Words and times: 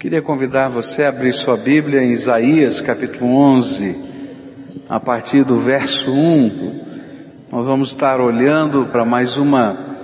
Queria 0.00 0.22
convidar 0.22 0.70
você 0.70 1.02
a 1.02 1.10
abrir 1.10 1.34
sua 1.34 1.58
Bíblia 1.58 2.02
em 2.02 2.12
Isaías 2.12 2.80
capítulo 2.80 3.36
11, 3.36 3.94
a 4.88 4.98
partir 4.98 5.44
do 5.44 5.58
verso 5.58 6.10
1. 6.10 6.80
Nós 7.52 7.66
vamos 7.66 7.90
estar 7.90 8.18
olhando 8.18 8.86
para 8.86 9.04
mais 9.04 9.36
uma 9.36 9.98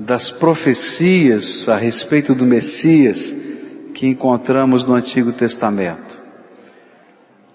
das 0.00 0.32
profecias 0.32 1.68
a 1.68 1.76
respeito 1.76 2.34
do 2.34 2.44
Messias 2.44 3.32
que 3.94 4.08
encontramos 4.08 4.84
no 4.84 4.94
Antigo 4.94 5.30
Testamento. 5.32 6.20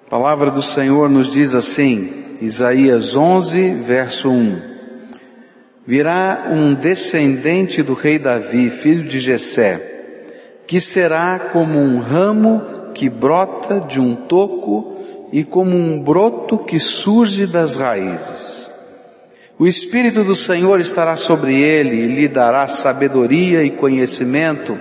A 0.07 0.09
palavra 0.09 0.49
do 0.49 0.61
Senhor 0.61 1.09
nos 1.09 1.29
diz 1.29 1.53
assim, 1.53 2.37
Isaías 2.39 3.17
11, 3.17 3.69
verso 3.81 4.29
1. 4.29 4.61
Virá 5.85 6.51
um 6.53 6.73
descendente 6.73 7.83
do 7.83 7.95
rei 7.95 8.17
Davi, 8.17 8.69
filho 8.69 9.03
de 9.03 9.19
Jessé, 9.19 9.90
que 10.71 10.79
será 10.79 11.49
como 11.51 11.77
um 11.77 11.99
ramo 11.99 12.61
que 12.93 13.09
brota 13.09 13.81
de 13.81 13.99
um 13.99 14.15
toco 14.15 14.95
e 15.29 15.43
como 15.43 15.75
um 15.75 16.01
broto 16.01 16.59
que 16.59 16.79
surge 16.79 17.45
das 17.45 17.75
raízes. 17.75 18.71
O 19.59 19.67
Espírito 19.67 20.23
do 20.23 20.33
Senhor 20.33 20.79
estará 20.79 21.17
sobre 21.17 21.59
ele 21.59 21.97
e 21.97 22.07
lhe 22.07 22.25
dará 22.25 22.69
sabedoria 22.69 23.65
e 23.65 23.71
conhecimento, 23.71 24.79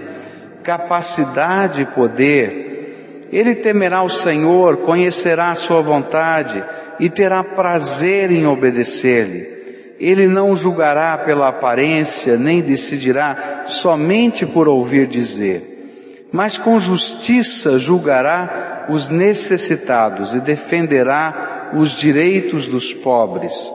capacidade 0.62 1.82
e 1.82 1.86
poder. 1.86 3.26
Ele 3.32 3.56
temerá 3.56 4.04
o 4.04 4.09
Senhor, 4.09 4.76
conhecerá 4.76 5.50
a 5.50 5.56
sua 5.56 5.82
vontade 5.82 6.62
e 7.00 7.10
terá 7.10 7.42
prazer 7.42 8.30
em 8.30 8.46
obedecer-lhe. 8.46 9.96
Ele 9.98 10.28
não 10.28 10.54
julgará 10.54 11.18
pela 11.18 11.48
aparência, 11.48 12.36
nem 12.36 12.60
decidirá 12.60 13.64
somente 13.66 14.46
por 14.46 14.68
ouvir 14.68 15.09
dizer, 15.09 15.70
mas 16.32 16.56
com 16.56 16.78
justiça 16.78 17.78
julgará 17.78 18.86
os 18.88 19.08
necessitados 19.08 20.34
e 20.34 20.40
defenderá 20.40 21.70
os 21.74 21.90
direitos 21.90 22.66
dos 22.66 22.92
pobres. 22.92 23.72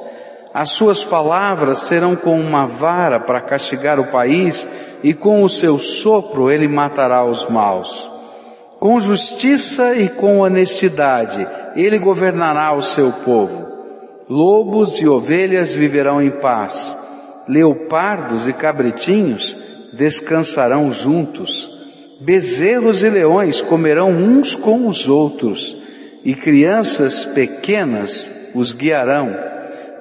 As 0.53 0.70
suas 0.70 1.03
palavras 1.03 1.80
serão 1.80 2.16
como 2.16 2.42
uma 2.42 2.66
vara 2.66 3.20
para 3.20 3.42
castigar 3.42 4.00
o 4.00 4.08
país, 4.08 4.66
e 5.03 5.14
com 5.14 5.44
o 5.44 5.50
seu 5.50 5.78
sopro 5.78 6.50
ele 6.50 6.67
matará 6.67 7.25
os 7.25 7.45
maus. 7.50 8.09
Com 8.80 9.00
justiça 9.00 9.95
e 9.95 10.08
com 10.08 10.40
honestidade 10.40 11.45
ele 11.75 12.00
governará 12.00 12.73
o 12.73 12.81
seu 12.81 13.12
povo. 13.12 13.66
Lobos 14.30 15.02
e 15.02 15.08
ovelhas 15.08 15.73
viverão 15.73 16.22
em 16.22 16.31
paz, 16.31 16.95
leopardos 17.47 18.47
e 18.47 18.53
cabritinhos 18.53 19.58
descansarão 19.92 20.92
juntos, 20.92 21.75
bezerros 22.20 23.04
e 23.04 23.10
leões 23.10 23.62
comerão 23.62 24.10
uns 24.10 24.56
com 24.56 24.88
os 24.88 25.08
outros, 25.10 25.76
e 26.24 26.34
crianças 26.34 27.26
pequenas 27.26 28.32
os 28.54 28.74
guiarão. 28.74 29.36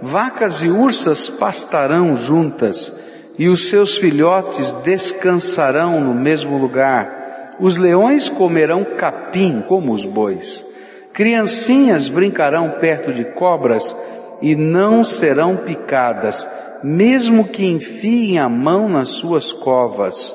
Vacas 0.00 0.62
e 0.62 0.68
ursas 0.68 1.28
pastarão 1.28 2.16
juntas, 2.16 2.92
e 3.38 3.48
os 3.48 3.68
seus 3.68 3.96
filhotes 3.96 4.72
descansarão 4.84 6.00
no 6.00 6.14
mesmo 6.14 6.56
lugar. 6.56 7.56
Os 7.60 7.76
leões 7.78 8.28
comerão 8.28 8.84
capim 8.84 9.62
como 9.66 9.92
os 9.92 10.06
bois. 10.06 10.64
Criancinhas 11.12 12.08
brincarão 12.08 12.70
perto 12.80 13.12
de 13.12 13.24
cobras 13.24 13.96
e 14.42 14.56
não 14.56 15.04
serão 15.04 15.56
picadas, 15.56 16.48
mesmo 16.82 17.46
que 17.48 17.66
enfiem 17.66 18.38
a 18.38 18.48
mão 18.48 18.88
nas 18.88 19.08
suas 19.08 19.52
covas. 19.52 20.34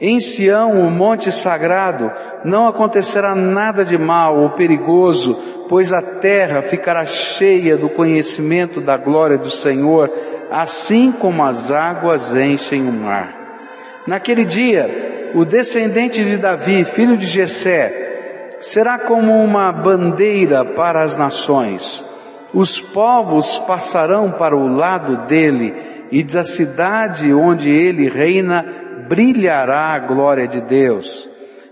Em 0.00 0.20
Sião, 0.20 0.86
o 0.86 0.90
monte 0.90 1.32
sagrado, 1.32 2.12
não 2.44 2.68
acontecerá 2.68 3.34
nada 3.34 3.84
de 3.84 3.98
mal 3.98 4.38
ou 4.38 4.50
perigoso, 4.50 5.36
pois 5.68 5.92
a 5.92 6.00
terra 6.00 6.62
ficará 6.62 7.04
cheia 7.04 7.76
do 7.76 7.88
conhecimento 7.88 8.80
da 8.80 8.96
glória 8.96 9.36
do 9.36 9.50
Senhor, 9.50 10.08
assim 10.50 11.10
como 11.10 11.42
as 11.44 11.72
águas 11.72 12.34
enchem 12.34 12.88
o 12.88 12.92
mar. 12.92 13.34
Naquele 14.06 14.44
dia, 14.44 15.30
o 15.34 15.44
descendente 15.44 16.24
de 16.24 16.36
Davi, 16.36 16.84
filho 16.84 17.16
de 17.16 17.26
Jessé, 17.26 18.50
será 18.60 18.98
como 19.00 19.32
uma 19.32 19.72
bandeira 19.72 20.64
para 20.64 21.02
as 21.02 21.16
nações. 21.16 22.04
Os 22.54 22.80
povos 22.80 23.58
passarão 23.58 24.30
para 24.30 24.56
o 24.56 24.74
lado 24.74 25.26
dele 25.26 25.74
e 26.10 26.22
da 26.22 26.44
cidade 26.44 27.34
onde 27.34 27.68
ele 27.68 28.08
reina 28.08 28.64
brilhará 29.08 29.94
a 29.94 29.98
glória 29.98 30.46
de 30.46 30.60
Deus. 30.60 31.28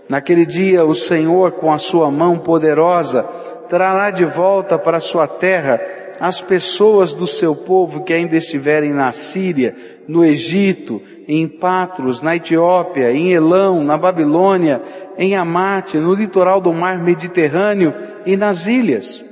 Naquele 0.09 0.45
dia 0.45 0.83
o 0.85 0.95
Senhor 0.95 1.51
com 1.53 1.71
a 1.71 1.77
sua 1.77 2.09
mão 2.09 2.37
poderosa 2.39 3.23
trará 3.69 4.09
de 4.09 4.25
volta 4.25 4.77
para 4.77 4.99
sua 4.99 5.27
terra 5.27 5.79
as 6.19 6.41
pessoas 6.41 7.13
do 7.13 7.27
seu 7.27 7.55
povo 7.55 8.03
que 8.03 8.11
ainda 8.11 8.35
estiverem 8.35 8.91
na 8.91 9.11
Síria, 9.11 9.75
no 10.07 10.25
Egito, 10.25 10.99
em 11.27 11.47
Patros, 11.47 12.23
na 12.23 12.35
Etiópia, 12.35 13.11
em 13.11 13.33
Elão, 13.33 13.83
na 13.83 13.97
Babilônia, 13.97 14.81
em 15.17 15.35
Amate, 15.35 15.97
no 15.97 16.15
litoral 16.15 16.59
do 16.59 16.73
mar 16.73 16.97
Mediterrâneo 16.97 17.93
e 18.25 18.35
nas 18.35 18.65
ilhas. 18.65 19.23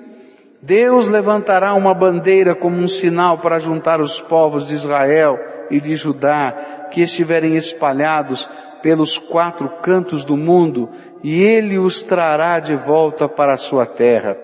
Deus 0.62 1.10
levantará 1.10 1.74
uma 1.74 1.94
bandeira 1.94 2.54
como 2.54 2.78
um 2.78 2.88
sinal 2.88 3.40
para 3.40 3.58
juntar 3.58 4.00
os 4.00 4.22
povos 4.22 4.68
de 4.68 4.76
Israel 4.76 5.40
e 5.72 5.80
de 5.80 5.96
Judá 5.96 6.85
que 6.96 7.02
estiverem 7.02 7.58
espalhados 7.58 8.50
pelos 8.82 9.18
quatro 9.18 9.68
cantos 9.82 10.24
do 10.24 10.38
mundo 10.38 10.90
e 11.22 11.44
ele 11.44 11.78
os 11.78 12.04
trará 12.04 12.58
de 12.62 12.74
volta 12.74 13.28
para 13.28 13.52
a 13.52 13.58
sua 13.58 13.86
terra. 13.86 14.38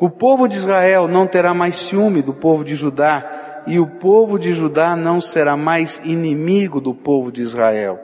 O 0.00 0.10
povo 0.10 0.48
de 0.48 0.56
Israel 0.56 1.06
não 1.06 1.24
terá 1.24 1.54
mais 1.54 1.76
ciúme 1.76 2.20
do 2.20 2.34
povo 2.34 2.64
de 2.64 2.74
Judá, 2.74 3.62
e 3.64 3.78
o 3.78 3.86
povo 3.86 4.40
de 4.40 4.52
Judá 4.52 4.96
não 4.96 5.20
será 5.20 5.56
mais 5.56 6.00
inimigo 6.04 6.80
do 6.80 6.92
povo 6.92 7.30
de 7.30 7.42
Israel. 7.42 8.00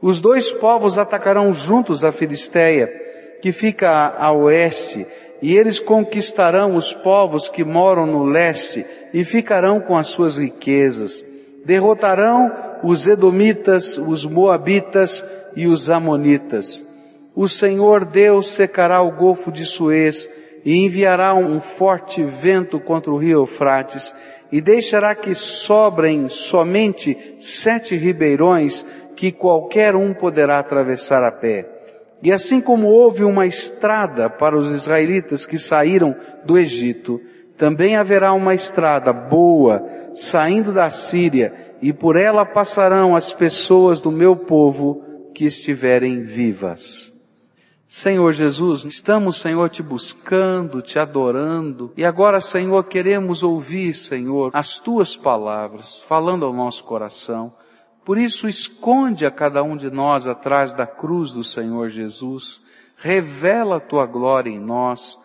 Os 0.00 0.20
dois 0.20 0.52
povos 0.52 0.96
atacarão 0.96 1.52
juntos 1.52 2.04
a 2.04 2.12
Filisteia, 2.12 2.86
que 3.42 3.50
fica 3.50 4.14
a 4.16 4.30
oeste, 4.30 5.04
e 5.42 5.56
eles 5.56 5.80
conquistarão 5.80 6.76
os 6.76 6.92
povos 6.92 7.48
que 7.48 7.64
moram 7.64 8.06
no 8.06 8.22
leste 8.22 8.86
e 9.12 9.24
ficarão 9.24 9.80
com 9.80 9.96
as 9.96 10.06
suas 10.06 10.38
riquezas. 10.38 11.33
Derrotarão 11.64 12.52
os 12.82 13.06
edomitas, 13.06 13.96
os 13.96 14.24
moabitas 14.24 15.24
e 15.56 15.66
os 15.66 15.88
amonitas. 15.88 16.84
O 17.34 17.48
Senhor 17.48 18.04
Deus 18.04 18.48
secará 18.48 19.00
o 19.02 19.10
golfo 19.10 19.50
de 19.50 19.64
Suez 19.64 20.28
e 20.64 20.76
enviará 20.76 21.34
um 21.34 21.60
forte 21.60 22.22
vento 22.22 22.78
contra 22.78 23.12
o 23.12 23.16
rio 23.16 23.40
Eufrates 23.40 24.14
e 24.52 24.60
deixará 24.60 25.14
que 25.14 25.34
sobrem 25.34 26.28
somente 26.28 27.34
sete 27.38 27.96
ribeirões 27.96 28.86
que 29.16 29.32
qualquer 29.32 29.96
um 29.96 30.14
poderá 30.14 30.58
atravessar 30.58 31.22
a 31.24 31.32
pé. 31.32 31.68
E 32.22 32.32
assim 32.32 32.60
como 32.60 32.86
houve 32.86 33.24
uma 33.24 33.46
estrada 33.46 34.30
para 34.30 34.56
os 34.56 34.70
israelitas 34.70 35.44
que 35.44 35.58
saíram 35.58 36.16
do 36.44 36.56
Egito, 36.56 37.20
também 37.64 37.96
haverá 37.96 38.34
uma 38.34 38.54
estrada 38.54 39.10
boa 39.10 39.82
saindo 40.14 40.70
da 40.70 40.90
Síria 40.90 41.74
e 41.80 41.94
por 41.94 42.14
ela 42.14 42.44
passarão 42.44 43.16
as 43.16 43.32
pessoas 43.32 44.02
do 44.02 44.12
meu 44.12 44.36
povo 44.36 45.02
que 45.34 45.46
estiverem 45.46 46.24
vivas. 46.24 47.10
Senhor 47.88 48.30
Jesus, 48.34 48.84
estamos, 48.84 49.40
Senhor, 49.40 49.70
te 49.70 49.82
buscando, 49.82 50.82
te 50.82 50.98
adorando, 50.98 51.90
e 51.96 52.04
agora, 52.04 52.38
Senhor, 52.38 52.84
queremos 52.84 53.42
ouvir, 53.42 53.94
Senhor, 53.94 54.50
as 54.52 54.78
tuas 54.78 55.16
palavras 55.16 56.02
falando 56.02 56.44
ao 56.44 56.52
nosso 56.52 56.84
coração. 56.84 57.50
Por 58.04 58.18
isso, 58.18 58.46
esconde 58.46 59.24
a 59.24 59.30
cada 59.30 59.62
um 59.62 59.74
de 59.74 59.90
nós 59.90 60.28
atrás 60.28 60.74
da 60.74 60.86
cruz 60.86 61.32
do 61.32 61.42
Senhor 61.42 61.88
Jesus, 61.88 62.60
revela 62.98 63.76
a 63.76 63.80
tua 63.80 64.04
glória 64.04 64.50
em 64.50 64.60
nós, 64.60 65.18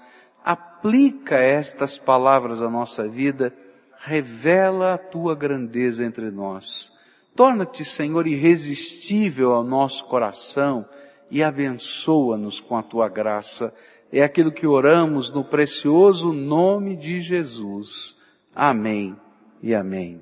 aplica 0.80 1.36
estas 1.36 1.98
palavras 1.98 2.62
à 2.62 2.70
nossa 2.70 3.06
vida, 3.06 3.54
revela 4.00 4.94
a 4.94 4.98
tua 4.98 5.36
grandeza 5.36 6.06
entre 6.06 6.32
nós. 6.32 6.90
Torna-te, 7.36 7.84
Senhor, 7.84 8.26
irresistível 8.26 9.52
ao 9.52 9.64
nosso 9.64 10.06
coração, 10.06 10.86
e 11.30 11.44
abençoa-nos 11.44 12.62
com 12.62 12.78
a 12.78 12.82
tua 12.82 13.10
graça. 13.10 13.74
É 14.12 14.24
aquilo 14.24 14.54
que 14.54 14.66
oramos 14.66 15.32
no 15.32 15.44
precioso 15.44 16.32
nome 16.32 16.96
de 16.96 17.20
Jesus. 17.20 18.18
Amém 18.56 19.16
e 19.62 19.76
amém. 19.76 20.22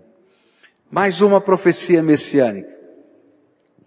Mais 0.90 1.22
uma 1.22 1.40
profecia 1.40 2.02
messiânica. 2.02 2.76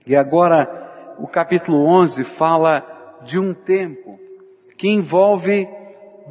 E 0.06 0.14
agora 0.14 1.16
o 1.18 1.26
capítulo 1.26 1.84
11 1.84 2.24
fala 2.24 3.18
de 3.22 3.38
um 3.38 3.52
tempo 3.52 4.18
que 4.78 4.88
envolve 4.88 5.68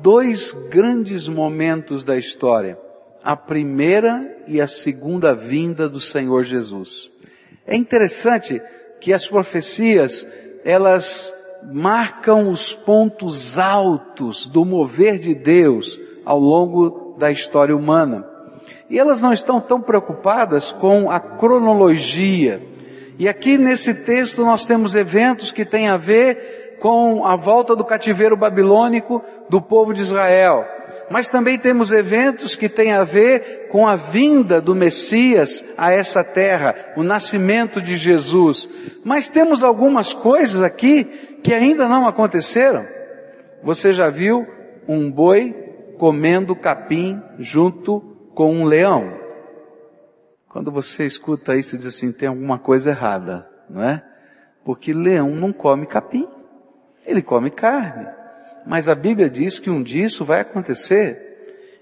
dois 0.02 0.52
grandes 0.70 1.28
momentos 1.28 2.04
da 2.04 2.18
história. 2.18 2.78
A 3.24 3.36
primeira 3.36 4.38
e 4.48 4.62
a 4.62 4.68
segunda 4.68 5.36
vinda 5.36 5.90
do 5.90 6.00
Senhor 6.00 6.44
Jesus. 6.44 7.12
É 7.68 7.76
interessante 7.76 8.62
que 9.00 9.14
as 9.14 9.28
profecias 9.28 10.26
elas 10.64 11.34
marcam 11.72 12.50
os 12.50 12.74
pontos 12.74 13.58
altos 13.58 14.48
do 14.48 14.64
mover 14.64 15.20
de 15.20 15.36
Deus 15.36 16.00
ao 16.26 16.40
longo 16.40 17.16
da 17.18 17.32
história 17.32 17.76
humana. 17.76 18.26
E 18.90 18.98
elas 18.98 19.22
não 19.22 19.34
estão 19.34 19.60
tão 19.60 19.82
preocupadas 19.82 20.72
com 20.72 21.12
a 21.12 21.20
cronologia. 21.20 22.62
E 23.20 23.28
aqui 23.28 23.58
nesse 23.58 23.94
texto 23.94 24.44
nós 24.46 24.66
temos 24.66 24.96
eventos 24.96 25.52
que 25.52 25.66
têm 25.66 25.90
a 25.90 25.98
ver 25.98 26.69
com 26.80 27.26
a 27.26 27.36
volta 27.36 27.76
do 27.76 27.84
cativeiro 27.84 28.38
babilônico 28.38 29.24
do 29.50 29.62
povo 29.62 29.94
de 29.94 30.02
Israel. 30.02 30.66
Mas 31.10 31.30
também 31.30 31.58
temos 31.58 31.92
eventos 31.92 32.56
que 32.56 32.70
têm 32.70 32.94
a 32.94 33.04
ver 33.04 33.68
com 33.70 33.88
a 33.88 33.96
vinda 33.96 34.62
do 34.62 34.74
Messias 34.74 35.64
a 35.78 35.92
essa 35.92 36.24
terra, 36.24 36.76
o 36.96 37.04
nascimento 37.04 37.82
de 37.82 37.96
Jesus. 37.96 38.70
Mas 39.04 39.30
temos 39.30 39.64
algumas 39.64 40.14
coisas 40.14 40.64
aqui 40.64 41.04
que 41.44 41.54
ainda 41.54 41.88
não 41.88 42.08
aconteceram. 42.08 42.86
Você 43.64 43.94
já 43.94 44.10
viu 44.10 44.48
um 44.88 45.12
boi 45.12 45.54
comendo 45.98 46.56
capim 46.56 47.22
junto 47.38 48.00
com 48.34 48.54
um 48.54 48.64
leão? 48.64 49.20
Quando 50.48 50.72
você 50.72 51.06
escuta 51.06 51.56
isso, 51.56 51.78
diz 51.78 51.86
assim, 51.86 52.12
tem 52.12 52.28
alguma 52.28 52.58
coisa 52.58 52.90
errada, 52.90 53.48
não 53.70 53.84
é? 53.84 54.04
Porque 54.66 54.94
leão 54.94 55.30
não 55.36 55.54
come 55.54 55.86
capim, 55.86 56.28
ele 57.10 57.22
come 57.22 57.50
carne. 57.50 58.08
Mas 58.66 58.88
a 58.88 58.96
Bíblia 58.96 59.30
diz 59.30 59.58
que 59.58 59.70
um 59.70 59.82
dia 59.82 60.06
isso 60.06 60.24
vai 60.24 60.42
acontecer. 60.42 61.28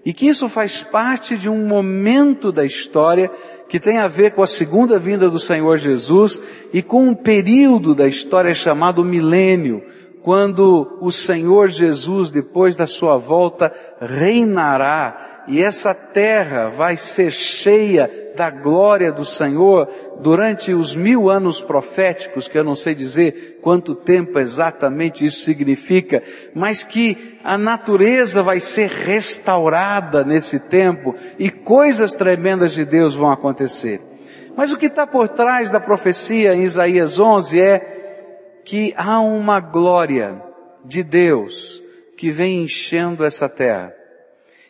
E 0.05 0.13
que 0.13 0.27
isso 0.27 0.47
faz 0.47 0.81
parte 0.81 1.37
de 1.37 1.49
um 1.49 1.67
momento 1.67 2.51
da 2.51 2.65
história 2.65 3.29
que 3.67 3.79
tem 3.79 3.97
a 3.97 4.07
ver 4.07 4.31
com 4.31 4.41
a 4.41 4.47
segunda 4.47 4.97
vinda 4.97 5.29
do 5.29 5.39
Senhor 5.39 5.77
Jesus 5.77 6.41
e 6.71 6.81
com 6.81 7.09
um 7.09 7.13
período 7.13 7.93
da 7.93 8.07
história 8.07 8.53
chamado 8.53 9.03
milênio, 9.03 9.83
quando 10.27 10.97
o 10.99 11.09
Senhor 11.09 11.69
Jesus, 11.69 12.29
depois 12.29 12.75
da 12.75 12.85
sua 12.85 13.15
volta, 13.15 13.71
reinará 13.97 15.45
e 15.47 15.63
essa 15.63 15.93
terra 15.93 16.67
vai 16.67 16.97
ser 16.97 17.31
cheia 17.31 18.33
da 18.35 18.49
glória 18.49 19.09
do 19.09 19.23
Senhor 19.23 19.87
durante 20.19 20.73
os 20.73 20.93
mil 20.93 21.29
anos 21.29 21.61
proféticos, 21.61 22.49
que 22.49 22.57
eu 22.57 22.63
não 22.65 22.75
sei 22.75 22.93
dizer 22.93 23.59
quanto 23.61 23.95
tempo 23.95 24.37
exatamente 24.37 25.23
isso 25.23 25.45
significa, 25.45 26.21
mas 26.53 26.83
que 26.83 27.39
a 27.41 27.57
natureza 27.57 28.43
vai 28.43 28.59
ser 28.59 28.89
restaurada 28.89 30.25
nesse 30.25 30.59
tempo 30.59 31.15
e 31.39 31.49
coisas 31.49 32.11
tremendas 32.11 32.73
de 32.73 32.83
Deus 32.83 33.15
vão 33.15 33.31
acontecer. 33.31 34.01
Mas 34.57 34.73
o 34.73 34.77
que 34.77 34.87
está 34.87 35.07
por 35.07 35.29
trás 35.29 35.71
da 35.71 35.79
profecia 35.79 36.53
em 36.53 36.63
Isaías 36.63 37.17
11 37.17 37.61
é 37.61 37.96
que 38.67 38.93
há 38.97 39.21
uma 39.21 39.61
glória 39.61 40.43
de 40.83 41.01
Deus 41.01 41.81
que 42.17 42.29
vem 42.29 42.63
enchendo 42.63 43.23
essa 43.23 43.47
terra. 43.47 43.93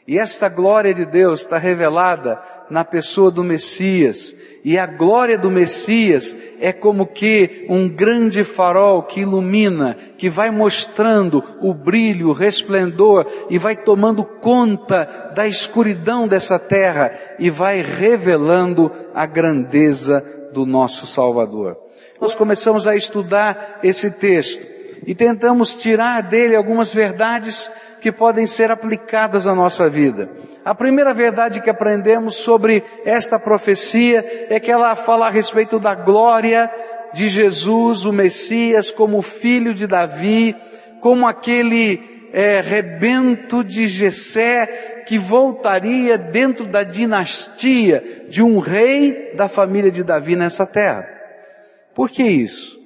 E 0.08 0.20
esta 0.20 0.48
glória 0.48 0.94
de 0.94 1.04
Deus 1.04 1.42
está 1.42 1.58
revelada 1.58 2.40
na 2.70 2.86
pessoa 2.86 3.32
do 3.32 3.44
Messias. 3.44 4.36
E 4.64 4.78
a 4.78 4.86
glória 4.86 5.36
do 5.36 5.50
Messias 5.50 6.38
é 6.60 6.72
como 6.72 7.08
que 7.08 7.66
um 7.70 7.90
grande 7.90 8.44
farol 8.44 9.02
que 9.02 9.22
ilumina, 9.22 9.98
que 10.16 10.30
vai 10.30 10.52
mostrando 10.52 11.44
o 11.60 11.74
brilho, 11.74 12.30
o 12.30 12.34
resplendor 12.34 13.26
e 13.50 13.58
vai 13.58 13.76
tomando 13.76 14.24
conta 14.24 15.32
da 15.34 15.48
escuridão 15.48 16.28
dessa 16.28 16.60
terra 16.60 17.12
e 17.40 17.50
vai 17.50 17.82
revelando 17.82 18.92
a 19.16 19.26
grandeza 19.26 20.24
do 20.54 20.68
nosso 20.68 21.08
Salvador 21.08 21.87
nós 22.20 22.36
começamos 22.36 22.88
a 22.88 22.96
estudar 22.96 23.80
esse 23.84 24.12
texto 24.12 24.66
e 25.06 25.14
tentamos 25.14 25.76
tirar 25.76 26.22
dele 26.24 26.56
algumas 26.56 26.94
verdades 26.94 27.72
que 28.02 28.12
podem 28.12 28.46
ser 28.46 28.72
aplicadas 28.72 29.48
à 29.48 29.56
nossa 29.56 29.90
vida. 29.90 30.30
A 30.66 30.76
primeira 30.76 31.14
verdade 31.14 31.62
que 31.62 31.70
aprendemos 31.70 32.36
sobre 32.36 32.84
esta 33.06 33.40
profecia 33.40 34.48
é 34.50 34.60
que 34.60 34.72
ela 34.72 34.96
fala 34.96 35.28
a 35.28 35.32
respeito 35.32 35.80
da 35.80 35.96
glória 35.96 36.70
de 37.14 37.28
Jesus, 37.28 38.06
o 38.06 38.12
Messias, 38.12 38.92
como 38.92 39.22
filho 39.22 39.74
de 39.74 39.88
Davi, 39.88 40.56
como 41.00 41.26
aquele 41.26 42.30
é, 42.34 42.60
rebento 42.60 43.64
de 43.64 43.88
Jessé 43.88 45.04
que 45.08 45.18
voltaria 45.18 46.18
dentro 46.18 46.66
da 46.66 46.84
dinastia 46.84 48.26
de 48.28 48.44
um 48.44 48.60
rei 48.60 49.32
da 49.36 49.48
família 49.48 49.90
de 49.90 50.04
Davi 50.04 50.36
nessa 50.36 50.66
terra. 50.66 51.17
Por 51.98 52.12
que 52.12 52.22
isso? 52.22 52.80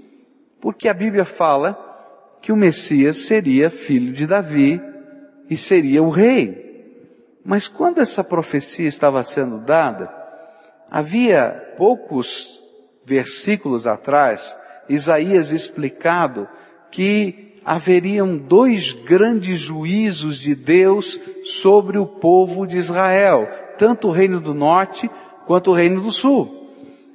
Porque 0.61 0.87
a 0.87 0.93
Bíblia 0.93 1.25
fala 1.25 1.77
que 2.41 2.49
o 2.49 2.55
Messias 2.55 3.17
seria 3.17 3.69
filho 3.69 4.13
de 4.13 4.25
Davi 4.25 4.81
e 5.49 5.57
seria 5.57 6.01
o 6.01 6.09
rei. 6.09 7.35
Mas 7.43 7.67
quando 7.67 7.99
essa 7.99 8.23
profecia 8.23 8.87
estava 8.87 9.21
sendo 9.21 9.59
dada, 9.59 10.09
havia 10.89 11.73
poucos 11.77 12.57
versículos 13.05 13.85
atrás, 13.85 14.57
Isaías 14.87 15.51
explicado 15.51 16.47
que 16.89 17.57
haveriam 17.65 18.37
dois 18.37 18.93
grandes 18.93 19.59
juízos 19.59 20.39
de 20.39 20.55
Deus 20.55 21.19
sobre 21.43 21.97
o 21.97 22.05
povo 22.05 22.65
de 22.65 22.77
Israel, 22.77 23.45
tanto 23.77 24.07
o 24.07 24.11
reino 24.11 24.39
do 24.39 24.53
norte 24.53 25.11
quanto 25.45 25.71
o 25.71 25.73
reino 25.73 25.99
do 25.99 26.11
sul. 26.11 26.60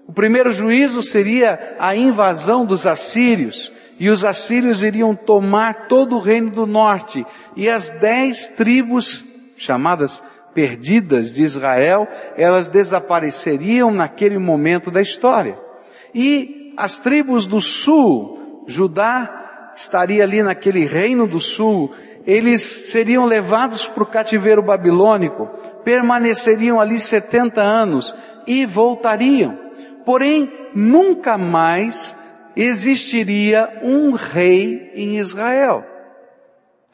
O 0.06 0.12
primeiro 0.12 0.52
juízo 0.52 1.02
seria 1.02 1.76
a 1.78 1.96
invasão 1.96 2.64
dos 2.64 2.86
assírios, 2.86 3.72
e 3.98 4.08
os 4.08 4.24
assírios 4.24 4.82
iriam 4.82 5.14
tomar 5.14 5.88
todo 5.88 6.16
o 6.16 6.20
reino 6.20 6.50
do 6.50 6.66
norte, 6.66 7.26
e 7.56 7.68
as 7.68 7.90
dez 7.90 8.48
tribos, 8.48 9.24
chamadas 9.56 10.22
perdidas 10.54 11.34
de 11.34 11.42
Israel, 11.42 12.06
elas 12.36 12.68
desapareceriam 12.68 13.90
naquele 13.90 14.38
momento 14.38 14.90
da 14.90 15.02
história. 15.02 15.58
E 16.14 16.72
as 16.76 16.98
tribos 16.98 17.46
do 17.46 17.60
sul, 17.60 18.64
Judá 18.66 19.72
estaria 19.76 20.22
ali 20.22 20.42
naquele 20.42 20.86
reino 20.86 21.26
do 21.26 21.40
sul, 21.40 21.92
eles 22.26 22.62
seriam 22.90 23.26
levados 23.26 23.86
para 23.86 24.02
o 24.02 24.06
cativeiro 24.06 24.62
babilônico, 24.62 25.46
permaneceriam 25.84 26.80
ali 26.80 26.98
70 26.98 27.60
anos 27.60 28.14
e 28.46 28.64
voltariam. 28.66 29.66
Porém, 30.06 30.70
nunca 30.72 31.36
mais 31.36 32.14
existiria 32.54 33.80
um 33.82 34.12
rei 34.12 34.92
em 34.94 35.18
Israel, 35.18 35.84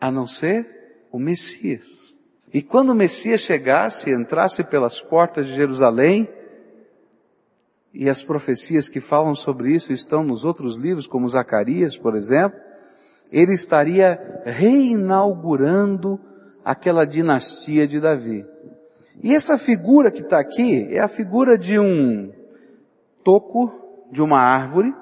a 0.00 0.11
não 0.11 0.26
ser 0.26 1.04
o 1.12 1.19
Messias. 1.19 2.14
E 2.54 2.62
quando 2.62 2.88
o 2.88 2.95
Messias 2.95 3.42
chegasse, 3.42 4.11
entrasse 4.11 4.64
pelas 4.64 4.99
portas 4.99 5.47
de 5.47 5.52
Jerusalém, 5.52 6.26
e 7.92 8.09
as 8.09 8.23
profecias 8.23 8.88
que 8.88 8.99
falam 8.99 9.35
sobre 9.35 9.75
isso 9.75 9.92
estão 9.92 10.25
nos 10.25 10.42
outros 10.42 10.78
livros, 10.78 11.07
como 11.07 11.28
Zacarias, 11.28 11.99
por 11.99 12.16
exemplo, 12.16 12.59
ele 13.31 13.52
estaria 13.52 14.42
reinaugurando 14.47 16.19
aquela 16.64 17.04
dinastia 17.04 17.87
de 17.87 18.00
Davi. 18.00 18.47
E 19.23 19.35
essa 19.35 19.59
figura 19.59 20.11
que 20.11 20.23
está 20.23 20.38
aqui 20.38 20.88
é 20.90 21.00
a 21.00 21.09
figura 21.09 21.59
de 21.59 21.78
um 21.78 22.33
toco 23.25 23.73
de 24.11 24.21
uma 24.21 24.41
árvore 24.41 24.95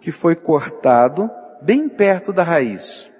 que 0.00 0.12
foi 0.12 0.36
cortado 0.36 1.30
bem 1.62 1.88
perto 1.88 2.32
da 2.32 2.42
raiz. 2.42 3.10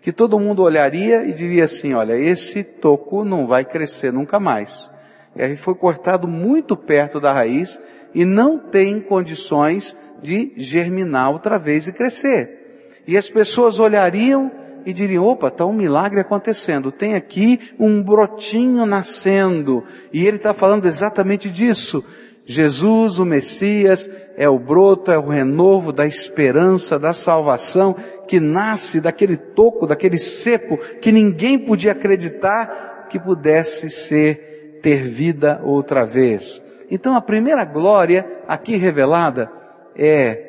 Que 0.00 0.12
todo 0.12 0.38
mundo 0.38 0.62
olharia 0.62 1.24
e 1.24 1.32
diria 1.32 1.64
assim, 1.64 1.94
olha, 1.94 2.14
esse 2.14 2.62
toco 2.62 3.24
não 3.24 3.46
vai 3.46 3.64
crescer 3.64 4.12
nunca 4.12 4.38
mais. 4.38 4.90
E 5.34 5.42
aí 5.42 5.56
foi 5.56 5.74
cortado 5.74 6.26
muito 6.26 6.76
perto 6.76 7.20
da 7.20 7.32
raiz 7.32 7.80
e 8.14 8.24
não 8.24 8.58
tem 8.58 9.00
condições 9.00 9.96
de 10.22 10.52
germinar 10.56 11.30
outra 11.30 11.58
vez 11.58 11.86
e 11.86 11.92
crescer. 11.92 12.90
E 13.06 13.16
as 13.16 13.28
pessoas 13.28 13.78
olhariam 13.78 14.50
e 14.84 14.92
diriam, 14.92 15.24
opa, 15.24 15.48
está 15.48 15.66
um 15.66 15.72
milagre 15.72 16.20
acontecendo. 16.20 16.90
Tem 16.90 17.14
aqui 17.14 17.60
um 17.78 18.02
brotinho 18.02 18.86
nascendo. 18.86 19.84
E 20.12 20.26
ele 20.26 20.36
está 20.36 20.54
falando 20.54 20.86
exatamente 20.86 21.50
disso. 21.50 22.04
Jesus, 22.50 23.18
o 23.18 23.26
Messias, 23.26 24.10
é 24.34 24.48
o 24.48 24.58
broto, 24.58 25.12
é 25.12 25.18
o 25.18 25.28
renovo 25.28 25.92
da 25.92 26.06
esperança, 26.06 26.98
da 26.98 27.12
salvação, 27.12 27.94
que 28.26 28.40
nasce 28.40 29.02
daquele 29.02 29.36
toco, 29.36 29.86
daquele 29.86 30.16
cepo, 30.16 30.78
que 31.02 31.12
ninguém 31.12 31.58
podia 31.58 31.92
acreditar 31.92 33.06
que 33.10 33.18
pudesse 33.18 33.90
ser, 33.90 34.80
ter 34.82 35.02
vida 35.02 35.60
outra 35.62 36.06
vez. 36.06 36.62
Então 36.90 37.14
a 37.14 37.20
primeira 37.20 37.66
glória 37.66 38.26
aqui 38.48 38.76
revelada 38.76 39.52
é 39.94 40.46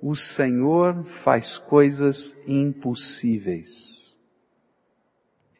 o 0.00 0.16
Senhor 0.16 1.04
faz 1.04 1.58
coisas 1.58 2.34
impossíveis. 2.48 4.16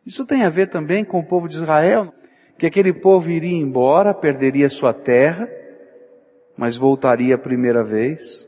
Isso 0.06 0.24
tem 0.24 0.44
a 0.44 0.48
ver 0.48 0.68
também 0.68 1.04
com 1.04 1.18
o 1.18 1.26
povo 1.26 1.46
de 1.46 1.56
Israel 1.56 2.10
que 2.62 2.66
aquele 2.68 2.92
povo 2.92 3.28
iria 3.28 3.58
embora, 3.58 4.14
perderia 4.14 4.68
sua 4.68 4.94
terra, 4.94 5.50
mas 6.56 6.76
voltaria 6.76 7.34
a 7.34 7.38
primeira 7.38 7.82
vez. 7.82 8.46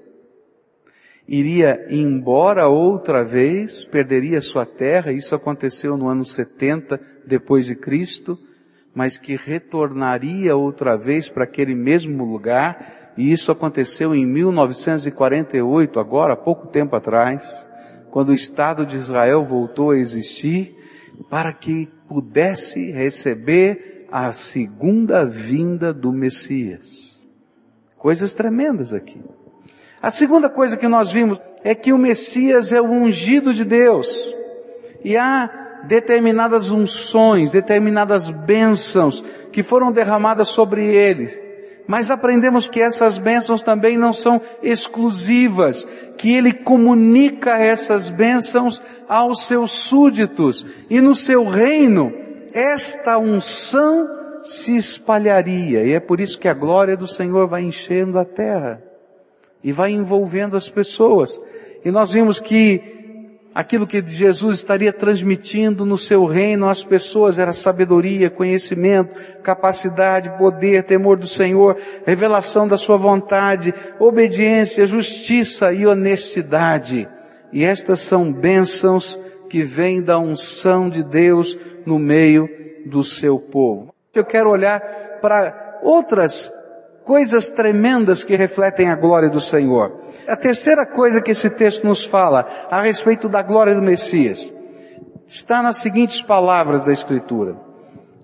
iria 1.26 1.84
embora 1.90 2.68
outra 2.68 3.24
vez, 3.24 3.84
perderia 3.84 4.40
sua 4.40 4.64
terra, 4.64 5.10
isso 5.10 5.34
aconteceu 5.34 5.96
no 5.96 6.08
ano 6.08 6.24
70 6.24 7.00
depois 7.26 7.66
de 7.66 7.74
Cristo, 7.74 8.38
mas 8.94 9.18
que 9.18 9.34
retornaria 9.34 10.54
outra 10.54 10.96
vez 10.96 11.28
para 11.28 11.42
aquele 11.42 11.74
mesmo 11.74 12.24
lugar, 12.24 13.14
e 13.18 13.32
isso 13.32 13.50
aconteceu 13.50 14.14
em 14.14 14.24
1948, 14.24 15.98
agora, 15.98 16.36
pouco 16.36 16.68
tempo 16.68 16.94
atrás, 16.94 17.68
quando 18.12 18.28
o 18.28 18.34
Estado 18.34 18.86
de 18.86 18.96
Israel 18.96 19.42
voltou 19.42 19.90
a 19.90 19.98
existir, 19.98 20.76
para 21.28 21.52
que 21.52 21.88
pudesse 22.08 22.92
receber 22.92 23.93
a 24.16 24.32
segunda 24.32 25.26
vinda 25.26 25.92
do 25.92 26.12
Messias. 26.12 27.20
Coisas 27.98 28.32
tremendas 28.32 28.94
aqui. 28.94 29.20
A 30.00 30.08
segunda 30.08 30.48
coisa 30.48 30.76
que 30.76 30.86
nós 30.86 31.10
vimos 31.10 31.42
é 31.64 31.74
que 31.74 31.92
o 31.92 31.98
Messias 31.98 32.72
é 32.72 32.80
o 32.80 32.84
ungido 32.84 33.52
de 33.52 33.64
Deus. 33.64 34.32
E 35.04 35.16
há 35.16 35.82
determinadas 35.88 36.70
unções, 36.70 37.50
determinadas 37.50 38.30
bênçãos 38.30 39.24
que 39.50 39.64
foram 39.64 39.90
derramadas 39.90 40.46
sobre 40.46 40.84
ele. 40.84 41.28
Mas 41.88 42.08
aprendemos 42.08 42.68
que 42.68 42.80
essas 42.80 43.18
bênçãos 43.18 43.64
também 43.64 43.98
não 43.98 44.12
são 44.12 44.40
exclusivas, 44.62 45.84
que 46.16 46.32
ele 46.32 46.52
comunica 46.52 47.58
essas 47.58 48.10
bênçãos 48.10 48.80
aos 49.08 49.44
seus 49.44 49.72
súditos. 49.72 50.64
E 50.88 51.00
no 51.00 51.16
seu 51.16 51.44
reino, 51.44 52.23
esta 52.54 53.18
unção 53.18 54.08
se 54.44 54.76
espalharia. 54.76 55.84
E 55.84 55.92
é 55.92 56.00
por 56.00 56.20
isso 56.20 56.38
que 56.38 56.48
a 56.48 56.54
glória 56.54 56.96
do 56.96 57.06
Senhor 57.06 57.48
vai 57.48 57.62
enchendo 57.62 58.18
a 58.18 58.24
terra 58.24 58.80
e 59.62 59.72
vai 59.72 59.90
envolvendo 59.90 60.56
as 60.56 60.68
pessoas. 60.68 61.40
E 61.84 61.90
nós 61.90 62.12
vimos 62.12 62.38
que 62.38 62.80
aquilo 63.54 63.86
que 63.86 64.04
Jesus 64.06 64.58
estaria 64.58 64.92
transmitindo 64.92 65.84
no 65.84 65.98
seu 65.98 66.26
reino 66.26 66.68
às 66.68 66.84
pessoas 66.84 67.38
era 67.38 67.52
sabedoria, 67.52 68.30
conhecimento, 68.30 69.16
capacidade, 69.42 70.36
poder, 70.38 70.84
temor 70.84 71.16
do 71.16 71.26
Senhor, 71.26 71.76
revelação 72.06 72.68
da 72.68 72.76
sua 72.76 72.96
vontade, 72.96 73.74
obediência, 73.98 74.86
justiça 74.86 75.72
e 75.72 75.86
honestidade. 75.86 77.08
E 77.52 77.64
estas 77.64 78.00
são 78.00 78.32
bênçãos 78.32 79.18
que 79.54 79.62
vêm 79.62 80.02
da 80.02 80.18
unção 80.18 80.90
de 80.90 81.04
Deus 81.04 81.56
no 81.86 81.96
meio 81.96 82.50
do 82.86 83.04
seu 83.04 83.38
povo. 83.38 83.94
Eu 84.12 84.24
quero 84.24 84.50
olhar 84.50 84.80
para 85.22 85.78
outras 85.80 86.50
coisas 87.04 87.52
tremendas 87.52 88.24
que 88.24 88.34
refletem 88.34 88.90
a 88.90 88.96
glória 88.96 89.30
do 89.30 89.40
Senhor. 89.40 89.92
A 90.26 90.34
terceira 90.34 90.84
coisa 90.84 91.20
que 91.20 91.30
esse 91.30 91.48
texto 91.50 91.86
nos 91.86 92.04
fala 92.04 92.48
a 92.68 92.82
respeito 92.82 93.28
da 93.28 93.42
glória 93.42 93.76
do 93.76 93.80
Messias 93.80 94.52
está 95.24 95.62
nas 95.62 95.76
seguintes 95.76 96.20
palavras 96.20 96.82
da 96.82 96.92
Escritura. 96.92 97.54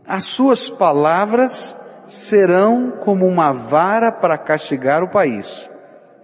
As 0.05 0.25
suas 0.25 0.69
palavras 0.69 1.77
serão 2.09 2.91
como 3.05 3.25
uma 3.25 3.53
vara 3.53 4.11
para 4.11 4.37
castigar 4.37 5.05
o 5.05 5.09
país, 5.09 5.71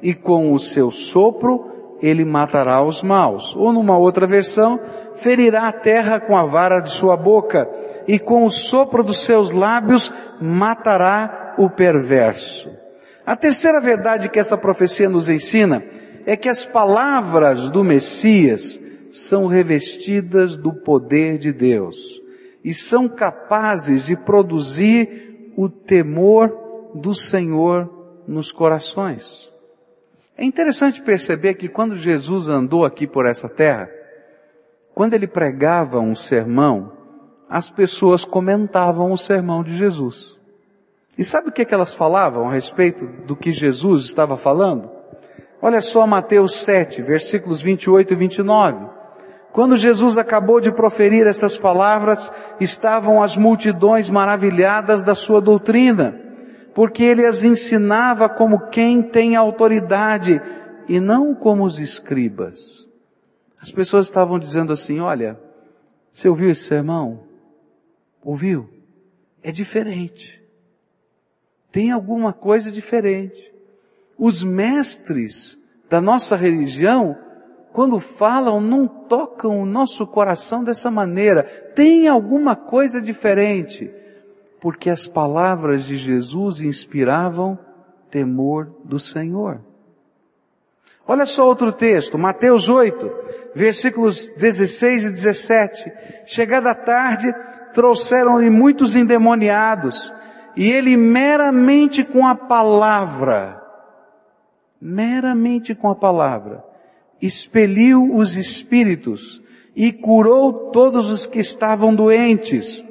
e 0.03 0.13
com 0.13 0.53
o 0.53 0.59
seu 0.59 0.91
sopro 0.91 1.76
ele 2.01 2.25
matará 2.25 2.83
os 2.83 3.03
maus. 3.03 3.55
Ou 3.57 3.73
numa 3.73 3.97
outra 3.97 4.27
versão, 4.27 4.79
ferirá 5.15 5.69
a 5.69 5.73
terra 5.73 6.21
com 6.21 6.37
a 6.37 6.45
vara 6.45 6.81
de 6.81 6.91
sua 6.91 7.17
boca, 7.17 7.69
e 8.07 8.19
com 8.19 8.45
o 8.45 8.51
sopro 8.51 9.03
dos 9.03 9.25
seus 9.25 9.53
lábios 9.53 10.13
matará 10.41 11.55
o 11.59 11.69
perverso. 11.69 12.71
A 13.25 13.35
terceira 13.35 13.81
verdade 13.81 14.29
que 14.29 14.39
essa 14.39 14.57
profecia 14.57 15.09
nos 15.09 15.29
ensina 15.29 15.83
é 16.25 16.37
que 16.37 16.49
as 16.49 16.65
palavras 16.65 17.71
do 17.71 17.83
Messias 17.83 18.79
são 19.11 19.47
revestidas 19.47 20.57
do 20.57 20.73
poder 20.73 21.39
de 21.39 21.53
Deus 21.53 21.97
e 22.65 22.75
são 22.75 23.09
capazes 23.09 24.05
de 24.05 24.17
produzir 24.17 25.53
o 25.57 25.69
temor 25.69 26.93
do 26.95 27.15
Senhor 27.15 27.89
nos 28.27 28.53
corações. 28.53 29.51
É 30.39 30.45
interessante 30.45 31.01
perceber 31.01 31.55
que 31.55 31.69
quando 31.69 31.97
Jesus 31.97 32.49
andou 32.49 32.85
aqui 32.85 33.07
por 33.07 33.27
essa 33.27 33.49
terra, 33.49 33.89
quando 34.95 35.15
ele 35.15 35.27
pregava 35.27 35.99
um 35.99 36.15
sermão, 36.15 36.93
as 37.49 37.71
pessoas 37.71 38.25
comentavam 38.25 39.13
o 39.13 39.17
sermão 39.17 39.63
de 39.63 39.77
Jesus. 39.77 40.37
E 41.17 41.25
sabe 41.25 41.49
o 41.49 41.53
que, 41.53 41.63
é 41.63 41.65
que 41.65 41.73
elas 41.73 41.95
falavam 41.95 42.49
a 42.49 42.53
respeito 42.53 43.07
do 43.25 43.35
que 43.35 43.51
Jesus 43.51 44.05
estava 44.05 44.37
falando? 44.37 44.91
Olha 45.63 45.81
só 45.81 46.07
Mateus 46.07 46.57
7, 46.57 47.01
versículos 47.01 47.63
28 47.63 48.13
e 48.13 48.17
29. 48.17 48.87
Quando 49.53 49.75
Jesus 49.75 50.19
acabou 50.19 50.61
de 50.61 50.71
proferir 50.71 51.27
essas 51.27 51.57
palavras, 51.57 52.31
estavam 52.61 53.23
as 53.23 53.39
multidões 53.39 54.11
maravilhadas 54.11 55.03
da 55.03 55.15
sua 55.15 55.41
doutrina, 55.41 56.26
porque 56.77 57.03
ele 57.03 57.27
as 57.27 57.43
ensinava 57.43 58.29
como 58.29 58.69
quem 58.69 59.03
tem 59.03 59.35
autoridade 59.35 60.41
e 60.89 61.01
não 61.01 61.35
como 61.35 61.65
os 61.65 61.81
escribas. 61.81 62.89
As 63.61 63.73
pessoas 63.73 64.07
estavam 64.07 64.39
dizendo 64.39 64.73
assim: 64.73 65.01
Olha, 65.01 65.41
você 66.13 66.29
ouviu 66.29 66.51
esse 66.51 66.63
sermão? 66.63 67.25
Ouviu? 68.23 68.71
É 69.43 69.51
diferente 69.51 70.47
tem 71.77 71.91
alguma 71.91 72.33
coisa 72.33 72.73
diferente. 72.73 73.53
Os 74.17 74.43
mestres 74.43 75.59
da 75.91 76.01
nossa 76.01 76.35
religião, 76.35 77.15
quando 77.71 78.01
falam, 78.01 78.63
não 78.63 78.89
tocam 78.89 79.61
o 79.61 79.67
nosso 79.67 80.07
coração 80.07 80.65
dessa 80.65 80.91
maneira. 80.91 81.43
Tem 81.43 82.09
alguma 82.09 82.57
coisa 82.57 82.99
diferente. 82.99 83.93
Porque 84.67 84.91
as 84.91 85.07
palavras 85.07 85.85
de 85.85 85.97
Jesus 85.97 86.61
inspiravam 86.61 87.57
temor 88.11 88.69
do 88.85 88.99
Senhor. 88.99 89.61
Olha 91.07 91.25
só 91.25 91.47
outro 91.47 91.71
texto, 91.71 92.19
Mateus 92.19 92.69
8, 92.69 93.09
versículos 93.55 94.27
16 94.37 95.05
e 95.05 95.11
17. 95.13 95.93
Chegada 96.27 96.73
a 96.73 96.75
tarde, 96.75 97.33
trouxeram-lhe 97.75 98.51
muitos 98.51 98.97
endemoniados 98.97 100.13
e 100.57 100.69
ele 100.69 100.97
meramente 100.97 102.03
com 102.03 102.27
a 102.27 102.35
palavra, 102.35 103.63
meramente 104.81 105.77
com 105.77 105.89
a 105.89 105.95
palavra, 105.95 106.65
expeliu 107.23 108.13
os 108.17 108.37
espíritos 108.37 109.41
e 109.77 109.93
curou 109.93 110.73
todos 110.73 111.09
os 111.09 111.25
que 111.25 111.39
estavam 111.39 111.95
doentes, 111.95 112.85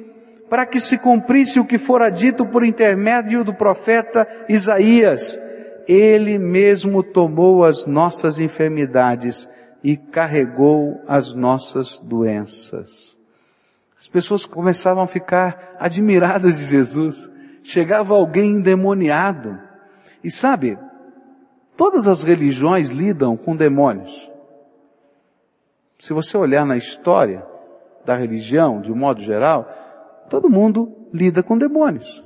para 0.48 0.66
que 0.66 0.80
se 0.80 0.98
cumprisse 0.98 1.58
o 1.58 1.64
que 1.64 1.78
fora 1.78 2.10
dito 2.10 2.46
por 2.46 2.64
intermédio 2.64 3.44
do 3.44 3.54
profeta 3.54 4.26
Isaías. 4.48 5.40
Ele 5.88 6.38
mesmo 6.38 7.02
tomou 7.02 7.64
as 7.64 7.86
nossas 7.86 8.38
enfermidades 8.38 9.48
e 9.82 9.96
carregou 9.96 11.00
as 11.06 11.34
nossas 11.34 11.98
doenças. 11.98 13.16
As 13.98 14.08
pessoas 14.08 14.44
começavam 14.44 15.02
a 15.02 15.06
ficar 15.06 15.76
admiradas 15.78 16.58
de 16.58 16.64
Jesus 16.64 17.30
chegava 17.66 18.14
alguém 18.14 18.52
endemoniado. 18.52 19.58
E 20.22 20.30
sabe, 20.30 20.78
todas 21.76 22.06
as 22.06 22.22
religiões 22.22 22.90
lidam 22.90 23.36
com 23.36 23.56
demônios. 23.56 24.30
Se 25.98 26.12
você 26.12 26.36
olhar 26.36 26.64
na 26.64 26.76
história 26.76 27.44
da 28.04 28.16
religião, 28.16 28.80
de 28.80 28.92
um 28.92 28.96
modo 28.96 29.20
geral, 29.20 29.68
todo 30.28 30.50
mundo 30.50 30.88
lida 31.12 31.42
com 31.42 31.56
demônios. 31.56 32.24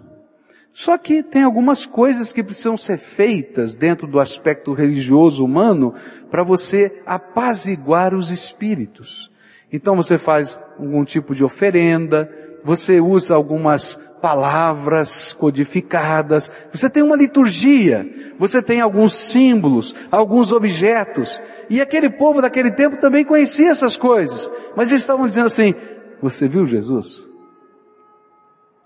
Só 0.72 0.96
que 0.96 1.22
tem 1.22 1.42
algumas 1.42 1.84
coisas 1.84 2.32
que 2.32 2.42
precisam 2.42 2.76
ser 2.76 2.96
feitas 2.96 3.74
dentro 3.74 4.06
do 4.06 4.20
aspecto 4.20 4.72
religioso 4.72 5.44
humano 5.44 5.94
para 6.30 6.44
você 6.44 7.02
apaziguar 7.04 8.14
os 8.14 8.30
espíritos. 8.30 9.30
Então 9.72 9.96
você 9.96 10.16
faz 10.16 10.60
algum 10.78 11.04
tipo 11.04 11.34
de 11.34 11.44
oferenda, 11.44 12.30
você 12.64 13.00
usa 13.00 13.34
algumas 13.34 13.94
palavras 14.20 15.32
codificadas, 15.32 16.50
você 16.72 16.90
tem 16.90 17.02
uma 17.02 17.16
liturgia, 17.16 18.06
você 18.38 18.60
tem 18.60 18.80
alguns 18.80 19.14
símbolos, 19.14 19.94
alguns 20.10 20.52
objetos, 20.52 21.40
e 21.70 21.80
aquele 21.80 22.10
povo 22.10 22.42
daquele 22.42 22.70
tempo 22.70 22.98
também 22.98 23.24
conhecia 23.24 23.70
essas 23.70 23.96
coisas, 23.96 24.50
mas 24.76 24.90
eles 24.90 25.02
estavam 25.02 25.26
dizendo 25.26 25.46
assim, 25.46 25.74
você 26.20 26.46
viu 26.46 26.66
Jesus? 26.66 27.29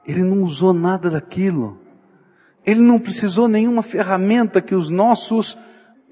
Ele 0.07 0.23
não 0.23 0.43
usou 0.43 0.73
nada 0.73 1.11
daquilo, 1.11 1.79
ele 2.65 2.81
não 2.81 2.99
precisou 2.99 3.49
nenhuma 3.49 3.83
ferramenta 3.83 4.61
que 4.61 4.75
os 4.75 4.91
nossos 4.91 5.57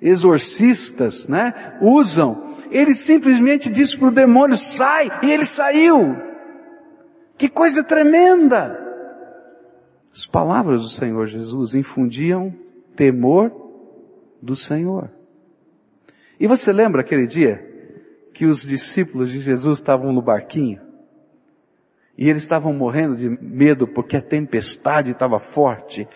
exorcistas, 0.01 1.29
né, 1.29 1.77
usam, 1.81 2.55
ele 2.71 2.95
simplesmente 2.95 3.71
disse 3.71 3.97
para 3.97 4.09
o 4.09 4.13
demônio, 4.13 4.57
sai, 4.57 5.11
e 5.23 5.31
ele 5.31 5.45
saiu. 5.45 6.17
Que 7.39 7.49
coisa 7.49 7.83
tremenda! 7.83 8.79
As 10.13 10.27
palavras 10.27 10.83
do 10.83 10.89
Senhor 10.89 11.27
Jesus 11.27 11.75
infundiam 11.75 12.55
temor 12.95 13.51
do 14.43 14.55
Senhor. 14.55 15.11
E 16.39 16.47
você 16.47 16.73
lembra 16.73 17.01
aquele 17.01 17.27
dia 17.27 17.69
que 18.35 18.45
os 18.45 18.63
discípulos 18.63 19.31
de 19.31 19.41
Jesus 19.41 19.79
estavam 19.79 20.13
no 20.13 20.21
barquinho? 20.21 20.81
E 22.23 22.31
eles 22.31 22.43
estavam 22.43 22.73
morrendo 22.73 23.17
de 23.17 23.37
medo 23.43 23.85
porque 23.85 24.17
a 24.17 24.23
tempestade 24.23 25.11
estava 25.11 25.41
forte. 25.41 26.07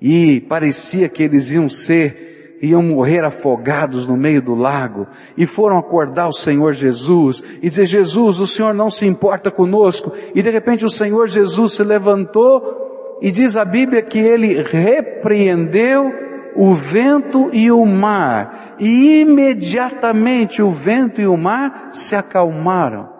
E 0.00 0.40
parecia 0.40 1.06
que 1.06 1.22
eles 1.22 1.50
iam 1.50 1.68
ser, 1.68 2.56
iam 2.62 2.82
morrer 2.82 3.22
afogados 3.22 4.06
no 4.06 4.16
meio 4.16 4.40
do 4.40 4.54
lago. 4.54 5.06
E 5.36 5.44
foram 5.46 5.76
acordar 5.76 6.28
o 6.28 6.32
Senhor 6.32 6.72
Jesus 6.72 7.44
e 7.60 7.68
dizer, 7.68 7.84
Jesus, 7.84 8.40
o 8.40 8.46
Senhor 8.46 8.72
não 8.72 8.88
se 8.88 9.04
importa 9.04 9.50
conosco. 9.50 10.14
E 10.34 10.40
de 10.40 10.48
repente 10.48 10.86
o 10.86 10.90
Senhor 10.90 11.28
Jesus 11.28 11.74
se 11.74 11.84
levantou 11.84 13.18
e 13.20 13.30
diz 13.30 13.54
a 13.54 13.66
Bíblia 13.66 14.00
que 14.00 14.18
ele 14.18 14.62
repreendeu 14.62 16.10
o 16.56 16.72
vento 16.72 17.50
e 17.52 17.70
o 17.70 17.84
mar, 17.84 18.76
e 18.80 19.20
imediatamente 19.20 20.62
o 20.62 20.72
vento 20.72 21.20
e 21.20 21.26
o 21.26 21.36
mar 21.36 21.90
se 21.92 22.16
acalmaram. 22.16 23.17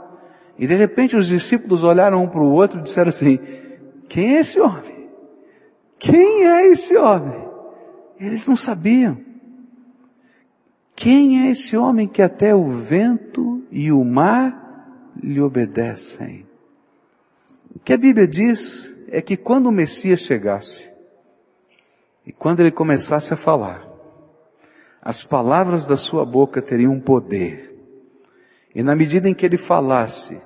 E 0.59 0.67
de 0.67 0.75
repente 0.75 1.17
os 1.17 1.29
discípulos 1.29 1.85
olharam 1.85 2.25
um 2.25 2.29
para 2.29 2.41
o 2.41 2.51
outro 2.51 2.81
e 2.81 2.83
disseram 2.83 3.11
assim: 3.11 3.39
Quem 4.09 4.37
é 4.37 4.41
esse 4.41 4.61
homem? 4.61 5.09
Quem 5.99 6.47
é 6.47 6.67
esse 6.69 6.97
homem? 6.97 7.49
Eles 8.19 8.47
não 8.47 8.57
sabiam. 8.57 9.19
Quem 10.97 11.47
é 11.47 11.51
esse 11.53 11.77
homem 11.77 12.09
que 12.09 12.21
até 12.21 12.53
o 12.55 12.69
vento 12.69 13.63
e 13.71 13.93
o 13.93 14.05
mar 14.05 15.15
lhe 15.23 15.41
obedecem? 15.41 16.45
O 17.75 17.79
que 17.79 17.93
a 17.93 17.97
Bíblia 17.97 18.27
diz 18.27 18.93
é 19.09 19.23
que 19.23 19.37
quando 19.37 19.67
o 19.67 19.73
Messias 19.73 20.21
chegasse, 20.21 20.91
e 22.27 22.33
quando 22.33 22.61
ele 22.61 22.73
começasse 22.73 23.33
a 23.33 23.37
falar, 23.37 23.89
as 25.01 25.23
palavras 25.23 25.87
da 25.87 25.97
sua 25.97 26.27
boca 26.27 26.61
teriam 26.61 27.01
poder. 27.01 27.75
E 28.75 28.83
na 28.83 28.95
medida 28.95 29.29
em 29.29 29.35
que 29.35 29.47
ele 29.47 29.57
falasse, 29.57 30.39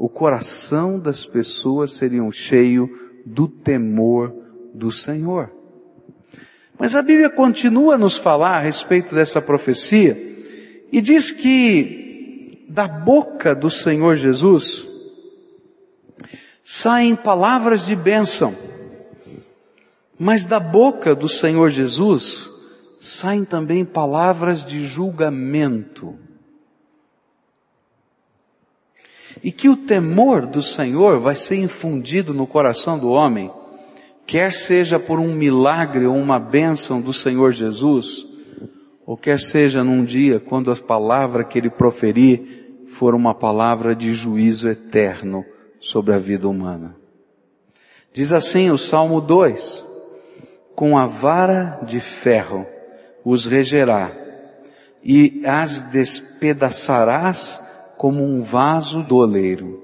o 0.00 0.08
coração 0.08 0.98
das 0.98 1.26
pessoas 1.26 1.92
seria 1.92 2.22
cheio 2.32 2.88
do 3.26 3.46
temor 3.46 4.34
do 4.72 4.90
Senhor. 4.90 5.52
Mas 6.78 6.94
a 6.94 7.02
Bíblia 7.02 7.28
continua 7.28 7.96
a 7.96 7.98
nos 7.98 8.16
falar 8.16 8.56
a 8.56 8.60
respeito 8.60 9.14
dessa 9.14 9.42
profecia 9.42 10.16
e 10.90 11.02
diz 11.02 11.30
que 11.30 12.64
da 12.66 12.88
boca 12.88 13.54
do 13.54 13.68
Senhor 13.68 14.16
Jesus 14.16 14.88
saem 16.64 17.14
palavras 17.14 17.84
de 17.84 17.94
bênção 17.94 18.56
mas 20.18 20.46
da 20.46 20.58
boca 20.58 21.14
do 21.14 21.28
Senhor 21.28 21.68
Jesus 21.68 22.50
saem 23.00 23.44
também 23.44 23.84
palavras 23.84 24.64
de 24.64 24.86
julgamento. 24.86 26.18
E 29.42 29.50
que 29.50 29.68
o 29.68 29.76
temor 29.76 30.46
do 30.46 30.62
Senhor 30.62 31.18
vai 31.18 31.34
ser 31.34 31.56
infundido 31.56 32.34
no 32.34 32.46
coração 32.46 32.98
do 32.98 33.08
homem, 33.08 33.50
quer 34.26 34.52
seja 34.52 34.98
por 34.98 35.18
um 35.18 35.34
milagre 35.34 36.06
ou 36.06 36.14
uma 36.14 36.38
bênção 36.38 37.00
do 37.00 37.12
Senhor 37.12 37.52
Jesus, 37.52 38.26
ou 39.06 39.16
quer 39.16 39.40
seja 39.40 39.82
num 39.82 40.04
dia 40.04 40.38
quando 40.38 40.70
a 40.70 40.76
palavra 40.76 41.44
que 41.44 41.58
ele 41.58 41.70
proferir 41.70 42.86
for 42.88 43.14
uma 43.14 43.34
palavra 43.34 43.94
de 43.94 44.12
juízo 44.14 44.68
eterno 44.68 45.44
sobre 45.80 46.14
a 46.14 46.18
vida 46.18 46.48
humana. 46.48 46.96
Diz 48.12 48.32
assim 48.32 48.70
o 48.70 48.76
Salmo 48.76 49.20
2, 49.20 49.84
com 50.74 50.98
a 50.98 51.06
vara 51.06 51.80
de 51.86 52.00
ferro 52.00 52.66
os 53.24 53.46
regerá 53.46 54.12
e 55.02 55.42
as 55.44 55.82
despedaçarás 55.82 57.60
como 58.00 58.24
um 58.24 58.40
vaso 58.40 59.02
do 59.02 59.16
oleiro. 59.16 59.78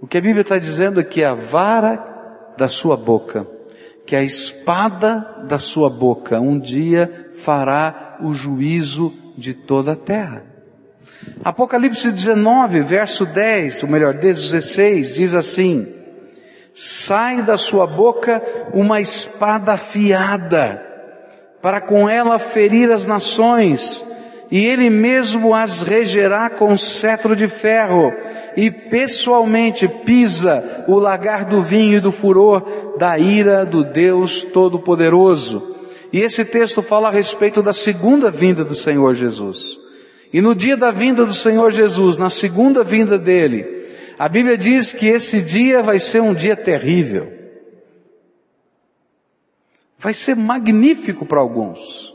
O 0.00 0.06
que 0.06 0.16
a 0.16 0.20
Bíblia 0.20 0.42
está 0.42 0.58
dizendo 0.58 1.00
é 1.00 1.02
que 1.02 1.24
a 1.24 1.34
vara 1.34 2.52
da 2.56 2.68
sua 2.68 2.96
boca, 2.96 3.44
que 4.06 4.14
a 4.14 4.22
espada 4.22 5.42
da 5.48 5.58
sua 5.58 5.90
boca 5.90 6.38
um 6.38 6.56
dia 6.56 7.32
fará 7.34 8.16
o 8.22 8.32
juízo 8.32 9.12
de 9.36 9.54
toda 9.54 9.90
a 9.90 9.96
terra. 9.96 10.44
Apocalipse 11.42 12.12
19, 12.12 12.80
verso 12.82 13.26
10, 13.26 13.82
ou 13.82 13.88
melhor, 13.88 14.14
16, 14.14 15.12
diz 15.12 15.34
assim, 15.34 15.92
sai 16.72 17.42
da 17.42 17.56
sua 17.56 17.88
boca 17.88 18.40
uma 18.72 19.00
espada 19.00 19.72
afiada, 19.72 20.80
para 21.60 21.80
com 21.80 22.08
ela 22.08 22.38
ferir 22.38 22.92
as 22.92 23.08
nações, 23.08 24.04
e 24.52 24.66
ele 24.66 24.90
mesmo 24.90 25.54
as 25.54 25.80
regerá 25.80 26.50
com 26.50 26.76
cetro 26.76 27.34
de 27.34 27.48
ferro, 27.48 28.12
e 28.54 28.70
pessoalmente 28.70 29.88
pisa 29.88 30.84
o 30.86 30.98
lagar 30.98 31.46
do 31.46 31.62
vinho 31.62 31.96
e 31.96 32.00
do 32.00 32.12
furor 32.12 32.96
da 32.98 33.18
ira 33.18 33.64
do 33.64 33.82
Deus 33.82 34.42
Todo-Poderoso. 34.42 35.74
E 36.12 36.20
esse 36.20 36.44
texto 36.44 36.82
fala 36.82 37.08
a 37.08 37.10
respeito 37.10 37.62
da 37.62 37.72
segunda 37.72 38.30
vinda 38.30 38.62
do 38.62 38.74
Senhor 38.74 39.14
Jesus. 39.14 39.78
E 40.30 40.42
no 40.42 40.54
dia 40.54 40.76
da 40.76 40.90
vinda 40.90 41.24
do 41.24 41.32
Senhor 41.32 41.72
Jesus, 41.72 42.18
na 42.18 42.28
segunda 42.28 42.84
vinda 42.84 43.18
dele, 43.18 43.88
a 44.18 44.28
Bíblia 44.28 44.58
diz 44.58 44.92
que 44.92 45.06
esse 45.06 45.40
dia 45.40 45.82
vai 45.82 45.98
ser 45.98 46.20
um 46.20 46.34
dia 46.34 46.54
terrível. 46.54 47.32
Vai 49.98 50.12
ser 50.12 50.36
magnífico 50.36 51.24
para 51.24 51.40
alguns, 51.40 52.11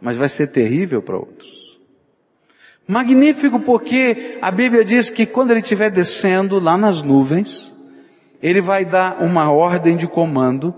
mas 0.00 0.16
vai 0.16 0.28
ser 0.28 0.48
terrível 0.48 1.02
para 1.02 1.16
outros. 1.16 1.78
Magnífico 2.86 3.60
porque 3.60 4.38
a 4.42 4.50
Bíblia 4.50 4.84
diz 4.84 5.10
que 5.10 5.24
quando 5.24 5.52
ele 5.52 5.60
estiver 5.60 5.90
descendo 5.90 6.58
lá 6.58 6.76
nas 6.76 7.02
nuvens, 7.02 7.72
ele 8.42 8.60
vai 8.60 8.84
dar 8.84 9.22
uma 9.22 9.50
ordem 9.52 9.96
de 9.96 10.08
comando, 10.08 10.74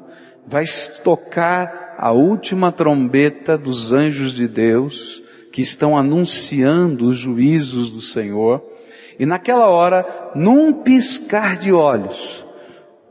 vai 0.47 0.65
tocar 1.03 1.95
a 1.97 2.13
última 2.13 2.73
trombeta 2.73 3.57
dos 3.57 3.93
anjos 3.93 4.33
de 4.33 4.49
Deus 4.49 5.23
que 5.53 5.63
estão 5.63 5.97
anunciando 5.97 7.07
os 7.07 7.17
juízos 7.17 7.91
do 7.91 8.01
Senhor. 8.01 8.63
E 9.19 9.25
naquela 9.25 9.69
hora, 9.69 10.33
num 10.35 10.73
piscar 10.73 11.57
de 11.57 11.73
olhos, 11.73 12.45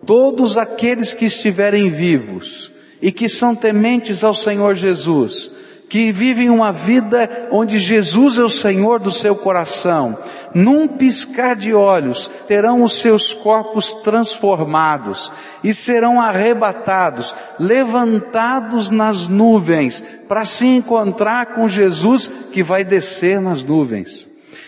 todos 0.06 0.58
aqueles 0.58 1.14
que 1.14 1.26
estiverem 1.26 1.90
vivos 1.90 2.72
e 3.02 3.12
que 3.12 3.30
são 3.30 3.56
tementes 3.56 4.24
ao 4.24 4.34
Senhor 4.34 4.76
Jesus, 4.76 5.52
que 5.92 6.10
vivem 6.10 6.50
uma 6.50 6.72
vida 6.72 7.50
onde 7.52 7.78
Jesus 7.78 8.38
é 8.38 8.42
o 8.42 8.50
Senhor 8.50 8.98
do 8.98 9.12
seu 9.12 9.36
coração, 9.36 10.18
num 10.56 10.88
piscar 10.88 11.54
de 11.54 11.74
olhos 11.74 12.32
terão 12.48 12.82
os 12.82 12.94
seus 12.94 13.34
corpos 13.34 13.94
transformados 13.96 15.34
e 15.62 15.74
serão 15.74 16.22
arrebatados, 16.22 17.36
levantados 17.60 18.90
nas 18.90 19.28
nuvens, 19.28 20.02
para 20.30 20.46
se 20.46 20.66
encontrar 20.66 21.48
com 21.48 21.68
Jesus 21.68 22.32
que 22.54 22.64
vai 22.64 22.86
descer 22.86 23.42
nas 23.42 23.62
nuvens. 23.62 24.26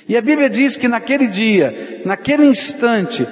E 0.10 0.18
a 0.18 0.22
Bíblia 0.22 0.50
diz 0.50 0.76
que 0.76 0.90
naquele 0.90 1.28
dia, 1.28 2.02
naquele 2.04 2.46
instante, 2.48 3.26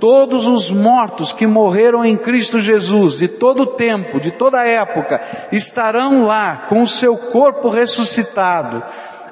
todos 0.00 0.46
os 0.46 0.70
mortos 0.70 1.32
que 1.32 1.46
morreram 1.46 2.04
em 2.04 2.16
Cristo 2.16 2.58
Jesus, 2.58 3.18
de 3.18 3.28
todo 3.28 3.62
o 3.62 3.66
tempo, 3.66 4.20
de 4.20 4.30
toda 4.30 4.64
época, 4.64 5.20
estarão 5.52 6.24
lá 6.24 6.66
com 6.68 6.80
o 6.80 6.88
seu 6.88 7.16
corpo 7.16 7.68
ressuscitado, 7.68 8.82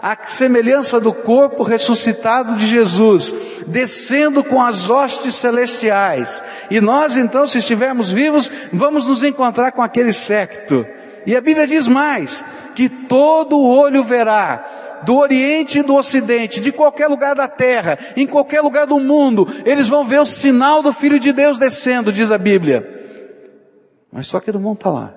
a 0.03 0.17
semelhança 0.27 1.01
do 1.01 1.13
corpo 1.13 1.63
ressuscitado 1.63 2.57
de 2.57 2.67
Jesus, 2.67 3.35
descendo 3.67 4.45
com 4.45 4.63
as 4.63 4.89
hostes 4.89 5.35
celestiais. 5.35 6.43
E 6.71 6.81
nós 6.81 7.17
então, 7.17 7.47
se 7.47 7.59
estivermos 7.59 8.11
vivos, 8.13 8.51
vamos 8.73 9.07
nos 9.07 9.25
encontrar 9.25 9.73
com 9.73 9.83
aquele 9.83 10.13
secto. 10.13 10.87
E 11.27 11.35
a 11.35 11.41
Bíblia 11.41 11.67
diz 11.67 11.89
mais, 11.89 12.45
que 12.77 12.89
todo 12.89 13.61
olho 13.61 14.05
verá, 14.05 14.86
do 15.05 15.17
Oriente 15.17 15.79
e 15.79 15.83
do 15.83 15.95
Ocidente, 15.95 16.61
de 16.61 16.73
qualquer 16.73 17.09
lugar 17.09 17.35
da 17.35 17.49
terra, 17.49 17.99
em 18.17 18.27
qualquer 18.27 18.61
lugar 18.61 18.87
do 18.87 18.99
mundo, 18.99 19.47
eles 19.65 19.89
vão 19.89 20.05
ver 20.05 20.21
o 20.21 20.27
sinal 20.27 20.83
do 20.83 20.93
Filho 20.93 21.19
de 21.19 21.33
Deus 21.33 21.59
descendo, 21.59 22.13
diz 22.13 22.31
a 22.31 22.39
Bíblia. 22.39 22.97
Mas 24.13 24.27
só 24.27 24.41
que 24.41 24.53
não 24.53 24.61
vão 24.61 24.73
estar 24.73 24.91
lá. 24.91 25.15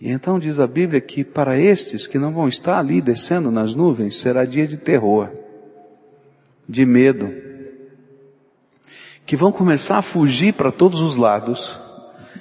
E 0.00 0.10
então 0.10 0.38
diz 0.38 0.58
a 0.58 0.66
Bíblia 0.66 1.00
que 1.00 1.22
para 1.22 1.56
estes 1.56 2.08
que 2.08 2.18
não 2.18 2.32
vão 2.32 2.48
estar 2.48 2.78
ali 2.78 3.00
descendo 3.00 3.50
nas 3.52 3.74
nuvens, 3.74 4.16
será 4.16 4.44
dia 4.44 4.66
de 4.66 4.76
terror, 4.76 5.30
de 6.68 6.84
medo, 6.84 7.32
que 9.24 9.36
vão 9.36 9.52
começar 9.52 9.98
a 9.98 10.02
fugir 10.02 10.54
para 10.54 10.72
todos 10.72 11.00
os 11.00 11.14
lados 11.14 11.80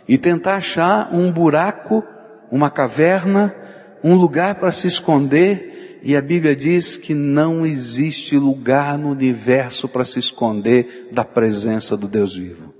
e 0.07 0.17
tentar 0.17 0.55
achar 0.55 1.13
um 1.13 1.31
buraco, 1.31 2.03
uma 2.51 2.71
caverna, 2.71 3.55
um 4.03 4.15
lugar 4.15 4.55
para 4.55 4.71
se 4.71 4.87
esconder 4.87 5.70
e 6.01 6.15
a 6.15 6.21
Bíblia 6.21 6.55
diz 6.55 6.97
que 6.97 7.13
não 7.13 7.65
existe 7.65 8.35
lugar 8.35 8.97
no 8.97 9.09
universo 9.09 9.87
para 9.87 10.03
se 10.03 10.17
esconder 10.17 11.09
da 11.11 11.23
presença 11.23 11.95
do 11.95 12.07
Deus 12.07 12.35
vivo. 12.35 12.73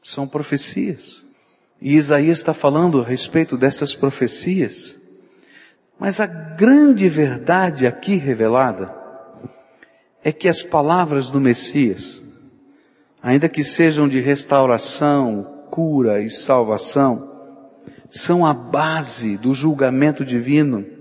São 0.00 0.26
profecias. 0.26 1.24
E 1.80 1.96
Isaías 1.96 2.38
está 2.38 2.54
falando 2.54 3.00
a 3.00 3.04
respeito 3.04 3.56
dessas 3.56 3.94
profecias. 3.94 4.96
Mas 5.98 6.20
a 6.20 6.26
grande 6.26 7.08
verdade 7.08 7.86
aqui 7.86 8.14
revelada 8.14 8.94
é 10.22 10.30
que 10.30 10.48
as 10.48 10.62
palavras 10.62 11.30
do 11.30 11.40
Messias, 11.40 12.22
ainda 13.20 13.48
que 13.48 13.64
sejam 13.64 14.08
de 14.08 14.20
restauração, 14.20 15.64
cura 15.70 16.22
e 16.22 16.30
salvação, 16.30 17.28
são 18.08 18.46
a 18.46 18.54
base 18.54 19.36
do 19.36 19.52
julgamento 19.52 20.24
divino 20.24 20.99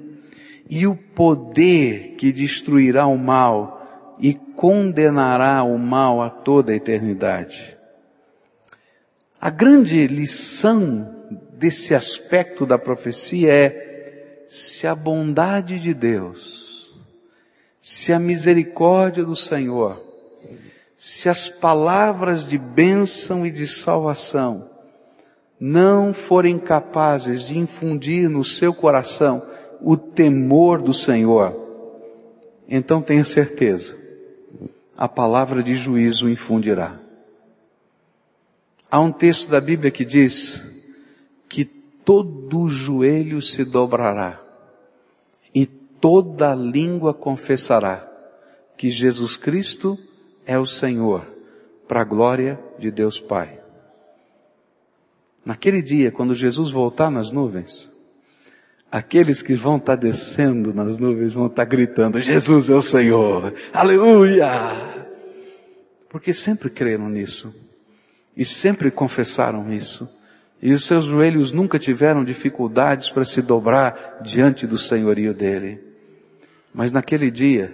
e 0.69 0.86
o 0.86 0.95
poder 0.95 2.15
que 2.15 2.32
destruirá 2.32 3.08
o 3.08 3.17
mal 3.17 4.15
e 4.19 4.36
condenará 4.36 5.63
o 5.63 5.77
mal 5.79 6.21
a 6.21 6.29
toda 6.29 6.71
a 6.71 6.75
eternidade. 6.75 7.75
A 9.41 9.49
grande 9.49 10.05
lição 10.05 11.15
desse 11.53 11.95
aspecto 11.95 12.65
da 12.65 12.77
profecia 12.77 13.51
é 13.51 14.45
se 14.47 14.86
a 14.86 14.93
bondade 14.93 15.79
de 15.79 15.93
Deus, 15.93 16.91
se 17.82 18.13
a 18.13 18.19
misericórdia 18.19 19.23
do 19.23 19.36
Senhor, 19.36 20.03
se 20.97 21.29
as 21.29 21.47
palavras 21.47 22.45
de 22.45 22.58
bênção 22.58 23.45
e 23.45 23.51
de 23.51 23.65
salvação 23.65 24.69
não 25.60 26.13
forem 26.13 26.58
capazes 26.58 27.43
de 27.43 27.58
infundir 27.58 28.29
no 28.29 28.43
seu 28.43 28.73
coração 28.73 29.43
o 29.81 29.95
temor 29.95 30.81
do 30.81 30.93
Senhor, 30.93 31.55
então 32.67 33.01
tenha 33.01 33.23
certeza, 33.23 33.97
a 34.97 35.07
palavra 35.07 35.63
de 35.63 35.75
juízo 35.75 36.29
infundirá. 36.29 36.99
Há 38.91 38.99
um 38.99 39.11
texto 39.11 39.49
da 39.49 39.61
Bíblia 39.61 39.91
que 39.91 40.03
diz 40.03 40.63
que 41.47 41.63
todo 41.63 42.69
joelho 42.69 43.41
se 43.41 43.63
dobrará 43.63 44.41
e 45.53 45.65
toda 45.65 46.55
língua 46.55 47.13
confessará 47.13 48.07
que 48.75 48.89
Jesus 48.89 49.37
Cristo 49.37 49.97
é 50.45 50.57
o 50.57 50.65
Senhor, 50.65 51.27
para 51.87 52.01
a 52.01 52.05
glória 52.05 52.59
de 52.77 52.89
Deus 52.89 53.19
Pai. 53.19 53.59
Naquele 55.45 55.81
dia, 55.81 56.11
quando 56.11 56.33
Jesus 56.33 56.71
voltar 56.71 57.09
nas 57.09 57.31
nuvens, 57.31 57.89
aqueles 58.91 59.41
que 59.41 59.54
vão 59.54 59.78
estar 59.78 59.95
descendo 59.95 60.73
nas 60.73 60.99
nuvens 60.99 61.34
vão 61.34 61.45
estar 61.45 61.65
gritando, 61.65 62.19
Jesus 62.19 62.69
é 62.69 62.75
o 62.75 62.82
Senhor, 62.82 63.54
aleluia! 63.73 64.49
Porque 66.10 66.34
sempre 66.34 66.69
creram 66.69 67.08
nisso 67.08 67.54
e 68.36 68.43
sempre 68.43 68.89
confessaram 68.89 69.71
isso. 69.71 70.10
E 70.62 70.73
os 70.73 70.86
seus 70.86 71.06
joelhos 71.06 71.54
nunca 71.54 71.80
tiveram 71.80 72.25
dificuldades 72.25 73.10
para 73.10 73.23
se 73.23 73.41
dobrar 73.41 74.19
diante 74.21 74.67
do 74.67 74.78
senhorio 74.78 75.34
dele. 75.34 75.80
Mas 76.73 76.91
naquele 76.91 77.32
dia, 77.32 77.73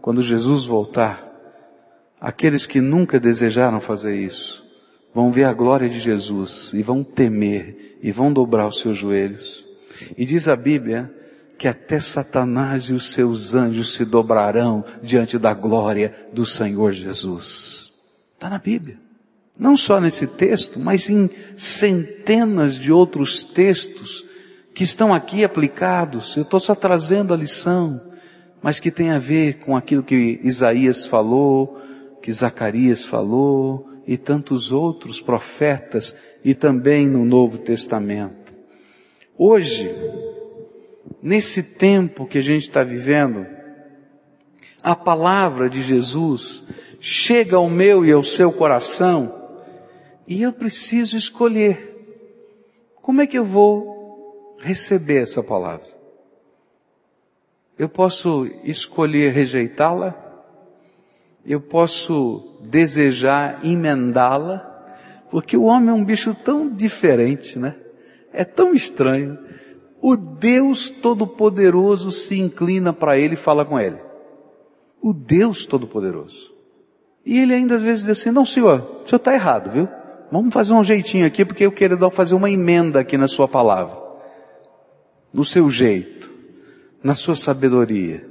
quando 0.00 0.22
Jesus 0.22 0.64
voltar, 0.64 1.30
aqueles 2.20 2.64
que 2.64 2.80
nunca 2.80 3.20
desejaram 3.20 3.80
fazer 3.80 4.16
isso, 4.16 4.64
vão 5.12 5.30
ver 5.30 5.44
a 5.44 5.52
glória 5.52 5.88
de 5.88 5.98
Jesus 5.98 6.70
e 6.72 6.82
vão 6.82 7.04
temer 7.04 7.98
e 8.02 8.10
vão 8.10 8.32
dobrar 8.32 8.66
os 8.68 8.80
seus 8.80 8.96
joelhos. 8.96 9.71
E 10.16 10.24
diz 10.24 10.48
a 10.48 10.56
Bíblia 10.56 11.12
que 11.58 11.68
até 11.68 12.00
Satanás 12.00 12.84
e 12.84 12.92
os 12.92 13.12
seus 13.12 13.54
anjos 13.54 13.94
se 13.94 14.04
dobrarão 14.04 14.84
diante 15.02 15.38
da 15.38 15.54
glória 15.54 16.28
do 16.32 16.44
Senhor 16.44 16.92
Jesus. 16.92 17.92
Está 18.34 18.50
na 18.50 18.58
Bíblia. 18.58 18.98
Não 19.56 19.76
só 19.76 20.00
nesse 20.00 20.26
texto, 20.26 20.80
mas 20.80 21.08
em 21.08 21.30
centenas 21.56 22.76
de 22.76 22.90
outros 22.90 23.44
textos 23.44 24.24
que 24.74 24.82
estão 24.82 25.14
aqui 25.14 25.44
aplicados. 25.44 26.36
Eu 26.36 26.42
estou 26.42 26.58
só 26.58 26.74
trazendo 26.74 27.32
a 27.32 27.36
lição, 27.36 28.00
mas 28.60 28.80
que 28.80 28.90
tem 28.90 29.10
a 29.10 29.18
ver 29.18 29.58
com 29.58 29.76
aquilo 29.76 30.02
que 30.02 30.40
Isaías 30.42 31.06
falou, 31.06 31.80
que 32.20 32.32
Zacarias 32.32 33.04
falou 33.04 33.88
e 34.06 34.16
tantos 34.16 34.72
outros 34.72 35.20
profetas 35.20 36.14
e 36.44 36.54
também 36.54 37.06
no 37.06 37.24
Novo 37.24 37.58
Testamento. 37.58 38.41
Hoje, 39.44 39.92
nesse 41.20 41.64
tempo 41.64 42.26
que 42.26 42.38
a 42.38 42.40
gente 42.40 42.62
está 42.62 42.84
vivendo, 42.84 43.44
a 44.80 44.94
palavra 44.94 45.68
de 45.68 45.82
Jesus 45.82 46.62
chega 47.00 47.56
ao 47.56 47.68
meu 47.68 48.04
e 48.04 48.12
ao 48.12 48.22
seu 48.22 48.52
coração 48.52 49.34
e 50.28 50.42
eu 50.42 50.52
preciso 50.52 51.16
escolher. 51.16 52.06
Como 52.94 53.20
é 53.20 53.26
que 53.26 53.36
eu 53.36 53.44
vou 53.44 54.56
receber 54.60 55.22
essa 55.22 55.42
palavra? 55.42 55.88
Eu 57.76 57.88
posso 57.88 58.46
escolher 58.62 59.32
rejeitá-la? 59.32 60.14
Eu 61.44 61.60
posso 61.60 62.60
desejar 62.60 63.58
emendá-la? 63.66 64.60
Porque 65.32 65.56
o 65.56 65.64
homem 65.64 65.88
é 65.88 65.92
um 65.92 66.04
bicho 66.04 66.32
tão 66.32 66.72
diferente, 66.72 67.58
né? 67.58 67.81
É 68.32 68.44
tão 68.44 68.74
estranho. 68.74 69.38
O 70.00 70.16
Deus 70.16 70.90
Todo-Poderoso 70.90 72.10
se 72.10 72.38
inclina 72.38 72.92
para 72.92 73.16
ele 73.16 73.34
e 73.34 73.36
fala 73.36 73.64
com 73.64 73.78
ele. 73.78 73.98
O 75.00 75.12
Deus 75.12 75.66
Todo-Poderoso. 75.66 76.52
E 77.24 77.38
ele 77.38 77.54
ainda 77.54 77.76
às 77.76 77.82
vezes 77.82 78.04
diz 78.04 78.18
assim, 78.18 78.30
não 78.30 78.44
senhor, 78.44 79.02
o 79.04 79.08
senhor 79.08 79.18
está 79.18 79.32
errado, 79.32 79.70
viu? 79.70 79.88
Vamos 80.30 80.52
fazer 80.52 80.72
um 80.72 80.82
jeitinho 80.82 81.26
aqui, 81.26 81.44
porque 81.44 81.66
eu 81.66 81.70
quero 81.70 82.10
fazer 82.10 82.34
uma 82.34 82.50
emenda 82.50 82.98
aqui 82.98 83.16
na 83.16 83.28
sua 83.28 83.46
palavra. 83.46 84.00
No 85.32 85.44
seu 85.44 85.68
jeito, 85.70 86.30
na 87.02 87.14
sua 87.14 87.36
sabedoria. 87.36 88.26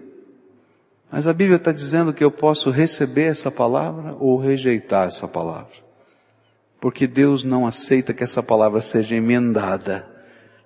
Mas 1.12 1.28
a 1.28 1.34
Bíblia 1.34 1.58
está 1.58 1.72
dizendo 1.72 2.14
que 2.14 2.24
eu 2.24 2.32
posso 2.32 2.70
receber 2.70 3.26
essa 3.26 3.52
palavra 3.52 4.16
ou 4.20 4.38
rejeitar 4.38 5.08
essa 5.08 5.28
palavra. 5.28 5.91
Porque 6.82 7.06
Deus 7.06 7.44
não 7.44 7.68
aceita 7.68 8.12
que 8.12 8.24
essa 8.24 8.42
palavra 8.42 8.82
seja 8.82 9.16
emendada, 9.16 10.04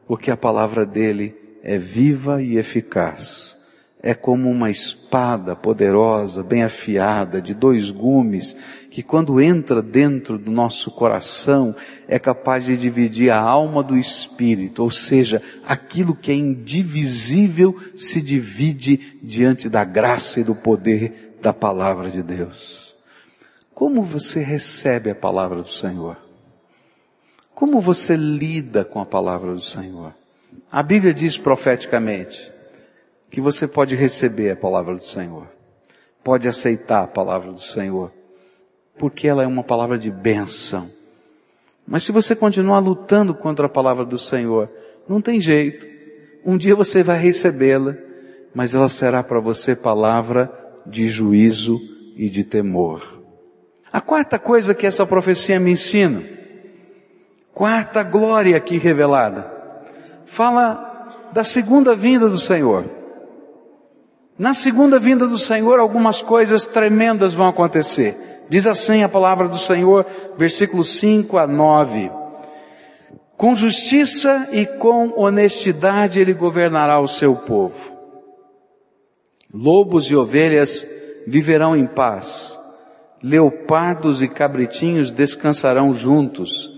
porque 0.07 0.31
a 0.31 0.37
palavra 0.37 0.85
dele 0.85 1.35
é 1.61 1.77
viva 1.77 2.41
e 2.41 2.57
eficaz. 2.57 3.57
É 4.01 4.13
como 4.13 4.49
uma 4.49 4.69
espada 4.69 5.57
poderosa, 5.57 6.41
bem 6.41 6.63
afiada, 6.63 7.41
de 7.41 7.53
dois 7.53 7.91
gumes, 7.91 8.55
que 8.89 9.03
quando 9.03 9.41
entra 9.41 9.81
dentro 9.81 10.37
do 10.37 10.51
nosso 10.51 10.89
coração 10.89 11.75
é 12.07 12.17
capaz 12.17 12.63
de 12.63 12.77
dividir 12.77 13.29
a 13.29 13.39
alma 13.39 13.83
do 13.83 13.97
espírito, 13.97 14.83
ou 14.83 14.91
seja, 14.91 15.41
aquilo 15.67 16.15
que 16.15 16.31
é 16.31 16.35
indivisível 16.35 17.75
se 17.93 18.21
divide 18.21 19.19
diante 19.21 19.67
da 19.67 19.83
graça 19.83 20.39
e 20.39 20.45
do 20.45 20.55
poder 20.55 21.35
da 21.41 21.51
palavra 21.51 22.09
de 22.09 22.23
Deus. 22.23 22.94
Como 23.75 24.01
você 24.03 24.39
recebe 24.39 25.09
a 25.09 25.15
palavra 25.15 25.61
do 25.61 25.67
Senhor? 25.67 26.17
Como 27.53 27.81
você 27.81 28.15
lida 28.15 28.85
com 28.85 29.01
a 29.01 29.05
palavra 29.05 29.53
do 29.53 29.59
Senhor? 29.59 30.15
A 30.71 30.81
Bíblia 30.81 31.13
diz 31.13 31.37
profeticamente, 31.37 32.53
que 33.29 33.41
você 33.41 33.67
pode 33.67 33.93
receber 33.93 34.51
a 34.51 34.55
palavra 34.55 34.95
do 34.95 35.03
Senhor, 35.03 35.49
pode 36.23 36.47
aceitar 36.47 37.03
a 37.03 37.07
palavra 37.07 37.51
do 37.51 37.59
Senhor, 37.59 38.13
porque 38.97 39.27
ela 39.27 39.43
é 39.43 39.47
uma 39.47 39.61
palavra 39.61 39.97
de 39.97 40.09
bênção. 40.09 40.89
Mas 41.85 42.03
se 42.03 42.13
você 42.13 42.33
continuar 42.33 42.79
lutando 42.79 43.35
contra 43.35 43.65
a 43.65 43.69
palavra 43.69 44.05
do 44.05 44.17
Senhor, 44.17 44.71
não 45.05 45.19
tem 45.19 45.41
jeito. 45.41 45.85
Um 46.45 46.57
dia 46.57 46.77
você 46.77 47.03
vai 47.03 47.19
recebê-la, 47.19 47.93
mas 48.53 48.73
ela 48.73 48.87
será 48.87 49.21
para 49.21 49.41
você 49.41 49.75
palavra 49.75 50.49
de 50.85 51.09
juízo 51.09 51.77
e 52.15 52.29
de 52.29 52.45
temor. 52.45 53.24
A 53.95 54.01
quarta 54.01 54.37
coisa 54.37 54.75
que 54.75 54.85
essa 54.85 55.05
profecia 55.05 55.57
me 55.57 55.71
ensina, 55.71 56.21
quarta 57.53 58.03
glória 58.03 58.57
aqui 58.57 58.77
revelada, 58.77 59.49
fala 60.25 61.29
da 61.31 61.45
segunda 61.45 61.95
vinda 61.95 62.27
do 62.27 62.37
Senhor. 62.37 62.83
Na 64.37 64.53
segunda 64.53 64.99
vinda 64.99 65.25
do 65.25 65.37
Senhor, 65.37 65.79
algumas 65.79 66.21
coisas 66.21 66.67
tremendas 66.67 67.33
vão 67.33 67.47
acontecer. 67.47 68.43
Diz 68.49 68.67
assim 68.67 69.01
a 69.01 69.07
palavra 69.07 69.47
do 69.47 69.57
Senhor, 69.57 70.05
versículos 70.37 70.99
5 70.99 71.37
a 71.37 71.47
9. 71.47 72.11
Com 73.37 73.55
justiça 73.55 74.49
e 74.51 74.65
com 74.65 75.13
honestidade 75.15 76.19
ele 76.19 76.33
governará 76.33 76.99
o 76.99 77.07
seu 77.07 77.33
povo. 77.33 77.95
Lobos 79.53 80.11
e 80.11 80.15
ovelhas 80.17 80.85
viverão 81.25 81.77
em 81.77 81.87
paz. 81.87 82.59
Leopardos 83.23 84.21
e 84.21 84.27
cabritinhos 84.27 85.11
descansarão 85.11 85.93
juntos. 85.93 86.71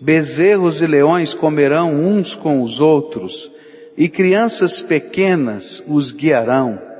Bezerros 0.00 0.82
e 0.82 0.86
leões 0.86 1.34
comerão 1.34 1.94
uns 1.94 2.34
com 2.34 2.62
os 2.62 2.80
outros. 2.80 3.50
E 3.96 4.08
crianças 4.08 4.80
pequenas 4.80 5.82
os 5.86 6.12
guiarão 6.12 6.92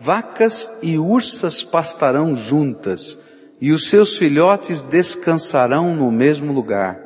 Vacas 0.00 0.70
e 0.80 0.96
ursas 0.96 1.64
pastarão 1.64 2.36
juntas, 2.36 3.18
e 3.60 3.72
os 3.72 3.88
seus 3.88 4.16
filhotes 4.16 4.80
descansarão 4.80 5.92
no 5.92 6.08
mesmo 6.12 6.52
lugar. 6.52 7.00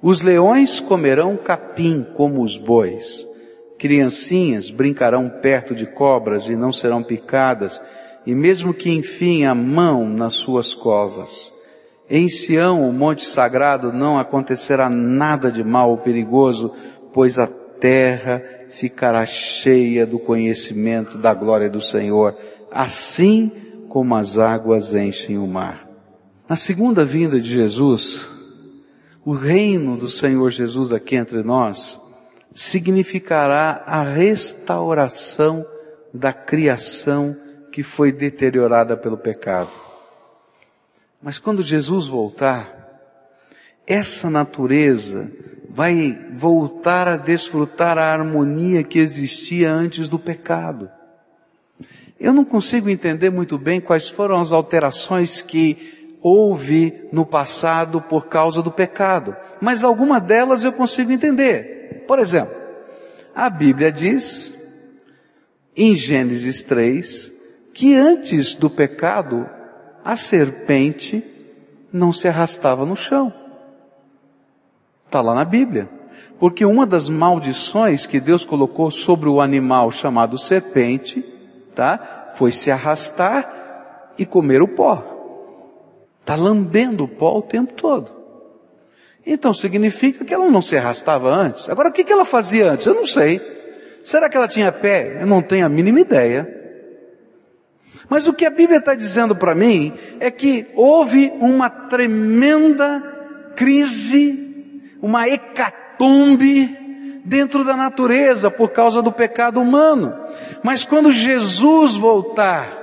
Os 0.00 0.22
leões 0.22 0.78
comerão 0.78 1.36
capim 1.36 2.06
como 2.14 2.44
os 2.44 2.56
bois, 2.56 3.26
Criancinhas 3.76 4.70
brincarão 4.70 5.28
perto 5.28 5.72
de 5.72 5.86
cobras 5.86 6.46
e 6.46 6.56
não 6.56 6.72
serão 6.72 7.02
picadas, 7.02 7.80
e 8.28 8.34
mesmo 8.34 8.74
que 8.74 8.90
enfiem 8.90 9.46
a 9.46 9.54
mão 9.54 10.06
nas 10.06 10.34
suas 10.34 10.74
covas. 10.74 11.50
Em 12.10 12.28
Sião, 12.28 12.86
o 12.86 12.92
monte 12.92 13.24
sagrado, 13.24 13.90
não 13.90 14.18
acontecerá 14.18 14.90
nada 14.90 15.50
de 15.50 15.64
mal 15.64 15.92
ou 15.92 15.96
perigoso, 15.96 16.70
pois 17.10 17.38
a 17.38 17.46
terra 17.46 18.44
ficará 18.68 19.24
cheia 19.24 20.06
do 20.06 20.18
conhecimento 20.18 21.16
da 21.16 21.32
glória 21.32 21.70
do 21.70 21.80
Senhor, 21.80 22.36
assim 22.70 23.50
como 23.88 24.14
as 24.14 24.36
águas 24.36 24.94
enchem 24.94 25.38
o 25.38 25.46
mar. 25.46 25.88
Na 26.46 26.54
segunda 26.54 27.06
vinda 27.06 27.40
de 27.40 27.48
Jesus, 27.48 28.28
o 29.24 29.32
reino 29.32 29.96
do 29.96 30.06
Senhor 30.06 30.50
Jesus 30.50 30.92
aqui 30.92 31.16
entre 31.16 31.42
nós 31.42 31.98
significará 32.52 33.82
a 33.86 34.02
restauração 34.02 35.64
da 36.12 36.30
criação 36.30 37.34
que 37.78 37.82
foi 37.84 38.10
deteriorada 38.10 38.96
pelo 38.96 39.16
pecado. 39.16 39.70
Mas 41.22 41.38
quando 41.38 41.62
Jesus 41.62 42.08
voltar, 42.08 43.06
essa 43.86 44.28
natureza 44.28 45.30
vai 45.70 46.26
voltar 46.32 47.06
a 47.06 47.16
desfrutar 47.16 47.96
a 47.96 48.12
harmonia 48.12 48.82
que 48.82 48.98
existia 48.98 49.70
antes 49.70 50.08
do 50.08 50.18
pecado. 50.18 50.90
Eu 52.18 52.32
não 52.32 52.44
consigo 52.44 52.90
entender 52.90 53.30
muito 53.30 53.56
bem 53.56 53.80
quais 53.80 54.08
foram 54.08 54.40
as 54.40 54.50
alterações 54.50 55.40
que 55.40 56.16
houve 56.20 57.04
no 57.12 57.24
passado 57.24 58.02
por 58.02 58.26
causa 58.26 58.60
do 58.60 58.72
pecado, 58.72 59.36
mas 59.60 59.84
alguma 59.84 60.18
delas 60.18 60.64
eu 60.64 60.72
consigo 60.72 61.12
entender. 61.12 62.04
Por 62.08 62.18
exemplo, 62.18 62.56
a 63.32 63.48
Bíblia 63.48 63.92
diz, 63.92 64.52
em 65.76 65.94
Gênesis 65.94 66.64
3, 66.64 67.37
que 67.78 67.94
antes 67.94 68.56
do 68.56 68.68
pecado, 68.68 69.48
a 70.04 70.16
serpente 70.16 71.24
não 71.92 72.12
se 72.12 72.26
arrastava 72.26 72.84
no 72.84 72.96
chão. 72.96 73.32
Está 75.06 75.20
lá 75.20 75.32
na 75.32 75.44
Bíblia. 75.44 75.88
Porque 76.40 76.64
uma 76.64 76.84
das 76.84 77.08
maldições 77.08 78.04
que 78.04 78.18
Deus 78.18 78.44
colocou 78.44 78.90
sobre 78.90 79.28
o 79.28 79.40
animal 79.40 79.92
chamado 79.92 80.36
serpente, 80.36 81.24
tá? 81.72 82.32
Foi 82.34 82.50
se 82.50 82.68
arrastar 82.68 84.12
e 84.18 84.26
comer 84.26 84.60
o 84.60 84.66
pó. 84.66 85.04
Está 86.18 86.34
lambendo 86.34 87.04
o 87.04 87.08
pó 87.08 87.38
o 87.38 87.42
tempo 87.42 87.74
todo. 87.74 88.10
Então 89.24 89.54
significa 89.54 90.24
que 90.24 90.34
ela 90.34 90.50
não 90.50 90.62
se 90.62 90.76
arrastava 90.76 91.32
antes. 91.32 91.68
Agora 91.68 91.90
o 91.90 91.92
que, 91.92 92.02
que 92.02 92.12
ela 92.12 92.24
fazia 92.24 92.72
antes? 92.72 92.86
Eu 92.88 92.94
não 92.94 93.06
sei. 93.06 93.40
Será 94.02 94.28
que 94.28 94.36
ela 94.36 94.48
tinha 94.48 94.72
pé? 94.72 95.22
Eu 95.22 95.28
não 95.28 95.40
tenho 95.40 95.64
a 95.64 95.68
mínima 95.68 96.00
ideia. 96.00 96.57
Mas 98.08 98.26
o 98.26 98.32
que 98.32 98.44
a 98.44 98.50
Bíblia 98.50 98.78
está 98.78 98.94
dizendo 98.94 99.36
para 99.36 99.54
mim 99.54 99.92
é 100.18 100.30
que 100.30 100.66
houve 100.74 101.30
uma 101.40 101.68
tremenda 101.68 103.02
crise 103.54 104.48
uma 105.00 105.28
hecatombe 105.28 106.76
dentro 107.24 107.64
da 107.64 107.76
natureza 107.76 108.50
por 108.50 108.70
causa 108.70 109.02
do 109.02 109.12
pecado 109.12 109.60
humano. 109.60 110.14
Mas 110.62 110.84
quando 110.84 111.12
Jesus 111.12 111.94
voltar, 111.96 112.76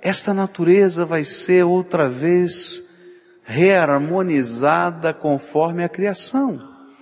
esta 0.00 0.34
natureza 0.34 1.04
vai 1.04 1.24
ser 1.24 1.64
outra 1.64 2.08
vez 2.08 2.82
reharmonizada 3.44 5.12
conforme 5.12 5.84
a 5.84 5.88
criação. 5.88 6.60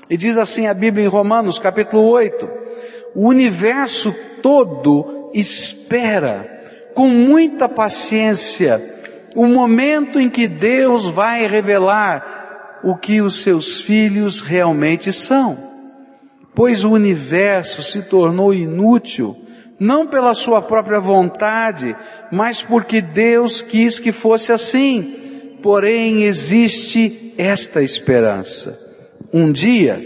E 0.08 0.16
diz 0.16 0.36
assim 0.36 0.66
a 0.66 0.74
Bíblia 0.74 1.04
em 1.04 1.08
Romanos 1.08 1.58
capítulo 1.58 2.02
8, 2.08 2.48
o 3.14 3.28
universo 3.28 4.14
todo 4.42 5.30
espera 5.32 6.59
com 6.94 7.09
muita 7.09 7.68
paciência 7.68 8.98
o 9.35 9.46
momento 9.46 10.18
em 10.18 10.29
que 10.29 10.48
Deus 10.48 11.07
vai 11.07 11.46
revelar 11.46 12.81
o 12.83 12.96
que 12.96 13.20
os 13.20 13.42
seus 13.42 13.81
filhos 13.81 14.40
realmente 14.40 15.12
são. 15.12 15.70
Pois 16.55 16.85
o 16.85 16.90
universo 16.90 17.83
se 17.83 18.03
tornou 18.03 18.53
inútil, 18.53 19.37
não 19.79 20.07
pela 20.07 20.35
sua 20.35 20.61
própria 20.61 21.00
vontade, 21.00 21.96
mas 22.31 22.62
porque 22.62 23.00
Deus 23.00 23.62
quis 23.62 23.98
que 23.98 24.12
fosse 24.12 24.53
assim. 24.53 25.16
Porém, 25.62 26.24
existe 26.24 27.35
esta 27.38 27.83
esperança. 27.83 28.79
Um 29.33 29.53
dia, 29.53 30.03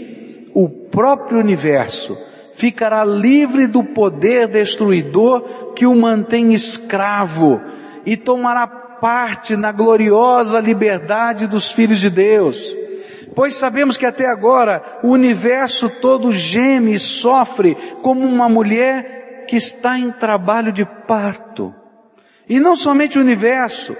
o 0.53 0.69
próprio 0.69 1.39
universo 1.39 2.15
ficará 2.55 3.03
livre 3.03 3.67
do 3.67 3.83
poder 3.83 4.47
destruidor 4.47 5.73
que 5.75 5.85
o 5.85 5.95
mantém 5.95 6.53
escravo 6.53 7.61
e 8.05 8.15
tomará 8.15 8.65
parte 8.65 9.55
na 9.55 9.71
gloriosa 9.71 10.59
liberdade 10.59 11.47
dos 11.47 11.71
filhos 11.71 11.99
de 11.99 12.09
Deus. 12.09 12.75
Pois 13.35 13.55
sabemos 13.55 13.97
que 13.97 14.05
até 14.05 14.27
agora 14.29 14.81
o 15.03 15.09
universo 15.09 15.89
todo 15.89 16.31
geme 16.31 16.93
e 16.93 16.99
sofre 16.99 17.75
como 18.01 18.25
uma 18.25 18.47
mulher 18.47 19.45
que 19.47 19.57
está 19.57 19.99
em 19.99 20.11
trabalho 20.11 20.71
de 20.71 20.85
parto. 20.85 21.73
E 22.47 22.59
não 22.59 22.75
somente 22.75 23.17
o 23.17 23.21
universo, 23.21 23.95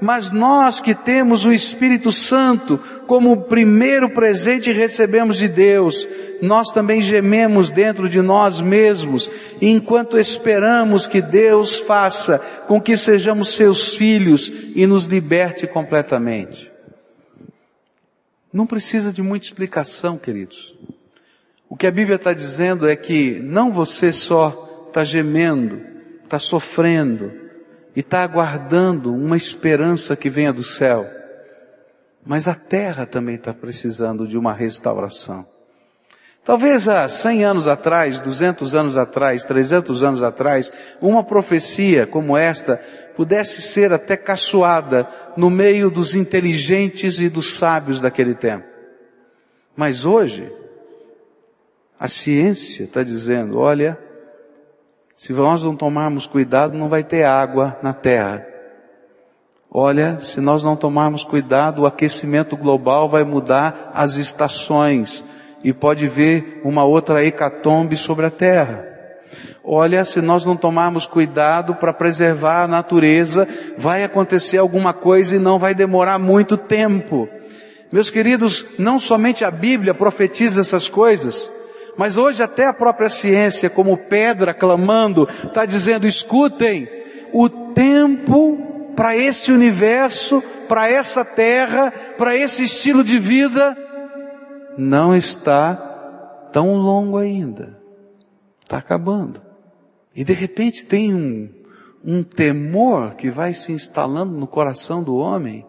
mas 0.00 0.30
nós 0.30 0.80
que 0.80 0.94
temos 0.94 1.44
o 1.44 1.52
Espírito 1.52 2.12
Santo 2.12 2.78
como 3.06 3.42
primeiro 3.44 4.10
presente 4.10 4.72
recebemos 4.72 5.36
de 5.36 5.48
Deus, 5.48 6.08
nós 6.40 6.70
também 6.72 7.02
gememos 7.02 7.70
dentro 7.70 8.08
de 8.08 8.20
nós 8.20 8.60
mesmos, 8.60 9.30
enquanto 9.60 10.18
esperamos 10.18 11.06
que 11.06 11.20
Deus 11.20 11.76
faça 11.76 12.38
com 12.66 12.80
que 12.80 12.96
sejamos 12.96 13.50
seus 13.50 13.94
filhos 13.94 14.52
e 14.74 14.86
nos 14.86 15.06
liberte 15.06 15.66
completamente. 15.66 16.70
Não 18.52 18.66
precisa 18.66 19.12
de 19.12 19.20
muita 19.20 19.46
explicação, 19.46 20.16
queridos. 20.16 20.74
O 21.68 21.76
que 21.76 21.86
a 21.86 21.90
Bíblia 21.90 22.16
está 22.16 22.32
dizendo 22.32 22.88
é 22.88 22.96
que 22.96 23.38
não 23.40 23.70
você 23.70 24.12
só 24.12 24.86
está 24.88 25.04
gemendo, 25.04 25.80
está 26.24 26.38
sofrendo, 26.38 27.47
e 27.98 28.00
está 28.00 28.22
aguardando 28.22 29.12
uma 29.12 29.36
esperança 29.36 30.14
que 30.14 30.30
venha 30.30 30.52
do 30.52 30.62
céu. 30.62 31.04
Mas 32.24 32.46
a 32.46 32.54
terra 32.54 33.04
também 33.04 33.34
está 33.34 33.52
precisando 33.52 34.24
de 34.24 34.38
uma 34.38 34.54
restauração. 34.54 35.44
Talvez 36.44 36.88
há 36.88 37.08
100 37.08 37.44
anos 37.44 37.66
atrás, 37.66 38.20
200 38.20 38.72
anos 38.76 38.96
atrás, 38.96 39.44
300 39.44 40.04
anos 40.04 40.22
atrás, 40.22 40.70
uma 41.00 41.24
profecia 41.24 42.06
como 42.06 42.36
esta 42.36 42.80
pudesse 43.16 43.60
ser 43.60 43.92
até 43.92 44.16
caçoada 44.16 45.08
no 45.36 45.50
meio 45.50 45.90
dos 45.90 46.14
inteligentes 46.14 47.18
e 47.18 47.28
dos 47.28 47.54
sábios 47.54 48.00
daquele 48.00 48.36
tempo. 48.36 48.68
Mas 49.74 50.04
hoje, 50.04 50.52
a 51.98 52.06
ciência 52.06 52.84
está 52.84 53.02
dizendo, 53.02 53.58
olha, 53.58 53.98
se 55.18 55.32
nós 55.32 55.64
não 55.64 55.74
tomarmos 55.74 56.28
cuidado, 56.28 56.78
não 56.78 56.88
vai 56.88 57.02
ter 57.02 57.24
água 57.24 57.76
na 57.82 57.92
terra. 57.92 58.46
Olha, 59.68 60.20
se 60.20 60.40
nós 60.40 60.62
não 60.62 60.76
tomarmos 60.76 61.24
cuidado, 61.24 61.82
o 61.82 61.86
aquecimento 61.86 62.56
global 62.56 63.08
vai 63.08 63.24
mudar 63.24 63.90
as 63.92 64.14
estações 64.14 65.24
e 65.64 65.72
pode 65.72 66.06
vir 66.06 66.60
uma 66.62 66.84
outra 66.84 67.24
hecatombe 67.24 67.96
sobre 67.96 68.26
a 68.26 68.30
terra. 68.30 68.86
Olha, 69.64 70.04
se 70.04 70.22
nós 70.22 70.46
não 70.46 70.56
tomarmos 70.56 71.04
cuidado 71.04 71.74
para 71.74 71.92
preservar 71.92 72.62
a 72.62 72.68
natureza, 72.68 73.46
vai 73.76 74.04
acontecer 74.04 74.58
alguma 74.58 74.92
coisa 74.92 75.34
e 75.34 75.40
não 75.40 75.58
vai 75.58 75.74
demorar 75.74 76.20
muito 76.20 76.56
tempo. 76.56 77.28
Meus 77.90 78.08
queridos, 78.08 78.64
não 78.78 79.00
somente 79.00 79.44
a 79.44 79.50
Bíblia 79.50 79.92
profetiza 79.92 80.60
essas 80.60 80.88
coisas, 80.88 81.50
mas 81.98 82.16
hoje 82.16 82.44
até 82.44 82.64
a 82.64 82.72
própria 82.72 83.08
ciência, 83.08 83.68
como 83.68 83.98
pedra 83.98 84.54
clamando, 84.54 85.28
está 85.42 85.66
dizendo, 85.66 86.06
escutem, 86.06 86.88
o 87.32 87.48
tempo 87.48 88.92
para 88.94 89.16
esse 89.16 89.50
universo, 89.50 90.40
para 90.68 90.88
essa 90.88 91.24
terra, 91.24 91.90
para 92.16 92.36
esse 92.36 92.62
estilo 92.62 93.02
de 93.02 93.18
vida, 93.18 93.76
não 94.78 95.12
está 95.12 95.74
tão 96.52 96.76
longo 96.76 97.18
ainda. 97.18 97.76
Está 98.62 98.78
acabando. 98.78 99.42
E 100.14 100.22
de 100.22 100.32
repente 100.32 100.84
tem 100.84 101.12
um, 101.12 101.50
um 102.04 102.22
temor 102.22 103.16
que 103.16 103.28
vai 103.28 103.52
se 103.52 103.72
instalando 103.72 104.38
no 104.38 104.46
coração 104.46 105.02
do 105.02 105.16
homem, 105.16 105.66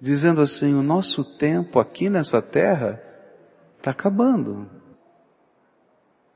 dizendo 0.00 0.40
assim, 0.40 0.74
o 0.74 0.82
nosso 0.82 1.22
tempo 1.38 1.78
aqui 1.78 2.10
nessa 2.10 2.42
terra 2.42 3.00
está 3.78 3.92
acabando. 3.92 4.71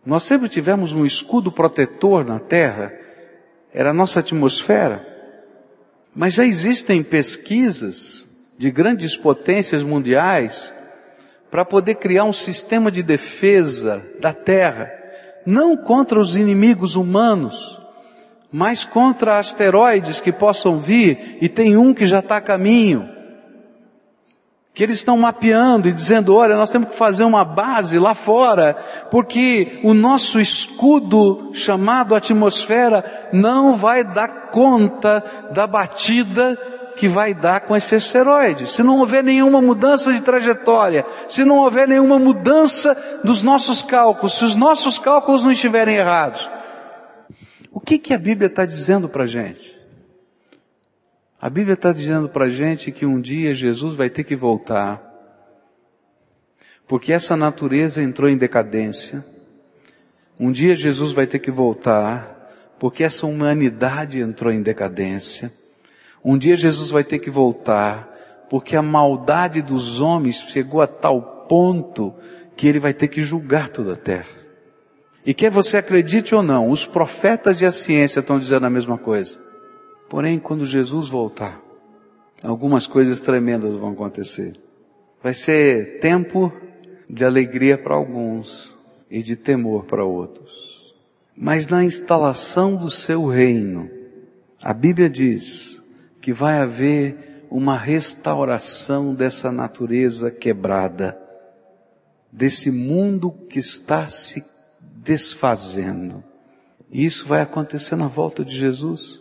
Nós 0.07 0.23
sempre 0.23 0.49
tivemos 0.49 0.92
um 0.92 1.05
escudo 1.05 1.51
protetor 1.51 2.25
na 2.25 2.38
Terra, 2.38 2.92
era 3.75 3.90
a 3.90 3.92
nossa 3.92 4.21
atmosfera. 4.21 5.05
Mas 6.14 6.33
já 6.33 6.47
existem 6.47 7.03
pesquisas 7.03 8.25
de 8.57 8.71
grandes 8.71 9.16
potências 9.16 9.83
mundiais 9.83 10.73
para 11.51 11.64
poder 11.64 11.97
criar 11.97 12.25
um 12.25 12.33
sistema 12.33 12.90
de 12.90 13.03
defesa 13.03 14.03
da 14.21 14.33
terra, 14.33 14.90
não 15.45 15.77
contra 15.77 16.19
os 16.19 16.37
inimigos 16.37 16.97
humanos, 16.97 17.81
mas 18.51 18.85
contra 18.85 19.38
asteroides 19.38 20.21
que 20.21 20.33
possam 20.33 20.81
vir, 20.81 21.38
e 21.40 21.49
tem 21.49 21.77
um 21.77 21.92
que 21.92 22.07
já 22.07 22.21
está 22.21 22.38
a 22.38 22.40
caminho, 22.40 23.09
que 24.77 24.83
eles 24.83 24.99
estão 24.99 25.17
mapeando 25.17 25.89
e 25.89 25.93
dizendo, 25.93 26.35
olha, 26.35 26.55
nós 26.55 26.69
temos 26.69 26.91
que 26.91 26.97
fazer 26.97 27.25
uma 27.25 27.47
base 27.47 27.99
lá 27.99 28.15
fora, 28.15 28.77
porque 29.11 29.81
o 29.83 29.95
nosso 29.95 30.39
escudo 30.39 31.51
chamado 31.55 32.15
atmosfera 32.15 33.03
não 33.33 33.75
vai 33.75 34.05
dar 34.05 34.51
conta 34.51 35.25
da 35.51 35.67
batida 35.67 36.59
que 36.95 37.09
vai 37.09 37.33
dar 37.33 37.61
com 37.61 37.75
esse 37.75 37.95
asteroide. 37.95 38.67
Se 38.67 38.83
não 38.83 38.99
houver 38.99 39.25
nenhuma 39.25 39.62
mudança 39.62 40.12
de 40.12 40.21
trajetória, 40.21 41.07
se 41.27 41.43
não 41.43 41.57
houver 41.61 41.89
nenhuma 41.89 42.19
mudança 42.19 42.95
dos 43.25 43.43
nossos 43.43 43.83
cálculos, 43.83 44.35
se 44.35 44.45
os 44.45 44.57
nossos 44.57 44.99
cálculos 44.99 45.43
não 45.43 45.53
estiverem 45.53 45.97
errados, 45.97 46.51
o 47.73 47.81
que, 47.81 47.99
que 47.99 48.12
a 48.12 48.19
Bíblia 48.19 48.49
está 48.49 48.67
dizendo 48.67 49.09
para 49.09 49.25
a 49.25 49.27
gente? 49.27 49.76
A 51.40 51.51
Bíblia 51.51 51.75
está 51.75 51.92
dizendo 51.92 52.31
para 52.31 52.46
a 52.46 52.51
gente 52.51 52.90
que 52.90 53.05
um 53.05 53.20
dia 53.20 53.53
Jesus 53.53 53.94
vai 53.94 54.09
ter 54.09 54.25
que 54.25 54.35
voltar, 54.35 55.03
porque 56.88 57.12
essa 57.12 57.37
natureza 57.37 58.03
entrou 58.03 58.29
em 58.29 58.38
decadência. 58.38 59.25
Um 60.40 60.51
dia 60.51 60.75
Jesus 60.75 61.12
vai 61.12 61.27
ter 61.27 61.38
que 61.38 61.51
voltar, 61.51 62.75
porque 62.79 63.05
essa 63.05 63.27
humanidade 63.27 64.18
entrou 64.18 64.51
em 64.51 64.62
decadência. 64.62 65.53
Um 66.25 66.38
dia 66.38 66.57
Jesus 66.57 66.90
vai 66.90 67.05
ter 67.05 67.18
que 67.18 67.31
voltar, 67.31 68.46
porque 68.49 68.75
a 68.75 68.83
maldade 68.83 69.61
dos 69.61 70.01
homens 70.01 70.40
chegou 70.40 70.81
a 70.81 70.87
tal 70.87 71.46
ponto 71.49 72.14
que 72.57 72.66
ele 72.66 72.81
vai 72.81 72.94
ter 72.94 73.09
que 73.09 73.20
julgar 73.20 73.68
toda 73.68 73.92
a 73.92 73.96
terra. 73.96 74.35
E 75.25 75.35
quer 75.35 75.51
você 75.51 75.77
acredite 75.77 76.35
ou 76.35 76.42
não, 76.42 76.70
os 76.70 76.87
profetas 76.87 77.61
e 77.61 77.66
a 77.66 77.72
ciência 77.72 78.20
estão 78.20 78.38
dizendo 78.38 78.64
a 78.64 78.70
mesma 78.70 78.96
coisa. 78.96 79.45
Porém, 80.09 80.38
quando 80.38 80.64
Jesus 80.64 81.09
voltar, 81.09 81.61
algumas 82.42 82.87
coisas 82.87 83.21
tremendas 83.21 83.75
vão 83.75 83.90
acontecer. 83.90 84.53
Vai 85.23 85.35
ser 85.35 85.99
tempo 85.99 86.53
de 87.09 87.25
alegria 87.25 87.77
para 87.77 87.95
alguns 87.95 88.75
e 89.11 89.23
de 89.23 89.37
temor 89.37 89.85
para 89.85 90.05
outros. 90.05 90.95
Mas 91.37 91.69
na 91.69 91.85
instalação 91.85 92.77
do 92.77 92.90
seu 92.90 93.27
reino, 93.27 93.90
a 94.62 94.73
Bíblia 94.73 95.11
diz 95.11 95.83
que 96.21 96.33
vai 96.33 96.59
haver 96.59 97.47
uma 97.51 97.77
restauração 97.77 99.14
dessa 99.14 99.53
natureza 99.53 100.31
quebrada, 100.31 101.19
desse 102.33 102.71
mundo 102.71 103.31
que 103.31 103.59
está 103.59 104.07
se 104.07 104.45
desfazendo. 104.81 106.25
E 106.90 107.05
isso 107.05 107.27
vai 107.27 107.40
acontecer 107.40 107.97
na 107.97 108.09
volta 108.09 108.45
de 108.45 108.57
Jesus. 108.57 109.21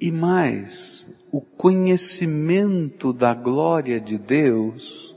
E 0.00 0.10
mais, 0.10 1.06
o 1.30 1.40
conhecimento 1.40 3.12
da 3.12 3.32
glória 3.32 4.00
de 4.00 4.18
Deus 4.18 5.14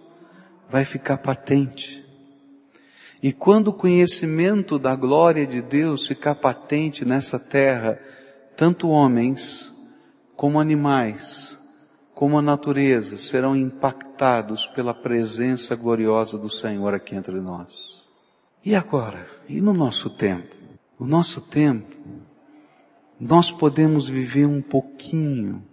vai 0.69 0.85
ficar 0.85 1.17
patente. 1.17 2.05
E 3.21 3.33
quando 3.33 3.69
o 3.69 3.73
conhecimento 3.73 4.77
da 4.77 4.95
glória 4.95 5.45
de 5.47 5.61
Deus 5.61 6.05
ficar 6.05 6.35
patente 6.35 7.03
nessa 7.03 7.39
terra, 7.39 7.99
tanto 8.55 8.89
homens 8.89 9.73
como 10.35 10.59
animais, 10.59 11.57
como 12.13 12.37
a 12.37 12.41
natureza 12.41 13.17
serão 13.17 13.55
impactados 13.55 14.67
pela 14.67 14.93
presença 14.93 15.75
gloriosa 15.75 16.37
do 16.37 16.49
Senhor 16.49 16.93
aqui 16.93 17.15
entre 17.15 17.39
nós. 17.39 18.03
E 18.63 18.75
agora? 18.75 19.27
E 19.47 19.61
no 19.61 19.73
nosso 19.73 20.09
tempo? 20.09 20.55
O 20.99 21.05
nosso 21.05 21.41
tempo, 21.41 21.95
nós 23.19 23.51
podemos 23.51 24.07
viver 24.07 24.45
um 24.45 24.61
pouquinho, 24.61 25.63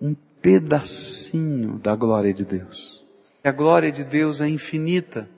um 0.00 0.14
pedacinho 0.42 1.78
da 1.78 1.94
glória 1.94 2.34
de 2.34 2.44
Deus. 2.44 3.04
A 3.44 3.52
glória 3.52 3.92
de 3.92 4.04
Deus 4.04 4.40
é 4.40 4.48
infinita. 4.48 5.28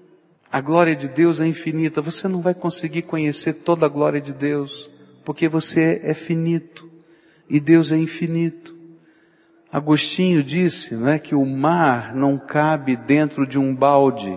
A 0.51 0.61
glória 0.61 0.97
de 0.97 1.07
Deus 1.09 1.41
é 1.41 1.47
infinita. 1.47 2.01
Você 2.01 2.27
não 2.27 2.41
vai 2.41 2.55
conseguir 2.55 3.03
conhecer 3.03 3.53
toda 3.53 3.87
a 3.87 3.89
glória 3.89 4.21
de 4.21 4.33
Deus, 4.33 4.91
porque 5.25 5.49
você 5.49 6.01
é 6.03 6.15
finito 6.15 6.91
e 7.49 7.61
Deus 7.61 7.93
é 7.93 7.97
infinito. 7.97 8.75
Agostinho 9.71 10.43
disse, 10.43 10.95
não 10.95 11.09
é, 11.09 11.19
que 11.19 11.35
o 11.35 11.45
mar 11.45 12.15
não 12.15 12.37
cabe 12.37 12.97
dentro 12.97 13.47
de 13.47 13.59
um 13.59 13.75
balde 13.75 14.37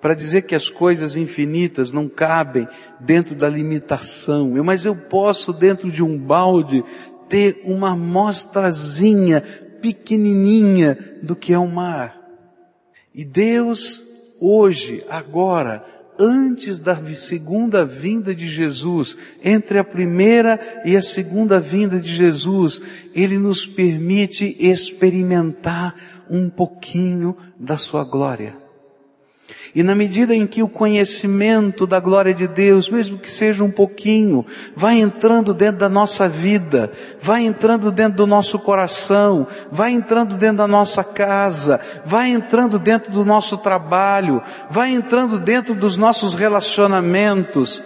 para 0.00 0.14
dizer 0.14 0.42
que 0.42 0.54
as 0.54 0.70
coisas 0.70 1.16
infinitas 1.16 1.92
não 1.92 2.08
cabem 2.08 2.68
dentro 3.00 3.34
da 3.34 3.48
limitação. 3.48 4.52
Mas 4.64 4.84
eu 4.84 4.94
posso, 4.94 5.52
dentro 5.52 5.90
de 5.90 6.02
um 6.02 6.18
balde, 6.18 6.84
ter 7.28 7.60
uma 7.64 7.92
amostrazinha 7.92 9.40
pequenininha 9.80 11.18
do 11.22 11.36
que 11.36 11.52
é 11.52 11.58
o 11.58 11.66
mar. 11.66 12.16
E 13.14 13.24
Deus, 13.24 14.02
hoje, 14.40 15.04
agora, 15.08 15.84
antes 16.18 16.80
da 16.80 16.96
segunda 17.14 17.84
vinda 17.84 18.34
de 18.34 18.48
Jesus, 18.48 19.16
entre 19.42 19.78
a 19.78 19.84
primeira 19.84 20.82
e 20.84 20.96
a 20.96 21.02
segunda 21.02 21.60
vinda 21.60 21.98
de 21.98 22.12
Jesus, 22.12 22.80
Ele 23.14 23.38
nos 23.38 23.66
permite 23.66 24.56
experimentar 24.58 25.94
um 26.30 26.48
pouquinho 26.48 27.36
da 27.58 27.76
Sua 27.76 28.04
glória. 28.04 28.67
E 29.74 29.82
na 29.82 29.94
medida 29.94 30.34
em 30.34 30.46
que 30.46 30.62
o 30.62 30.68
conhecimento 30.68 31.86
da 31.86 32.00
glória 32.00 32.34
de 32.34 32.46
Deus, 32.46 32.88
mesmo 32.88 33.18
que 33.18 33.30
seja 33.30 33.62
um 33.62 33.70
pouquinho, 33.70 34.44
vai 34.74 34.98
entrando 34.98 35.54
dentro 35.54 35.78
da 35.78 35.88
nossa 35.88 36.28
vida, 36.28 36.90
vai 37.20 37.44
entrando 37.44 37.90
dentro 37.90 38.18
do 38.18 38.26
nosso 38.26 38.58
coração, 38.58 39.46
vai 39.70 39.92
entrando 39.92 40.36
dentro 40.36 40.58
da 40.58 40.66
nossa 40.66 41.04
casa, 41.04 41.80
vai 42.04 42.30
entrando 42.30 42.78
dentro 42.78 43.12
do 43.12 43.24
nosso 43.24 43.56
trabalho, 43.58 44.42
vai 44.70 44.90
entrando 44.90 45.38
dentro 45.38 45.74
dos 45.74 45.96
nossos 45.96 46.34
relacionamentos, 46.34 47.82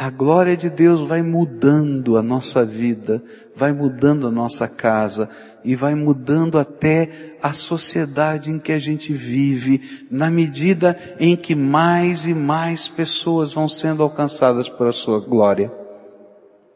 a 0.00 0.08
glória 0.08 0.56
de 0.56 0.70
Deus 0.70 1.06
vai 1.06 1.20
mudando 1.20 2.16
a 2.16 2.22
nossa 2.22 2.64
vida, 2.64 3.22
vai 3.54 3.70
mudando 3.70 4.26
a 4.26 4.30
nossa 4.30 4.66
casa 4.66 5.28
e 5.62 5.76
vai 5.76 5.94
mudando 5.94 6.58
até 6.58 7.36
a 7.42 7.52
sociedade 7.52 8.50
em 8.50 8.58
que 8.58 8.72
a 8.72 8.78
gente 8.78 9.12
vive, 9.12 10.06
na 10.10 10.30
medida 10.30 10.98
em 11.18 11.36
que 11.36 11.54
mais 11.54 12.24
e 12.24 12.32
mais 12.32 12.88
pessoas 12.88 13.52
vão 13.52 13.68
sendo 13.68 14.02
alcançadas 14.02 14.70
pela 14.70 14.90
sua 14.90 15.20
glória. 15.20 15.70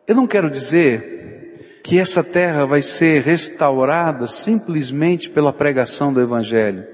Eu 0.07 0.17
não 0.17 0.27
quero 0.27 0.51
dizer 0.51 1.81
que 1.83 1.99
essa 1.99 2.23
terra 2.23 2.67
vai 2.67 2.83
ser 2.83 3.23
restaurada 3.23 4.27
simplesmente 4.27 5.31
pela 5.31 5.51
pregação 5.51 6.13
do 6.13 6.21
Evangelho, 6.21 6.85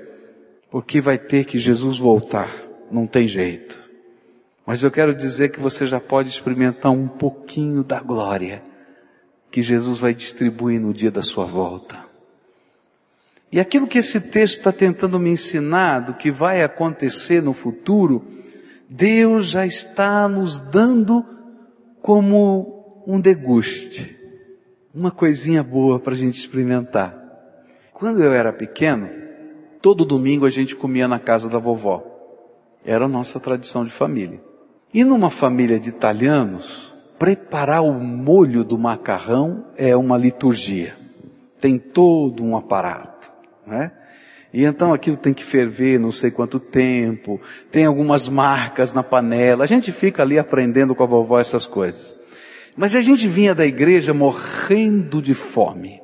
porque 0.70 1.00
vai 1.00 1.18
ter 1.18 1.44
que 1.44 1.58
Jesus 1.58 1.98
voltar, 1.98 2.54
não 2.88 3.04
tem 3.04 3.26
jeito. 3.26 3.79
Mas 4.70 4.84
eu 4.84 4.90
quero 4.92 5.12
dizer 5.12 5.48
que 5.48 5.58
você 5.58 5.84
já 5.84 5.98
pode 5.98 6.28
experimentar 6.28 6.92
um 6.92 7.08
pouquinho 7.08 7.82
da 7.82 7.98
glória 7.98 8.62
que 9.50 9.62
Jesus 9.62 9.98
vai 9.98 10.14
distribuir 10.14 10.80
no 10.80 10.94
dia 10.94 11.10
da 11.10 11.22
sua 11.22 11.44
volta. 11.44 12.04
E 13.50 13.58
aquilo 13.58 13.88
que 13.88 13.98
esse 13.98 14.20
texto 14.20 14.58
está 14.58 14.70
tentando 14.70 15.18
me 15.18 15.28
ensinar 15.28 15.98
do 15.98 16.14
que 16.14 16.30
vai 16.30 16.62
acontecer 16.62 17.42
no 17.42 17.52
futuro, 17.52 18.24
Deus 18.88 19.48
já 19.48 19.66
está 19.66 20.28
nos 20.28 20.60
dando 20.60 21.26
como 22.00 23.02
um 23.08 23.20
deguste, 23.20 24.16
uma 24.94 25.10
coisinha 25.10 25.64
boa 25.64 25.98
para 25.98 26.12
a 26.12 26.16
gente 26.16 26.38
experimentar. 26.38 27.18
Quando 27.92 28.22
eu 28.22 28.32
era 28.32 28.52
pequeno, 28.52 29.10
todo 29.82 30.04
domingo 30.04 30.46
a 30.46 30.50
gente 30.50 30.76
comia 30.76 31.08
na 31.08 31.18
casa 31.18 31.48
da 31.48 31.58
vovó. 31.58 32.06
Era 32.84 33.06
a 33.06 33.08
nossa 33.08 33.40
tradição 33.40 33.84
de 33.84 33.90
família. 33.90 34.48
E 34.92 35.04
numa 35.04 35.30
família 35.30 35.78
de 35.78 35.88
italianos, 35.88 36.92
preparar 37.16 37.84
o 37.84 37.92
molho 37.92 38.64
do 38.64 38.76
macarrão 38.76 39.66
é 39.76 39.96
uma 39.96 40.18
liturgia. 40.18 40.96
Tem 41.60 41.78
todo 41.78 42.42
um 42.42 42.56
aparato, 42.56 43.30
né? 43.64 43.92
E 44.52 44.64
então 44.64 44.92
aquilo 44.92 45.16
tem 45.16 45.32
que 45.32 45.44
ferver 45.44 46.00
não 46.00 46.10
sei 46.10 46.32
quanto 46.32 46.58
tempo, 46.58 47.40
tem 47.70 47.86
algumas 47.86 48.28
marcas 48.28 48.92
na 48.92 49.02
panela. 49.02 49.62
A 49.62 49.66
gente 49.66 49.92
fica 49.92 50.24
ali 50.24 50.40
aprendendo 50.40 50.92
com 50.92 51.04
a 51.04 51.06
vovó 51.06 51.38
essas 51.38 51.68
coisas. 51.68 52.16
Mas 52.76 52.96
a 52.96 53.00
gente 53.00 53.28
vinha 53.28 53.54
da 53.54 53.64
igreja 53.64 54.12
morrendo 54.12 55.22
de 55.22 55.34
fome, 55.34 56.00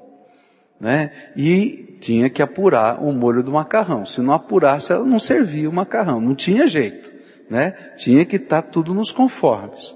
né? 0.81 1.11
E 1.37 1.97
tinha 2.01 2.31
que 2.31 2.41
apurar 2.41 3.03
o 3.03 3.13
molho 3.13 3.43
do 3.43 3.51
macarrão. 3.51 4.07
Se 4.07 4.21
não 4.21 4.33
apurasse, 4.33 4.93
ela 4.93 5.05
não 5.05 5.19
servia 5.19 5.69
o 5.69 5.73
macarrão, 5.73 6.21
não 6.21 6.37
tinha 6.37 6.69
jeito 6.69 7.16
né? 7.51 7.73
Tinha 7.97 8.25
que 8.25 8.37
estar 8.37 8.63
tá 8.63 8.69
tudo 8.69 8.95
nos 8.95 9.13
conformes. 9.13 9.95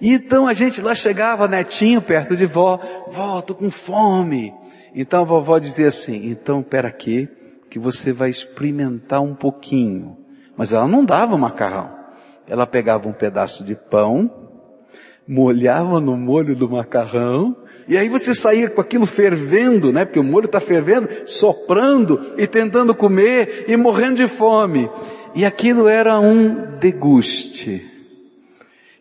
E 0.00 0.12
então 0.12 0.46
a 0.46 0.52
gente 0.52 0.80
lá 0.80 0.94
chegava 0.94 1.48
netinho 1.48 2.00
perto 2.00 2.36
de 2.36 2.46
vó, 2.46 2.78
vó, 3.08 3.40
tô 3.40 3.54
com 3.54 3.70
fome. 3.70 4.54
Então 4.94 5.22
a 5.22 5.24
vovó 5.24 5.58
dizia 5.58 5.88
assim, 5.88 6.28
então 6.28 6.62
pera 6.62 6.88
aqui, 6.88 7.28
que 7.68 7.78
você 7.78 8.12
vai 8.12 8.30
experimentar 8.30 9.20
um 9.20 9.34
pouquinho. 9.34 10.16
Mas 10.56 10.72
ela 10.72 10.88
não 10.88 11.04
dava 11.04 11.36
macarrão. 11.36 11.90
Ela 12.46 12.66
pegava 12.66 13.08
um 13.08 13.12
pedaço 13.12 13.62
de 13.62 13.74
pão, 13.74 14.30
molhava 15.26 16.00
no 16.00 16.16
molho 16.16 16.56
do 16.56 16.68
macarrão, 16.68 17.54
e 17.86 17.96
aí 17.96 18.08
você 18.08 18.34
saía 18.34 18.68
com 18.68 18.80
aquilo 18.80 19.06
fervendo, 19.06 19.90
né? 19.90 20.04
Porque 20.04 20.20
o 20.20 20.24
molho 20.24 20.44
está 20.44 20.60
fervendo, 20.60 21.08
soprando 21.26 22.34
e 22.36 22.46
tentando 22.46 22.94
comer 22.94 23.64
e 23.66 23.76
morrendo 23.76 24.16
de 24.16 24.26
fome. 24.26 24.90
E 25.38 25.44
aquilo 25.44 25.86
era 25.86 26.18
um 26.18 26.78
deguste. 26.80 27.88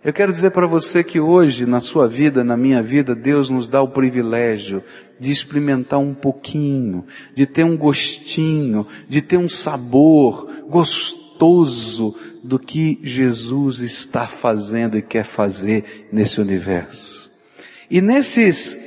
Eu 0.06 0.14
quero 0.14 0.32
dizer 0.32 0.52
para 0.52 0.68
você 0.68 1.04
que 1.04 1.20
hoje, 1.20 1.66
na 1.66 1.80
sua 1.80 2.08
vida, 2.08 2.44
na 2.44 2.56
minha 2.56 2.80
vida, 2.80 3.16
Deus 3.16 3.50
nos 3.50 3.68
dá 3.68 3.82
o 3.82 3.88
privilégio 3.88 4.84
de 5.20 5.32
experimentar 5.32 5.98
um 5.98 6.14
pouquinho, 6.14 7.08
de 7.36 7.48
ter 7.48 7.64
um 7.64 7.76
gostinho, 7.76 8.86
de 9.10 9.20
ter 9.20 9.38
um 9.38 9.50
sabor 9.50 10.48
gostoso 10.70 12.16
do 12.44 12.60
que 12.60 13.00
Jesus 13.02 13.80
está 13.80 14.28
fazendo 14.28 14.96
e 14.96 15.02
quer 15.02 15.24
fazer 15.24 16.08
nesse 16.12 16.40
universo. 16.40 17.32
E 17.90 18.00
nesses 18.00 18.78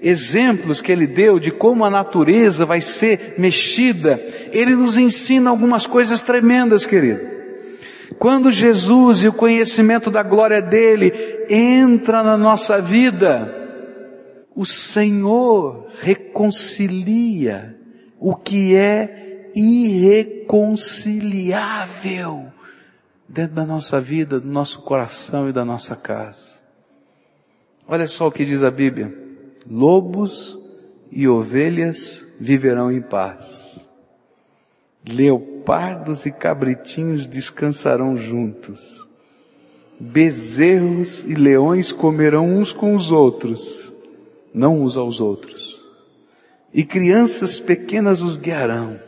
exemplos 0.00 0.80
que 0.80 0.90
ele 0.90 1.06
deu 1.06 1.38
de 1.38 1.50
como 1.50 1.84
a 1.84 1.90
natureza 1.90 2.64
vai 2.64 2.80
ser 2.80 3.34
mexida, 3.38 4.20
ele 4.52 4.74
nos 4.74 4.96
ensina 4.96 5.50
algumas 5.50 5.86
coisas 5.86 6.22
tremendas, 6.22 6.86
querido. 6.86 7.28
Quando 8.18 8.50
Jesus 8.50 9.22
e 9.22 9.28
o 9.28 9.32
conhecimento 9.32 10.10
da 10.10 10.22
glória 10.22 10.60
dele 10.60 11.12
entra 11.48 12.22
na 12.22 12.36
nossa 12.36 12.80
vida, 12.80 13.54
o 14.54 14.66
Senhor 14.66 15.86
reconcilia 16.00 17.76
o 18.18 18.34
que 18.34 18.76
é 18.76 19.50
irreconciliável 19.54 22.46
dentro 23.28 23.54
da 23.54 23.64
nossa 23.64 24.00
vida, 24.00 24.40
do 24.40 24.48
nosso 24.48 24.82
coração 24.82 25.48
e 25.48 25.52
da 25.52 25.64
nossa 25.64 25.96
casa. 25.96 26.58
Olha 27.86 28.06
só 28.06 28.26
o 28.26 28.32
que 28.32 28.44
diz 28.44 28.62
a 28.62 28.70
Bíblia: 28.70 29.19
lobos 29.70 30.58
e 31.10 31.28
ovelhas 31.28 32.26
viverão 32.38 32.90
em 32.90 33.00
paz 33.00 33.90
leopardos 35.06 36.26
e 36.26 36.30
cabritinhos 36.30 37.26
descansarão 37.26 38.16
juntos. 38.16 39.08
Bezerros 39.98 41.24
e 41.24 41.34
leões 41.34 41.92
comerão 41.92 42.46
uns 42.46 42.72
com 42.72 42.94
os 42.94 43.10
outros, 43.10 43.94
não 44.52 44.80
uns 44.80 44.96
aos 44.96 45.20
outros. 45.20 45.80
E 46.72 46.84
crianças 46.84 47.60
pequenas 47.60 48.22
os 48.22 48.36
guiarão. 48.36 48.98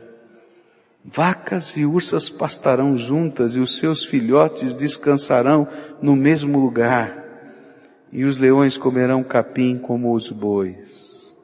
Vacas 1.05 1.77
e 1.77 1.85
ursas 1.85 2.29
pastarão 2.29 2.97
juntas 2.97 3.57
e 3.57 3.61
os 3.61 3.79
seus 3.79 4.05
filhotes 4.05 4.75
descansarão 4.75 5.67
no 6.01 6.15
mesmo 6.15 6.61
lugar. 6.61 7.22
E 8.13 8.25
os 8.25 8.39
leões 8.39 8.77
comerão 8.77 9.25
capim 9.25 9.79
como 9.79 10.15
os 10.15 10.31
bois. 10.31 11.35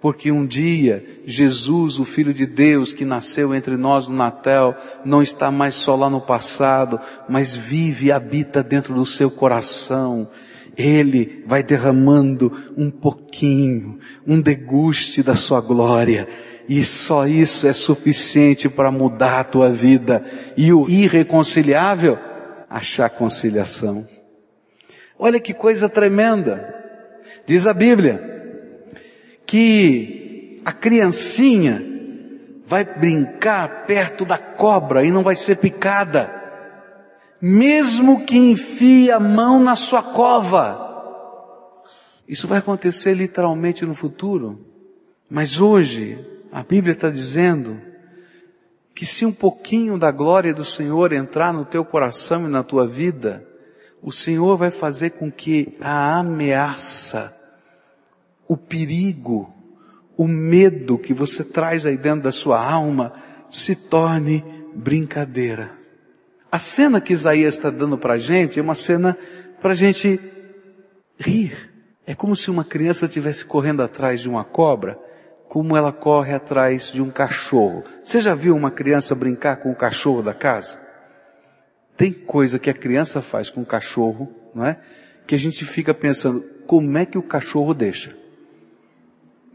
Porque 0.00 0.30
um 0.30 0.46
dia 0.46 1.04
Jesus, 1.24 1.98
o 1.98 2.04
Filho 2.04 2.32
de 2.32 2.46
Deus, 2.46 2.92
que 2.92 3.04
nasceu 3.04 3.54
entre 3.54 3.76
nós 3.76 4.06
no 4.06 4.14
Natal, 4.14 4.76
não 5.04 5.22
está 5.22 5.50
mais 5.50 5.74
só 5.74 5.96
lá 5.96 6.08
no 6.08 6.20
passado, 6.20 7.00
mas 7.28 7.56
vive 7.56 8.06
e 8.06 8.12
habita 8.12 8.62
dentro 8.62 8.94
do 8.94 9.06
seu 9.06 9.30
coração. 9.30 10.28
Ele 10.76 11.42
vai 11.46 11.62
derramando 11.62 12.52
um 12.76 12.90
pouquinho, 12.90 13.98
um 14.26 14.40
deguste 14.40 15.22
da 15.22 15.34
sua 15.34 15.60
glória. 15.60 16.28
E 16.68 16.84
só 16.84 17.26
isso 17.26 17.66
é 17.66 17.72
suficiente 17.72 18.68
para 18.68 18.90
mudar 18.90 19.40
a 19.40 19.44
tua 19.44 19.72
vida. 19.72 20.24
E 20.56 20.72
o 20.72 20.88
irreconciliável, 20.88 22.18
achar 22.68 23.08
conciliação. 23.08 24.06
Olha 25.18 25.40
que 25.40 25.54
coisa 25.54 25.88
tremenda. 25.88 26.74
Diz 27.46 27.66
a 27.66 27.72
Bíblia 27.72 28.34
que 29.46 30.60
a 30.64 30.72
criancinha 30.72 31.82
vai 32.66 32.84
brincar 32.84 33.86
perto 33.86 34.24
da 34.24 34.36
cobra 34.36 35.04
e 35.04 35.10
não 35.10 35.22
vai 35.22 35.36
ser 35.36 35.56
picada, 35.56 36.35
mesmo 37.40 38.24
que 38.24 38.36
enfie 38.36 39.10
a 39.10 39.20
mão 39.20 39.62
na 39.62 39.74
sua 39.74 40.02
cova. 40.02 40.82
Isso 42.28 42.48
vai 42.48 42.58
acontecer 42.58 43.14
literalmente 43.14 43.84
no 43.84 43.94
futuro. 43.94 44.66
Mas 45.28 45.60
hoje, 45.60 46.18
a 46.50 46.62
Bíblia 46.62 46.92
está 46.92 47.10
dizendo 47.10 47.80
que 48.94 49.04
se 49.04 49.26
um 49.26 49.32
pouquinho 49.32 49.98
da 49.98 50.10
glória 50.10 50.54
do 50.54 50.64
Senhor 50.64 51.12
entrar 51.12 51.52
no 51.52 51.64
teu 51.64 51.84
coração 51.84 52.46
e 52.46 52.50
na 52.50 52.62
tua 52.62 52.86
vida, 52.86 53.46
o 54.00 54.10
Senhor 54.10 54.56
vai 54.56 54.70
fazer 54.70 55.10
com 55.10 55.30
que 55.30 55.76
a 55.80 56.18
ameaça, 56.18 57.36
o 58.48 58.56
perigo, 58.56 59.52
o 60.16 60.26
medo 60.26 60.96
que 60.96 61.12
você 61.12 61.44
traz 61.44 61.84
aí 61.84 61.96
dentro 61.96 62.22
da 62.22 62.32
sua 62.32 62.64
alma 62.64 63.12
se 63.50 63.74
torne 63.76 64.42
brincadeira. 64.74 65.75
A 66.50 66.58
cena 66.58 67.00
que 67.00 67.12
Isaías 67.12 67.56
está 67.56 67.70
dando 67.70 67.98
para 67.98 68.14
a 68.14 68.18
gente 68.18 68.58
é 68.58 68.62
uma 68.62 68.74
cena 68.74 69.16
para 69.60 69.72
a 69.72 69.74
gente 69.74 70.20
rir. 71.18 71.72
É 72.06 72.14
como 72.14 72.36
se 72.36 72.50
uma 72.50 72.64
criança 72.64 73.06
estivesse 73.06 73.44
correndo 73.44 73.82
atrás 73.82 74.20
de 74.20 74.28
uma 74.28 74.44
cobra, 74.44 74.98
como 75.48 75.76
ela 75.76 75.92
corre 75.92 76.32
atrás 76.32 76.92
de 76.92 77.02
um 77.02 77.10
cachorro. 77.10 77.84
Você 78.02 78.20
já 78.20 78.34
viu 78.34 78.54
uma 78.54 78.70
criança 78.70 79.14
brincar 79.14 79.56
com 79.56 79.70
o 79.70 79.76
cachorro 79.76 80.22
da 80.22 80.32
casa? 80.32 80.80
Tem 81.96 82.12
coisa 82.12 82.58
que 82.58 82.70
a 82.70 82.74
criança 82.74 83.20
faz 83.20 83.50
com 83.50 83.62
o 83.62 83.66
cachorro, 83.66 84.30
não 84.54 84.64
é? 84.66 84.78
Que 85.26 85.34
a 85.34 85.38
gente 85.38 85.64
fica 85.64 85.92
pensando, 85.92 86.44
como 86.66 86.96
é 86.96 87.06
que 87.06 87.18
o 87.18 87.22
cachorro 87.22 87.74
deixa? 87.74 88.14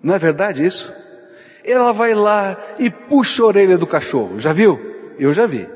Não 0.04 0.14
é 0.14 0.20
verdade 0.20 0.66
isso? 0.66 0.94
Ela 1.64 1.94
vai 1.94 2.14
lá 2.14 2.58
e 2.80 2.90
puxa 2.90 3.44
a 3.44 3.46
orelha 3.46 3.78
do 3.78 3.86
cachorro, 3.86 4.40
já 4.40 4.52
viu? 4.52 4.80
Eu 5.20 5.34
já 5.34 5.46
vi. 5.46 5.70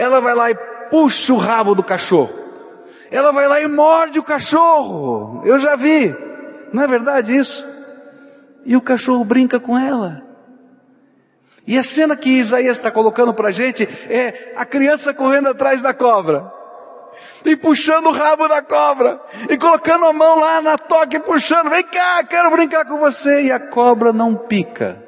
Ela 0.00 0.20
vai 0.20 0.34
lá 0.34 0.50
e 0.50 0.54
puxa 0.90 1.32
o 1.32 1.36
rabo 1.36 1.74
do 1.74 1.82
cachorro. 1.82 2.38
Ela 3.10 3.32
vai 3.32 3.46
lá 3.46 3.60
e 3.60 3.68
morde 3.68 4.18
o 4.18 4.22
cachorro. 4.22 5.42
Eu 5.44 5.58
já 5.58 5.76
vi. 5.76 6.14
Não 6.72 6.84
é 6.84 6.86
verdade 6.86 7.36
isso? 7.36 7.68
e 8.64 8.76
o 8.76 8.80
cachorro 8.80 9.24
brinca 9.24 9.58
com 9.58 9.78
ela. 9.78 10.22
E 11.66 11.78
a 11.78 11.82
cena 11.82 12.16
que 12.16 12.28
Isaías 12.28 12.78
está 12.78 12.90
colocando 12.90 13.32
para 13.32 13.48
a 13.48 13.52
gente 13.52 13.84
é 14.08 14.52
a 14.56 14.64
criança 14.64 15.14
correndo 15.14 15.48
atrás 15.48 15.82
da 15.82 15.94
cobra. 15.94 16.52
E 17.44 17.54
puxando 17.56 18.06
o 18.06 18.12
rabo 18.12 18.48
da 18.48 18.62
cobra. 18.62 19.20
E 19.48 19.56
colocando 19.56 20.06
a 20.06 20.12
mão 20.12 20.38
lá 20.38 20.60
na 20.60 20.76
toca 20.76 21.16
e 21.16 21.20
puxando. 21.20 21.70
Vem 21.70 21.84
cá, 21.84 22.24
quero 22.24 22.50
brincar 22.50 22.84
com 22.86 22.98
você. 22.98 23.42
E 23.42 23.52
a 23.52 23.60
cobra 23.60 24.12
não 24.12 24.34
pica. 24.34 25.02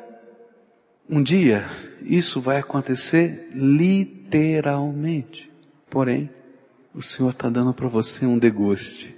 Um 1.08 1.22
dia, 1.22 1.68
isso 2.02 2.40
vai 2.40 2.58
acontecer 2.58 3.48
literalmente. 3.52 4.21
Porém, 5.90 6.30
o 6.94 7.02
Senhor 7.02 7.30
está 7.30 7.48
dando 7.48 7.74
para 7.74 7.88
você 7.88 8.24
um 8.24 8.38
deguste. 8.38 9.14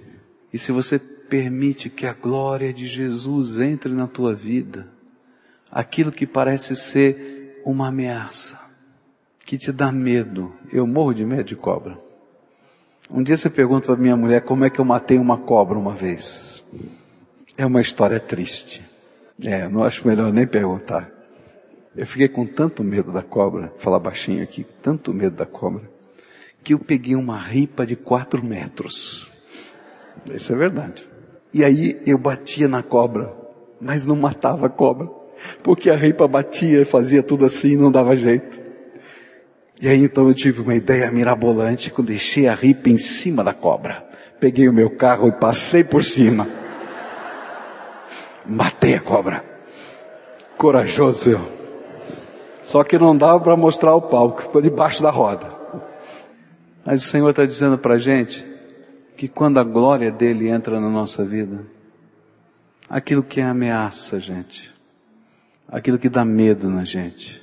E 0.51 0.57
se 0.57 0.71
você 0.71 0.99
permite 0.99 1.89
que 1.89 2.05
a 2.05 2.13
glória 2.13 2.73
de 2.73 2.85
Jesus 2.85 3.59
entre 3.59 3.93
na 3.93 4.07
tua 4.07 4.33
vida, 4.33 4.87
aquilo 5.71 6.11
que 6.11 6.25
parece 6.25 6.75
ser 6.75 7.61
uma 7.65 7.87
ameaça, 7.87 8.59
que 9.45 9.57
te 9.57 9.71
dá 9.71 9.91
medo. 9.91 10.53
Eu 10.71 10.85
morro 10.85 11.13
de 11.13 11.25
medo 11.25 11.43
de 11.43 11.55
cobra. 11.55 11.97
Um 13.09 13.21
dia 13.21 13.37
você 13.37 13.49
pergunta 13.49 13.87
para 13.87 13.95
minha 13.95 14.17
mulher 14.17 14.41
como 14.41 14.65
é 14.65 14.69
que 14.69 14.79
eu 14.79 14.85
matei 14.85 15.17
uma 15.17 15.37
cobra 15.37 15.77
uma 15.77 15.95
vez. 15.95 16.63
É 17.57 17.65
uma 17.65 17.79
história 17.79 18.19
triste. 18.19 18.83
É, 19.41 19.67
não 19.69 19.83
acho 19.83 20.07
melhor 20.07 20.33
nem 20.33 20.47
perguntar. 20.47 21.14
Eu 21.97 22.05
fiquei 22.05 22.27
com 22.27 22.45
tanto 22.45 22.83
medo 22.83 23.11
da 23.11 23.21
cobra, 23.21 23.73
falar 23.77 23.99
baixinho 23.99 24.43
aqui, 24.43 24.65
tanto 24.81 25.13
medo 25.13 25.35
da 25.37 25.45
cobra, 25.45 25.89
que 26.61 26.73
eu 26.73 26.79
peguei 26.79 27.15
uma 27.15 27.37
ripa 27.37 27.85
de 27.85 27.95
quatro 27.95 28.43
metros. 28.43 29.31
Isso 30.25 30.51
é 30.51 30.55
verdade. 30.57 31.07
E 31.53 31.63
aí 31.63 32.01
eu 32.05 32.17
batia 32.17 32.67
na 32.67 32.83
cobra, 32.83 33.33
mas 33.79 34.05
não 34.05 34.17
matava 34.17 34.65
a 34.65 34.69
cobra, 34.69 35.09
porque 35.63 35.89
a 35.89 35.95
ripa 35.95 36.27
batia 36.27 36.81
e 36.81 36.85
fazia 36.85 37.23
tudo 37.23 37.45
assim, 37.45 37.77
não 37.77 37.89
dava 37.89 38.17
jeito. 38.17 38.59
E 39.81 39.87
aí 39.87 40.03
então 40.03 40.27
eu 40.27 40.33
tive 40.33 40.59
uma 40.61 40.75
ideia 40.75 41.09
mirabolante, 41.09 41.91
quando 41.91 42.07
deixei 42.07 42.47
a 42.47 42.55
ripa 42.55 42.89
em 42.89 42.97
cima 42.97 43.41
da 43.41 43.53
cobra. 43.53 44.05
Peguei 44.37 44.67
o 44.67 44.73
meu 44.73 44.89
carro 44.89 45.29
e 45.29 45.31
passei 45.31 45.83
por 45.83 46.03
cima. 46.03 46.45
Matei 48.45 48.95
a 48.95 48.99
cobra. 48.99 49.43
Corajoso 50.57 51.31
eu. 51.31 51.54
Só 52.65 52.83
que 52.83 52.97
não 52.97 53.15
dava 53.15 53.39
para 53.39 53.55
mostrar 53.55 53.93
o 53.93 54.01
palco, 54.01 54.41
ficou 54.41 54.59
debaixo 54.59 55.03
da 55.03 55.11
roda. 55.11 55.55
Mas 56.83 57.05
o 57.05 57.07
Senhor 57.07 57.29
está 57.29 57.45
dizendo 57.45 57.77
para 57.77 57.93
a 57.93 57.99
gente 57.99 58.43
que 59.15 59.27
quando 59.27 59.59
a 59.59 59.63
glória 59.63 60.11
dele 60.11 60.49
entra 60.49 60.79
na 60.79 60.89
nossa 60.89 61.23
vida, 61.23 61.63
aquilo 62.89 63.21
que 63.21 63.39
é 63.39 63.43
ameaça, 63.43 64.19
gente, 64.19 64.73
aquilo 65.67 65.99
que 65.99 66.09
dá 66.09 66.25
medo 66.25 66.67
na 66.67 66.83
gente, 66.83 67.39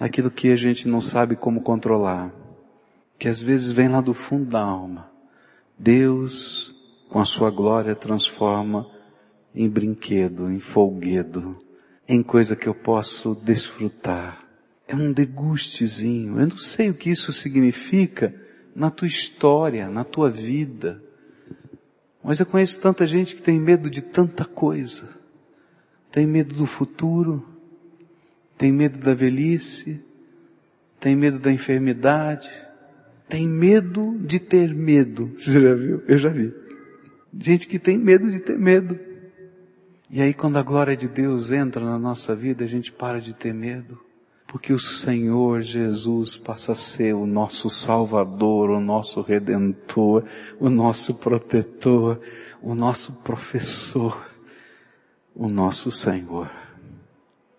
aquilo 0.00 0.32
que 0.32 0.50
a 0.50 0.56
gente 0.56 0.88
não 0.88 1.00
sabe 1.00 1.36
como 1.36 1.60
controlar, 1.60 2.32
que 3.20 3.28
às 3.28 3.40
vezes 3.40 3.70
vem 3.70 3.86
lá 3.86 4.00
do 4.00 4.14
fundo 4.14 4.46
da 4.46 4.60
alma, 4.60 5.08
Deus, 5.78 6.74
com 7.08 7.20
a 7.20 7.24
sua 7.24 7.52
glória, 7.52 7.94
transforma 7.94 8.84
em 9.54 9.70
brinquedo, 9.70 10.50
em 10.50 10.58
folguedo, 10.58 11.67
em 12.08 12.22
coisa 12.22 12.56
que 12.56 12.66
eu 12.66 12.74
posso 12.74 13.34
desfrutar. 13.34 14.42
É 14.86 14.96
um 14.96 15.12
degustezinho. 15.12 16.40
Eu 16.40 16.46
não 16.46 16.56
sei 16.56 16.88
o 16.88 16.94
que 16.94 17.10
isso 17.10 17.32
significa 17.32 18.34
na 18.74 18.90
tua 18.90 19.06
história, 19.06 19.88
na 19.88 20.04
tua 20.04 20.30
vida. 20.30 21.02
Mas 22.24 22.40
eu 22.40 22.46
conheço 22.46 22.80
tanta 22.80 23.06
gente 23.06 23.36
que 23.36 23.42
tem 23.42 23.60
medo 23.60 23.90
de 23.90 24.00
tanta 24.00 24.44
coisa. 24.46 25.08
Tem 26.10 26.26
medo 26.26 26.54
do 26.54 26.64
futuro, 26.64 27.46
tem 28.56 28.72
medo 28.72 28.98
da 28.98 29.14
velhice, 29.14 30.00
tem 30.98 31.14
medo 31.14 31.38
da 31.38 31.52
enfermidade, 31.52 32.50
tem 33.28 33.46
medo 33.46 34.18
de 34.18 34.40
ter 34.40 34.74
medo. 34.74 35.34
Você 35.38 35.52
já 35.52 35.74
viu? 35.74 36.02
Eu 36.08 36.16
já 36.16 36.30
vi. 36.30 36.54
Gente 37.38 37.66
que 37.66 37.78
tem 37.78 37.98
medo 37.98 38.30
de 38.30 38.40
ter 38.40 38.58
medo. 38.58 38.98
E 40.10 40.22
aí 40.22 40.32
quando 40.32 40.56
a 40.56 40.62
glória 40.62 40.96
de 40.96 41.06
Deus 41.06 41.52
entra 41.52 41.84
na 41.84 41.98
nossa 41.98 42.34
vida, 42.34 42.64
a 42.64 42.68
gente 42.68 42.90
para 42.90 43.20
de 43.20 43.34
ter 43.34 43.52
medo. 43.52 44.00
Porque 44.46 44.72
o 44.72 44.78
Senhor 44.78 45.60
Jesus 45.60 46.34
passa 46.34 46.72
a 46.72 46.74
ser 46.74 47.12
o 47.12 47.26
nosso 47.26 47.68
Salvador, 47.68 48.70
o 48.70 48.80
nosso 48.80 49.20
Redentor, 49.20 50.24
o 50.58 50.70
nosso 50.70 51.12
protetor, 51.14 52.18
o 52.62 52.74
nosso 52.74 53.12
professor, 53.12 54.26
o 55.36 55.50
nosso 55.50 55.90
Senhor. 55.90 56.50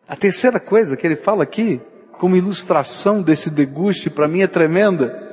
A 0.07 0.15
terceira 0.15 0.59
coisa 0.59 0.97
que 0.97 1.05
ele 1.05 1.15
fala 1.15 1.43
aqui, 1.43 1.79
como 2.13 2.35
ilustração 2.35 3.21
desse 3.21 3.51
deguste, 3.51 4.09
para 4.09 4.27
mim 4.27 4.41
é 4.41 4.47
tremenda. 4.47 5.31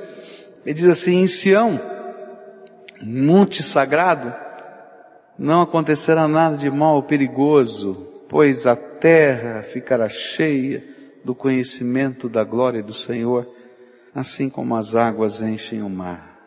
Ele 0.63 0.75
diz 0.75 0.87
assim, 0.87 1.15
em 1.15 1.27
Sião, 1.27 1.81
monte 3.01 3.63
sagrado, 3.63 4.31
não 5.37 5.61
acontecerá 5.61 6.27
nada 6.27 6.57
de 6.57 6.69
mal 6.69 6.95
ou 6.95 7.03
perigoso, 7.03 8.07
pois 8.27 8.65
a 8.65 8.75
terra 8.75 9.61
ficará 9.61 10.09
cheia 10.09 10.83
do 11.23 11.35
conhecimento 11.35 12.27
da 12.27 12.43
glória 12.43 12.81
do 12.81 12.93
Senhor, 12.93 13.47
assim 14.15 14.49
como 14.49 14.75
as 14.75 14.95
águas 14.95 15.41
enchem 15.41 15.81
o 15.81 15.89
mar. 15.89 16.37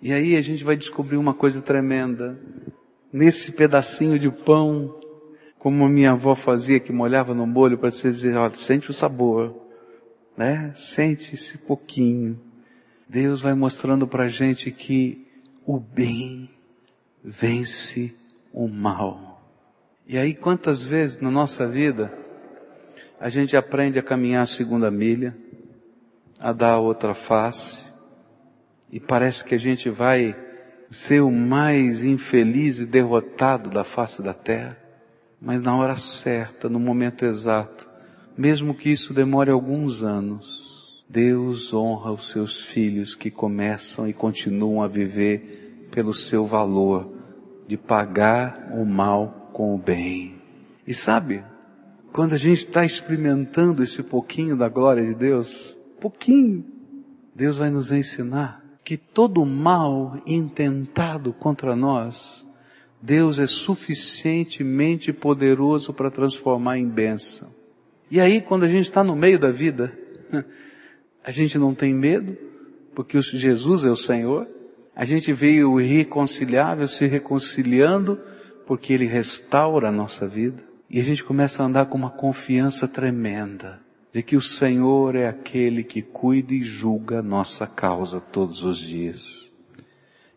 E 0.00 0.12
aí 0.12 0.36
a 0.36 0.42
gente 0.42 0.64
vai 0.64 0.76
descobrir 0.76 1.16
uma 1.16 1.34
coisa 1.34 1.60
tremenda. 1.60 2.38
Nesse 3.12 3.52
pedacinho 3.52 4.18
de 4.18 4.30
pão, 4.30 4.98
como 5.58 5.88
minha 5.88 6.12
avó 6.12 6.34
fazia, 6.34 6.80
que 6.80 6.92
molhava 6.92 7.34
no 7.34 7.46
molho 7.46 7.78
para 7.78 7.90
você 7.90 8.10
dizer, 8.10 8.36
olha, 8.36 8.54
sente 8.54 8.90
o 8.90 8.94
sabor, 8.94 9.54
né? 10.36 10.72
Sente 10.74 11.34
esse 11.34 11.58
pouquinho. 11.58 12.40
Deus 13.08 13.40
vai 13.40 13.54
mostrando 13.54 14.06
para 14.06 14.24
a 14.24 14.28
gente 14.28 14.70
que 14.70 15.26
o 15.66 15.78
bem 15.78 16.50
vence 17.24 18.14
o 18.52 18.68
mal. 18.68 19.40
E 20.06 20.18
aí 20.18 20.34
quantas 20.34 20.84
vezes 20.84 21.20
na 21.20 21.30
nossa 21.30 21.66
vida 21.66 22.12
a 23.20 23.28
gente 23.28 23.56
aprende 23.56 23.98
a 23.98 24.02
caminhar 24.02 24.42
a 24.42 24.46
segunda 24.46 24.90
milha, 24.90 25.36
a 26.40 26.52
dar 26.52 26.72
a 26.72 26.80
outra 26.80 27.14
face, 27.14 27.86
e 28.90 28.98
parece 28.98 29.44
que 29.44 29.54
a 29.54 29.58
gente 29.58 29.88
vai 29.88 30.36
ser 30.90 31.20
o 31.20 31.30
mais 31.30 32.04
infeliz 32.04 32.80
e 32.80 32.84
derrotado 32.84 33.70
da 33.70 33.84
face 33.84 34.20
da 34.20 34.34
terra, 34.34 34.76
mas 35.40 35.62
na 35.62 35.74
hora 35.76 35.96
certa, 35.96 36.68
no 36.68 36.80
momento 36.80 37.24
exato, 37.24 37.88
mesmo 38.36 38.74
que 38.74 38.90
isso 38.90 39.14
demore 39.14 39.50
alguns 39.50 40.02
anos, 40.02 41.04
Deus 41.08 41.72
honra 41.72 42.10
os 42.10 42.28
seus 42.28 42.60
filhos 42.60 43.14
que 43.14 43.30
começam 43.30 44.08
e 44.08 44.12
continuam 44.12 44.82
a 44.82 44.88
viver 44.88 45.61
pelo 45.92 46.14
seu 46.14 46.46
valor 46.46 47.12
de 47.68 47.76
pagar 47.76 48.72
o 48.74 48.84
mal 48.84 49.50
com 49.52 49.74
o 49.74 49.78
bem. 49.78 50.40
E 50.86 50.92
sabe, 50.92 51.44
quando 52.12 52.32
a 52.32 52.38
gente 52.38 52.66
está 52.66 52.84
experimentando 52.84 53.82
esse 53.82 54.02
pouquinho 54.02 54.56
da 54.56 54.68
glória 54.68 55.04
de 55.06 55.14
Deus, 55.14 55.78
pouquinho, 56.00 56.64
Deus 57.34 57.58
vai 57.58 57.70
nos 57.70 57.92
ensinar 57.92 58.60
que 58.82 58.96
todo 58.96 59.44
mal 59.46 60.20
intentado 60.26 61.32
contra 61.32 61.76
nós, 61.76 62.44
Deus 63.00 63.38
é 63.38 63.46
suficientemente 63.46 65.12
poderoso 65.12 65.92
para 65.92 66.10
transformar 66.10 66.78
em 66.78 66.88
bênção. 66.88 67.48
E 68.10 68.20
aí, 68.20 68.40
quando 68.40 68.64
a 68.64 68.68
gente 68.68 68.84
está 68.84 69.04
no 69.04 69.14
meio 69.14 69.38
da 69.38 69.50
vida, 69.50 69.96
a 71.22 71.30
gente 71.30 71.58
não 71.58 71.74
tem 71.74 71.94
medo, 71.94 72.36
porque 72.94 73.20
Jesus 73.20 73.84
é 73.84 73.90
o 73.90 73.96
Senhor, 73.96 74.48
a 74.94 75.04
gente 75.04 75.32
vê 75.32 75.64
o 75.64 75.80
irreconciliável 75.80 76.86
se 76.86 77.06
reconciliando 77.06 78.20
porque 78.66 78.92
ele 78.92 79.06
restaura 79.06 79.88
a 79.88 79.92
nossa 79.92 80.26
vida. 80.26 80.62
E 80.88 81.00
a 81.00 81.04
gente 81.04 81.24
começa 81.24 81.62
a 81.62 81.66
andar 81.66 81.86
com 81.86 81.96
uma 81.96 82.10
confiança 82.10 82.86
tremenda 82.86 83.80
de 84.12 84.22
que 84.22 84.36
o 84.36 84.42
Senhor 84.42 85.16
é 85.16 85.26
aquele 85.26 85.82
que 85.82 86.02
cuida 86.02 86.52
e 86.52 86.62
julga 86.62 87.20
a 87.20 87.22
nossa 87.22 87.66
causa 87.66 88.20
todos 88.20 88.62
os 88.62 88.76
dias. 88.78 89.50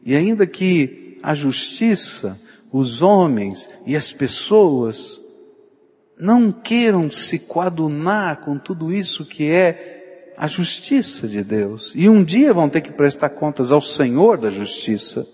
E 0.03 0.16
ainda 0.16 0.47
que 0.47 1.18
a 1.22 1.36
justiça, 1.36 2.39
os 2.72 3.01
homens 3.01 3.70
e 3.86 3.95
as 3.95 4.14
pessoas 4.14 5.20
não 6.18 6.51
queiram 6.51 7.12
se 7.12 7.38
coadunar 7.38 8.39
com 8.39 8.58
tudo 8.58 8.93
isso 8.93 9.26
que 9.26 9.51
é 9.51 9.95
a 10.38 10.47
justiça 10.47 11.27
de 11.27 11.43
Deus. 11.43 11.93
E 11.95 12.09
um 12.09 12.23
dia 12.23 12.53
vão 12.53 12.69
ter 12.69 12.81
que 12.81 12.91
prestar 12.91 13.29
contas 13.29 13.71
ao 13.71 13.81
Senhor 13.81 14.38
da 14.38 14.49
justiça. 14.49 15.27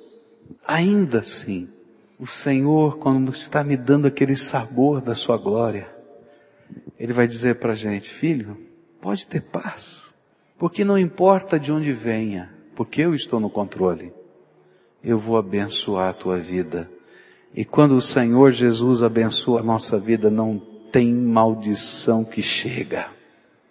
Ainda 0.66 1.20
assim, 1.20 1.70
o 2.20 2.28
Senhor, 2.28 2.98
quando 2.98 3.32
está 3.32 3.64
me 3.64 3.76
dando 3.76 4.08
aquele 4.08 4.36
sabor 4.36 5.02
da 5.02 5.16
sua 5.16 5.38
glória, 5.38 5.90
Ele 7.00 7.14
vai 7.14 7.28
dizer 7.28 7.56
para 7.56 7.72
a 7.72 7.76
gente, 7.76 8.10
filho, 8.10 8.58
pode 9.02 9.26
ter 9.28 9.42
paz, 9.42 10.14
porque 10.58 10.84
não 10.84 10.98
importa 10.98 11.60
de 11.60 11.72
onde 11.72 11.92
venha, 11.92 12.54
porque 12.76 13.02
eu 13.02 13.16
estou 13.16 13.40
no 13.40 13.50
controle, 13.50 14.14
eu 15.04 15.18
vou 15.18 15.38
abençoar 15.38 16.10
a 16.10 16.14
tua 16.14 16.38
vida 16.38 16.88
E 17.54 17.66
quando 17.66 17.96
o 17.96 18.02
Senhor 18.02 18.52
Jesus 18.52 19.04
abençoa 19.04 19.60
a 19.60 19.64
nossa 19.64 20.00
vida, 20.00 20.30
não 20.30 20.58
tem 20.92 21.14
maldição 21.14 22.24
que 22.24 22.42
chega. 22.42 23.10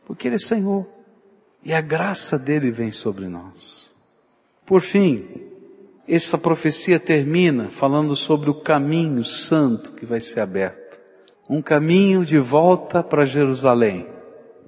Porque 0.06 0.28
Ele 0.28 0.36
é 0.36 0.38
Senhor. 0.38 0.86
E 1.64 1.74
a 1.74 1.80
graça 1.80 2.38
dele 2.38 2.70
vem 2.70 2.90
sobre 2.90 3.28
nós. 3.28 3.90
Por 4.64 4.80
fim, 4.80 5.26
essa 6.08 6.38
profecia 6.38 6.98
termina 6.98 7.70
falando 7.70 8.16
sobre 8.16 8.48
o 8.50 8.60
caminho 8.60 9.24
santo 9.24 9.92
que 9.92 10.06
vai 10.06 10.20
ser 10.20 10.40
aberto. 10.40 10.98
Um 11.48 11.60
caminho 11.60 12.24
de 12.24 12.38
volta 12.38 13.02
para 13.02 13.24
Jerusalém. 13.24 14.08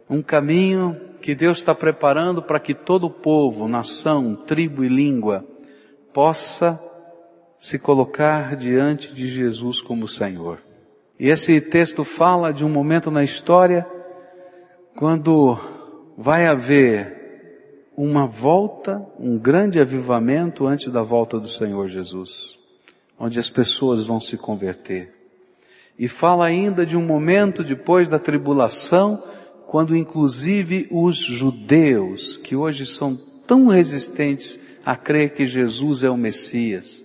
Um 0.08 0.20
caminho 0.20 1.00
que 1.20 1.34
Deus 1.34 1.58
está 1.58 1.74
preparando 1.74 2.42
para 2.42 2.60
que 2.60 2.74
todo 2.74 3.08
povo, 3.08 3.68
nação, 3.68 4.34
tribo 4.34 4.84
e 4.84 4.88
língua 4.88 5.46
possa 6.12 6.78
se 7.58 7.78
colocar 7.78 8.56
diante 8.56 9.14
de 9.14 9.28
Jesus 9.28 9.80
como 9.80 10.08
Senhor. 10.08 10.60
E 11.18 11.28
esse 11.28 11.60
texto 11.60 12.04
fala 12.04 12.52
de 12.52 12.64
um 12.64 12.68
momento 12.68 13.10
na 13.10 13.22
história 13.22 13.86
quando 14.96 15.56
vai 16.22 16.46
haver 16.46 17.90
uma 17.96 18.28
volta, 18.28 19.04
um 19.18 19.36
grande 19.36 19.80
avivamento 19.80 20.68
antes 20.68 20.88
da 20.88 21.02
volta 21.02 21.36
do 21.36 21.48
Senhor 21.48 21.88
Jesus, 21.88 22.56
onde 23.18 23.40
as 23.40 23.50
pessoas 23.50 24.06
vão 24.06 24.20
se 24.20 24.36
converter. 24.36 25.12
E 25.98 26.06
fala 26.06 26.46
ainda 26.46 26.86
de 26.86 26.96
um 26.96 27.04
momento 27.04 27.64
depois 27.64 28.08
da 28.08 28.20
tribulação, 28.20 29.20
quando 29.66 29.96
inclusive 29.96 30.86
os 30.92 31.16
judeus, 31.16 32.38
que 32.38 32.54
hoje 32.54 32.86
são 32.86 33.18
tão 33.44 33.66
resistentes 33.66 34.60
a 34.84 34.94
crer 34.94 35.34
que 35.34 35.44
Jesus 35.44 36.04
é 36.04 36.10
o 36.10 36.16
Messias, 36.16 37.04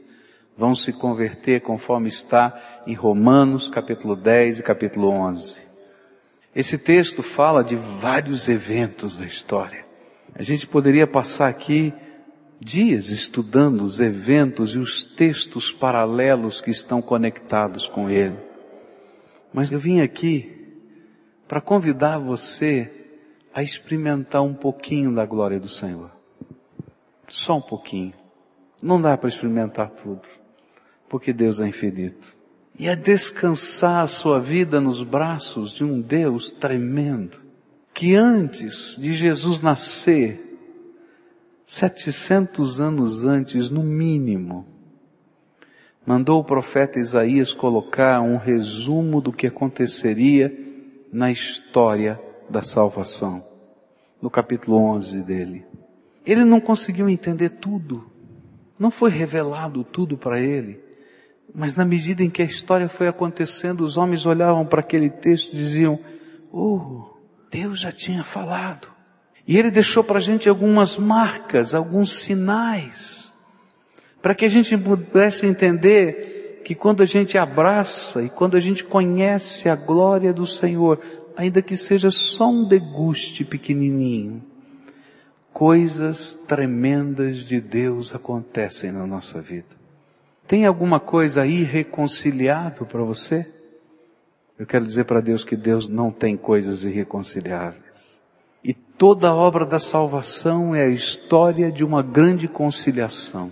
vão 0.55 0.76
se 0.76 0.93
converter 0.93 1.61
conforme 1.61 2.07
está 2.07 2.55
em 2.86 2.93
Romanos 2.93 3.68
capítulo 3.68 4.15
10 4.15 4.59
e 4.59 4.63
capítulo 4.63 5.09
11. 5.09 5.66
Esse 6.57 6.75
texto 6.75 7.21
fala 7.21 7.63
de 7.63 7.75
vários 7.75 8.49
eventos 8.49 9.15
da 9.15 9.27
história. 9.27 9.85
A 10.33 10.41
gente 10.41 10.65
poderia 10.65 11.05
passar 11.05 11.49
aqui 11.49 11.93
dias 12.59 13.09
estudando 13.09 13.83
os 13.83 14.01
eventos 14.01 14.73
e 14.73 14.79
os 14.79 15.05
textos 15.05 15.71
paralelos 15.71 16.59
que 16.59 16.71
estão 16.71 16.99
conectados 16.99 17.87
com 17.87 18.09
ele. 18.09 18.39
Mas 19.53 19.71
eu 19.71 19.79
vim 19.79 20.01
aqui 20.01 20.81
para 21.47 21.61
convidar 21.61 22.17
você 22.17 22.91
a 23.53 23.61
experimentar 23.61 24.41
um 24.41 24.55
pouquinho 24.55 25.13
da 25.13 25.27
glória 25.27 25.59
do 25.59 25.69
Senhor. 25.69 26.09
Só 27.27 27.57
um 27.57 27.61
pouquinho. 27.61 28.15
Não 28.81 28.99
dá 28.99 29.15
para 29.15 29.29
experimentar 29.29 29.91
tudo, 29.91 30.27
porque 31.07 31.31
Deus 31.31 31.59
é 31.59 31.67
infinito 31.67 32.35
e 32.80 32.88
a 32.88 32.95
descansar 32.95 34.03
a 34.03 34.07
sua 34.07 34.39
vida 34.39 34.80
nos 34.80 35.01
braços 35.01 35.71
de 35.71 35.84
um 35.84 35.99
Deus 35.99 36.51
tremendo, 36.51 37.39
que 37.93 38.15
antes 38.15 38.95
de 38.99 39.13
Jesus 39.13 39.61
nascer, 39.61 40.43
700 41.65 42.80
anos 42.80 43.25
antes, 43.25 43.69
no 43.69 43.82
mínimo, 43.82 44.65
mandou 46.05 46.39
o 46.39 46.43
profeta 46.43 46.99
Isaías 46.99 47.51
colocar 47.51 48.21
um 48.21 48.38
resumo 48.38 49.19
do 49.19 49.34
que 49.34 49.47
aconteceria 49.47 50.55
na 51.11 51.32
história 51.32 52.21
da 52.49 52.61
salvação, 52.61 53.43
no 54.21 54.30
capítulo 54.30 54.78
11 54.78 55.23
dele. 55.23 55.65
Ele 56.25 56.45
não 56.45 56.61
conseguiu 56.61 57.09
entender 57.09 57.49
tudo, 57.49 58.09
não 58.78 58.91
foi 58.91 59.09
revelado 59.09 59.84
tudo 59.84 60.15
para 60.15 60.39
ele. 60.39 60.86
Mas 61.59 61.75
na 61.75 61.83
medida 61.83 62.23
em 62.23 62.29
que 62.29 62.43
a 62.43 62.45
história 62.45 62.87
foi 62.87 63.07
acontecendo, 63.07 63.81
os 63.81 63.97
homens 63.97 64.27
olhavam 64.27 64.63
para 64.63 64.81
aquele 64.81 65.09
texto 65.09 65.53
e 65.53 65.57
diziam, 65.57 65.99
oh, 66.53 67.17
Deus 67.49 67.79
já 67.79 67.91
tinha 67.91 68.23
falado. 68.23 68.87
E 69.47 69.57
ele 69.57 69.71
deixou 69.71 70.03
para 70.03 70.19
a 70.19 70.21
gente 70.21 70.47
algumas 70.47 70.99
marcas, 70.99 71.73
alguns 71.73 72.13
sinais, 72.13 73.33
para 74.21 74.35
que 74.35 74.45
a 74.45 74.49
gente 74.49 74.77
pudesse 74.77 75.47
entender 75.47 76.61
que 76.63 76.75
quando 76.75 77.01
a 77.01 77.07
gente 77.07 77.39
abraça 77.39 78.21
e 78.21 78.29
quando 78.29 78.55
a 78.55 78.59
gente 78.59 78.83
conhece 78.83 79.67
a 79.67 79.75
glória 79.75 80.31
do 80.31 80.45
Senhor, 80.45 81.01
ainda 81.35 81.59
que 81.59 81.75
seja 81.75 82.11
só 82.11 82.51
um 82.51 82.67
deguste 82.67 83.43
pequenininho, 83.43 84.45
coisas 85.51 86.35
tremendas 86.47 87.37
de 87.37 87.59
Deus 87.59 88.13
acontecem 88.13 88.91
na 88.91 89.07
nossa 89.07 89.41
vida. 89.41 89.76
Tem 90.47 90.65
alguma 90.65 90.99
coisa 90.99 91.45
irreconciliável 91.45 92.85
para 92.85 93.03
você? 93.03 93.45
Eu 94.57 94.65
quero 94.65 94.85
dizer 94.85 95.03
para 95.03 95.19
Deus 95.19 95.43
que 95.43 95.55
Deus 95.55 95.89
não 95.89 96.09
tem 96.09 96.37
coisas 96.37 96.83
irreconciliáveis. 96.83 98.21
E 98.63 98.73
toda 98.73 99.27
a 99.27 99.35
obra 99.35 99.65
da 99.65 99.77
salvação 99.77 100.73
é 100.73 100.83
a 100.83 100.89
história 100.89 101.71
de 101.71 101.83
uma 101.83 102.01
grande 102.01 102.47
conciliação. 102.47 103.51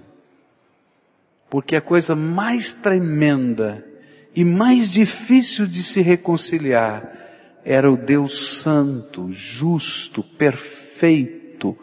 Porque 1.50 1.76
a 1.76 1.82
coisa 1.82 2.16
mais 2.16 2.74
tremenda 2.74 3.86
e 4.36 4.44
mais 4.44 4.90
difícil 4.90 5.68
de 5.68 5.84
se 5.84 6.02
reconciliar 6.02 7.12
era 7.64 7.92
o 7.92 7.98
Deus 7.98 8.60
santo, 8.60 9.32
justo, 9.32 10.24
perfeito, 10.24 11.78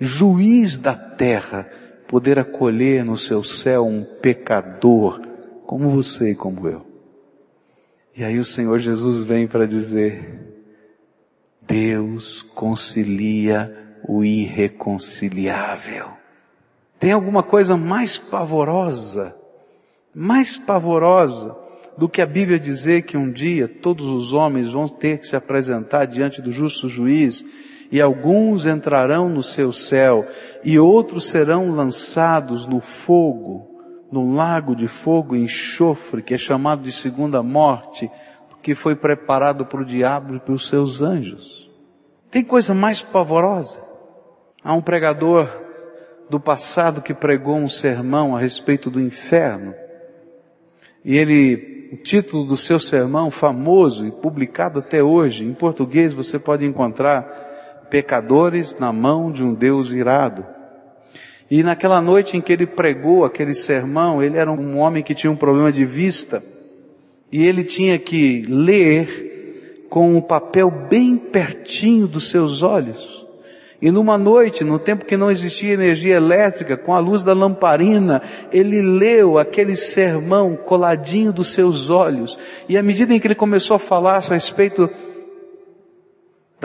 juiz 0.00 0.78
da 0.78 0.94
terra, 0.94 1.68
poder 2.08 2.38
acolher 2.38 3.04
no 3.04 3.16
seu 3.16 3.42
céu 3.42 3.86
um 3.86 4.04
pecador 4.04 5.20
como 5.66 5.88
você 5.88 6.30
e 6.30 6.34
como 6.34 6.68
eu. 6.68 6.86
E 8.16 8.24
aí 8.24 8.38
o 8.38 8.44
Senhor 8.44 8.78
Jesus 8.78 9.24
vem 9.24 9.46
para 9.46 9.66
dizer, 9.66 10.56
Deus 11.60 12.42
concilia 12.42 13.98
o 14.08 14.24
irreconciliável. 14.24 16.10
Tem 16.98 17.12
alguma 17.12 17.42
coisa 17.42 17.76
mais 17.76 18.16
pavorosa, 18.16 19.36
mais 20.14 20.56
pavorosa 20.56 21.54
do 21.98 22.08
que 22.08 22.22
a 22.22 22.26
Bíblia 22.26 22.58
dizer 22.58 23.02
que 23.02 23.16
um 23.16 23.30
dia 23.30 23.68
todos 23.68 24.06
os 24.06 24.32
homens 24.32 24.70
vão 24.70 24.86
ter 24.86 25.18
que 25.18 25.26
se 25.26 25.36
apresentar 25.36 26.06
diante 26.06 26.40
do 26.40 26.52
justo 26.52 26.88
juiz 26.88 27.44
e 27.90 28.00
alguns 28.00 28.66
entrarão 28.66 29.28
no 29.28 29.42
seu 29.42 29.72
céu, 29.72 30.26
e 30.64 30.78
outros 30.78 31.26
serão 31.26 31.70
lançados 31.70 32.66
no 32.66 32.80
fogo, 32.80 33.76
no 34.10 34.34
lago 34.34 34.74
de 34.74 34.88
fogo 34.88 35.36
e 35.36 35.42
enxofre, 35.42 36.22
que 36.22 36.34
é 36.34 36.38
chamado 36.38 36.82
de 36.82 36.92
segunda 36.92 37.42
morte, 37.42 38.10
que 38.62 38.74
foi 38.74 38.96
preparado 38.96 39.64
para 39.64 39.80
o 39.80 39.84
diabo 39.84 40.36
e 40.36 40.40
para 40.40 40.52
os 40.52 40.68
seus 40.68 41.00
anjos. 41.00 41.70
Tem 42.30 42.42
coisa 42.42 42.74
mais 42.74 43.02
pavorosa? 43.02 43.80
Há 44.62 44.72
um 44.72 44.82
pregador 44.82 45.48
do 46.28 46.40
passado 46.40 47.00
que 47.00 47.14
pregou 47.14 47.56
um 47.56 47.68
sermão 47.68 48.36
a 48.36 48.40
respeito 48.40 48.90
do 48.90 49.00
inferno. 49.00 49.74
E 51.04 51.16
ele, 51.16 51.90
o 51.92 51.96
título 51.96 52.44
do 52.44 52.56
seu 52.56 52.80
sermão, 52.80 53.30
famoso 53.30 54.06
e 54.06 54.10
publicado 54.10 54.80
até 54.80 55.02
hoje, 55.02 55.44
em 55.44 55.54
português 55.54 56.12
você 56.12 56.38
pode 56.38 56.64
encontrar, 56.64 57.55
pecadores 57.90 58.76
na 58.78 58.92
mão 58.92 59.30
de 59.30 59.42
um 59.44 59.54
Deus 59.54 59.92
irado. 59.92 60.44
E 61.50 61.62
naquela 61.62 62.00
noite 62.00 62.36
em 62.36 62.40
que 62.40 62.52
ele 62.52 62.66
pregou 62.66 63.24
aquele 63.24 63.54
sermão, 63.54 64.22
ele 64.22 64.36
era 64.36 64.50
um 64.50 64.78
homem 64.78 65.02
que 65.02 65.14
tinha 65.14 65.30
um 65.30 65.36
problema 65.36 65.72
de 65.72 65.84
vista, 65.84 66.42
e 67.30 67.46
ele 67.46 67.62
tinha 67.62 67.98
que 67.98 68.42
ler 68.48 69.86
com 69.88 70.14
o 70.14 70.16
um 70.18 70.20
papel 70.20 70.70
bem 70.70 71.16
pertinho 71.16 72.08
dos 72.08 72.30
seus 72.30 72.62
olhos. 72.62 73.26
E 73.80 73.90
numa 73.90 74.16
noite, 74.16 74.64
no 74.64 74.78
tempo 74.78 75.04
que 75.04 75.16
não 75.16 75.30
existia 75.30 75.74
energia 75.74 76.16
elétrica, 76.16 76.76
com 76.76 76.94
a 76.94 76.98
luz 76.98 77.22
da 77.22 77.34
lamparina, 77.34 78.22
ele 78.50 78.80
leu 78.80 79.38
aquele 79.38 79.76
sermão 79.76 80.56
coladinho 80.56 81.32
dos 81.32 81.48
seus 81.48 81.90
olhos. 81.90 82.38
E 82.68 82.78
à 82.78 82.82
medida 82.82 83.12
em 83.12 83.20
que 83.20 83.26
ele 83.26 83.34
começou 83.34 83.76
a 83.76 83.78
falar 83.78 84.16
a 84.16 84.34
respeito 84.34 84.88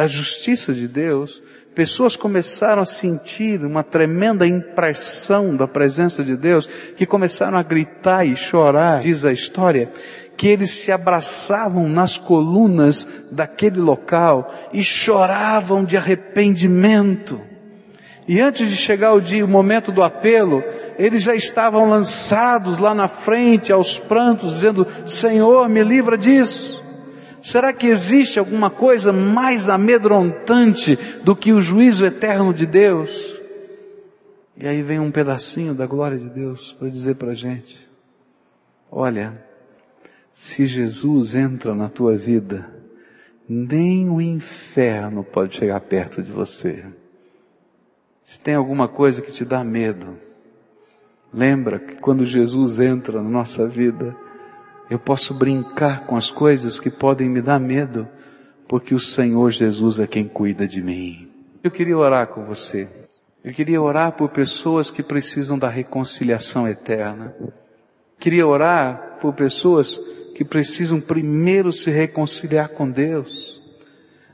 da 0.01 0.07
justiça 0.07 0.73
de 0.73 0.87
Deus, 0.87 1.43
pessoas 1.75 2.15
começaram 2.15 2.81
a 2.81 2.85
sentir 2.85 3.63
uma 3.63 3.83
tremenda 3.83 4.47
impressão 4.47 5.55
da 5.55 5.67
presença 5.67 6.23
de 6.23 6.35
Deus, 6.35 6.67
que 6.97 7.05
começaram 7.05 7.55
a 7.55 7.61
gritar 7.61 8.25
e 8.25 8.35
chorar, 8.35 8.99
diz 8.99 9.23
a 9.25 9.31
história, 9.31 9.91
que 10.35 10.47
eles 10.47 10.71
se 10.71 10.91
abraçavam 10.91 11.87
nas 11.87 12.17
colunas 12.17 13.07
daquele 13.31 13.79
local 13.79 14.51
e 14.73 14.83
choravam 14.83 15.85
de 15.85 15.95
arrependimento. 15.95 17.39
E 18.27 18.41
antes 18.41 18.71
de 18.71 18.77
chegar 18.77 19.13
o 19.13 19.21
dia, 19.21 19.45
o 19.45 19.47
momento 19.47 19.91
do 19.91 20.01
apelo, 20.01 20.63
eles 20.97 21.21
já 21.21 21.35
estavam 21.35 21.87
lançados 21.87 22.79
lá 22.79 22.95
na 22.95 23.07
frente 23.07 23.71
aos 23.71 23.99
prantos, 23.99 24.53
dizendo: 24.53 24.87
Senhor, 25.05 25.69
me 25.69 25.83
livra 25.83 26.17
disso. 26.17 26.81
Será 27.41 27.73
que 27.73 27.87
existe 27.87 28.37
alguma 28.37 28.69
coisa 28.69 29.11
mais 29.11 29.67
amedrontante 29.67 30.97
do 31.23 31.35
que 31.35 31.51
o 31.51 31.59
juízo 31.59 32.05
eterno 32.05 32.53
de 32.53 32.65
Deus? 32.65 33.39
E 34.55 34.67
aí 34.67 34.83
vem 34.83 34.99
um 34.99 35.11
pedacinho 35.11 35.73
da 35.73 35.87
glória 35.87 36.19
de 36.19 36.29
Deus 36.29 36.73
para 36.73 36.89
dizer 36.89 37.15
para 37.15 37.31
a 37.31 37.35
gente: 37.35 37.89
olha, 38.91 39.43
Se 40.33 40.65
Jesus 40.65 41.35
entra 41.35 41.75
na 41.75 41.89
tua 41.89 42.15
vida, 42.15 42.71
nem 43.47 44.09
o 44.09 44.21
inferno 44.21 45.23
pode 45.23 45.57
chegar 45.57 45.79
perto 45.81 46.23
de 46.23 46.31
você. 46.31 46.85
Se 48.23 48.39
tem 48.39 48.55
alguma 48.55 48.87
coisa 48.87 49.21
que 49.21 49.31
te 49.31 49.43
dá 49.43 49.63
medo, 49.63 50.17
lembra 51.33 51.79
que 51.79 51.95
quando 51.95 52.23
Jesus 52.23 52.79
entra 52.79 53.21
na 53.21 53.29
nossa 53.29 53.67
vida, 53.67 54.15
eu 54.91 54.99
posso 54.99 55.33
brincar 55.33 56.05
com 56.05 56.17
as 56.17 56.31
coisas 56.31 56.77
que 56.77 56.89
podem 56.89 57.29
me 57.29 57.41
dar 57.41 57.57
medo, 57.61 58.09
porque 58.67 58.93
o 58.93 58.99
Senhor 58.99 59.49
Jesus 59.49 60.01
é 60.01 60.05
quem 60.05 60.27
cuida 60.27 60.67
de 60.67 60.81
mim. 60.81 61.29
Eu 61.63 61.71
queria 61.71 61.97
orar 61.97 62.27
com 62.27 62.43
você. 62.43 62.89
Eu 63.41 63.53
queria 63.53 63.81
orar 63.81 64.11
por 64.11 64.27
pessoas 64.31 64.91
que 64.91 65.01
precisam 65.01 65.57
da 65.57 65.69
reconciliação 65.69 66.67
eterna. 66.67 67.33
Queria 68.19 68.45
orar 68.45 69.17
por 69.21 69.33
pessoas 69.33 69.97
que 70.35 70.43
precisam 70.43 70.99
primeiro 70.99 71.71
se 71.71 71.89
reconciliar 71.89 72.67
com 72.67 72.91
Deus, 72.91 73.61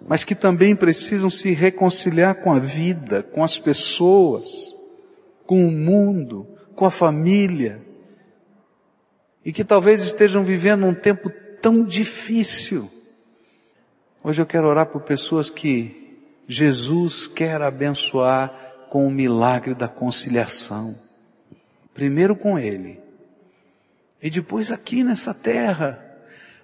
mas 0.07 0.23
que 0.23 0.33
também 0.33 0.75
precisam 0.75 1.29
se 1.29 1.51
reconciliar 1.51 2.33
com 2.41 2.51
a 2.51 2.57
vida, 2.57 3.21
com 3.21 3.43
as 3.43 3.59
pessoas, 3.59 4.47
com 5.45 5.67
o 5.67 5.71
mundo, 5.71 6.47
com 6.75 6.83
a 6.83 6.89
família, 6.89 7.85
e 9.47 9.51
que 9.51 9.63
talvez 9.63 10.03
estejam 10.03 10.43
vivendo 10.43 10.85
um 10.85 10.93
tempo 10.93 11.31
tão 11.59 11.83
difícil 11.83 12.91
Hoje 14.27 14.41
eu 14.41 14.45
quero 14.45 14.67
orar 14.67 14.87
por 14.87 15.03
pessoas 15.03 15.49
que 15.49 16.17
Jesus 16.49 17.27
quer 17.27 17.61
abençoar 17.61 18.87
com 18.89 19.07
o 19.07 19.09
milagre 19.09 19.73
da 19.73 19.87
conciliação. 19.87 20.97
Primeiro 21.93 22.35
com 22.35 22.59
Ele. 22.59 22.99
E 24.21 24.29
depois 24.29 24.69
aqui 24.69 25.01
nessa 25.01 25.33
terra. 25.33 26.03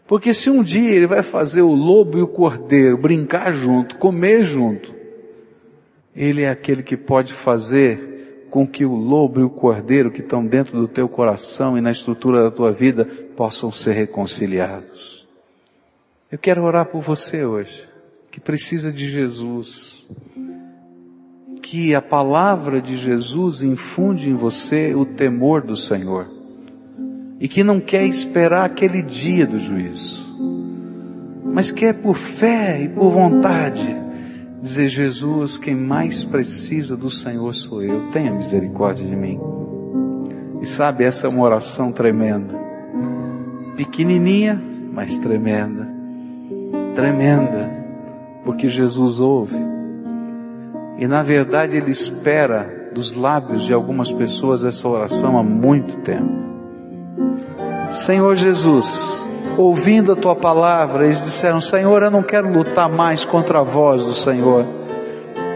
Porque 0.05 0.33
se 0.33 0.49
um 0.49 0.61
dia 0.61 0.91
Ele 0.91 1.07
vai 1.07 1.23
fazer 1.23 1.61
o 1.61 1.71
lobo 1.71 2.17
e 2.17 2.21
o 2.21 2.27
cordeiro 2.27 2.97
brincar 2.97 3.53
junto, 3.53 3.97
comer 3.97 4.43
junto, 4.43 4.93
Ele 6.13 6.41
é 6.41 6.49
aquele 6.49 6.83
que 6.83 6.97
pode 6.97 7.31
fazer 7.31 8.12
com 8.53 8.67
que 8.67 8.85
o 8.85 8.93
lobo 8.93 9.39
e 9.39 9.43
o 9.43 9.49
cordeiro 9.49 10.11
que 10.11 10.21
estão 10.21 10.45
dentro 10.45 10.79
do 10.79 10.87
teu 10.87 11.09
coração 11.09 11.75
e 11.75 11.81
na 11.81 11.89
estrutura 11.89 12.43
da 12.43 12.51
tua 12.51 12.71
vida 12.71 13.03
possam 13.35 13.71
ser 13.71 13.93
reconciliados. 13.93 15.27
Eu 16.31 16.37
quero 16.37 16.63
orar 16.63 16.85
por 16.85 17.01
você 17.01 17.43
hoje, 17.43 17.89
que 18.29 18.39
precisa 18.39 18.91
de 18.91 19.09
Jesus. 19.09 20.07
Que 21.63 21.95
a 21.95 22.01
palavra 22.01 22.79
de 22.79 22.95
Jesus 22.95 23.63
infunde 23.63 24.29
em 24.29 24.35
você 24.35 24.93
o 24.93 25.03
temor 25.03 25.63
do 25.63 25.75
Senhor. 25.75 26.29
E 27.39 27.47
que 27.47 27.63
não 27.63 27.79
quer 27.79 28.05
esperar 28.05 28.65
aquele 28.65 29.01
dia 29.01 29.47
do 29.47 29.57
juízo. 29.57 30.29
Mas 31.43 31.71
quer 31.71 31.95
por 31.95 32.13
fé 32.13 32.83
e 32.83 32.87
por 32.87 33.09
vontade 33.09 33.97
dizer: 34.63 34.87
Jesus, 34.87 35.59
quem 35.59 35.75
mais 35.75 36.23
precisa 36.23 36.97
do 36.97 37.11
Senhor 37.11 37.53
sou 37.53 37.83
eu. 37.83 38.09
Tenha 38.09 38.33
misericórdia 38.33 39.05
de 39.05 39.15
mim. 39.15 39.39
E 40.61 40.65
sabe, 40.65 41.03
essa 41.03 41.27
é 41.27 41.29
uma 41.29 41.43
oração 41.43 41.91
tremenda. 41.91 42.57
Pequenininha, 43.75 44.59
mas 44.91 45.19
tremenda 45.19 45.93
tremenda, 46.93 47.69
porque 48.45 48.69
Jesus 48.69 49.19
ouve. 49.19 49.57
E 50.97 51.07
na 51.07 51.23
verdade 51.23 51.75
ele 51.75 51.91
espera 51.91 52.91
dos 52.93 53.13
lábios 53.13 53.63
de 53.63 53.73
algumas 53.73 54.11
pessoas 54.11 54.63
essa 54.63 54.87
oração 54.87 55.37
há 55.37 55.43
muito 55.43 55.97
tempo. 56.01 56.43
Senhor 57.89 58.35
Jesus, 58.35 59.29
ouvindo 59.57 60.11
a 60.11 60.15
tua 60.15 60.35
palavra, 60.35 61.05
eles 61.05 61.23
disseram: 61.23 61.61
Senhor, 61.61 62.03
eu 62.03 62.11
não 62.11 62.23
quero 62.23 62.51
lutar 62.51 62.89
mais 62.89 63.25
contra 63.25 63.59
a 63.59 63.63
voz 63.63 64.05
do 64.05 64.13
Senhor, 64.13 64.65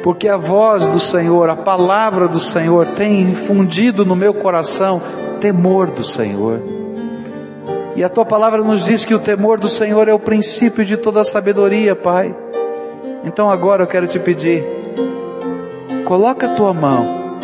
porque 0.04 0.28
a 0.28 0.38
voz 0.38 0.88
do 0.88 1.00
Senhor, 1.00 1.50
a 1.50 1.56
palavra 1.56 2.28
do 2.28 2.40
Senhor 2.40 2.88
tem 2.88 3.22
infundido 3.22 4.06
no 4.06 4.16
meu 4.16 4.34
coração 4.34 5.02
temor 5.40 5.92
do 5.92 6.04
Senhor. 6.04 6.62
E 7.96 8.04
a 8.04 8.10
tua 8.10 8.26
palavra 8.26 8.64
nos 8.64 8.86
diz 8.86 9.06
que 9.06 9.16
o 9.16 9.20
temor 9.20 9.60
do 9.60 9.68
Senhor 9.68 10.08
é 10.08 10.14
o 10.14 10.20
princípio 10.20 10.86
de 10.86 10.98
toda 10.98 11.22
a 11.22 11.26
sabedoria, 11.26 11.96
Pai. 11.96 12.36
Então 13.24 13.50
agora 13.50 13.84
eu 13.84 13.88
quero 13.88 14.08
te 14.08 14.20
pedir, 14.20 14.64
coloca 16.06 16.46
a 16.46 16.56
tua 16.56 16.74
mão, 16.74 17.40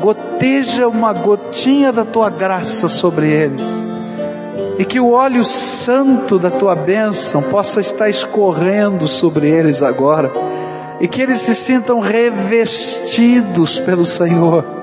goteja 0.00 0.86
uma 0.86 1.12
gotinha 1.12 1.90
da 1.90 2.04
tua 2.04 2.28
graça 2.28 2.88
sobre 2.88 3.30
eles, 3.30 3.81
e 4.78 4.84
que 4.84 4.98
o 4.98 5.12
óleo 5.12 5.44
santo 5.44 6.38
da 6.38 6.50
tua 6.50 6.74
bênção 6.74 7.42
possa 7.42 7.80
estar 7.80 8.08
escorrendo 8.08 9.06
sobre 9.06 9.48
eles 9.48 9.82
agora, 9.82 10.32
e 11.00 11.08
que 11.08 11.20
eles 11.20 11.40
se 11.40 11.54
sintam 11.54 12.00
revestidos 12.00 13.78
pelo 13.80 14.04
Senhor 14.04 14.82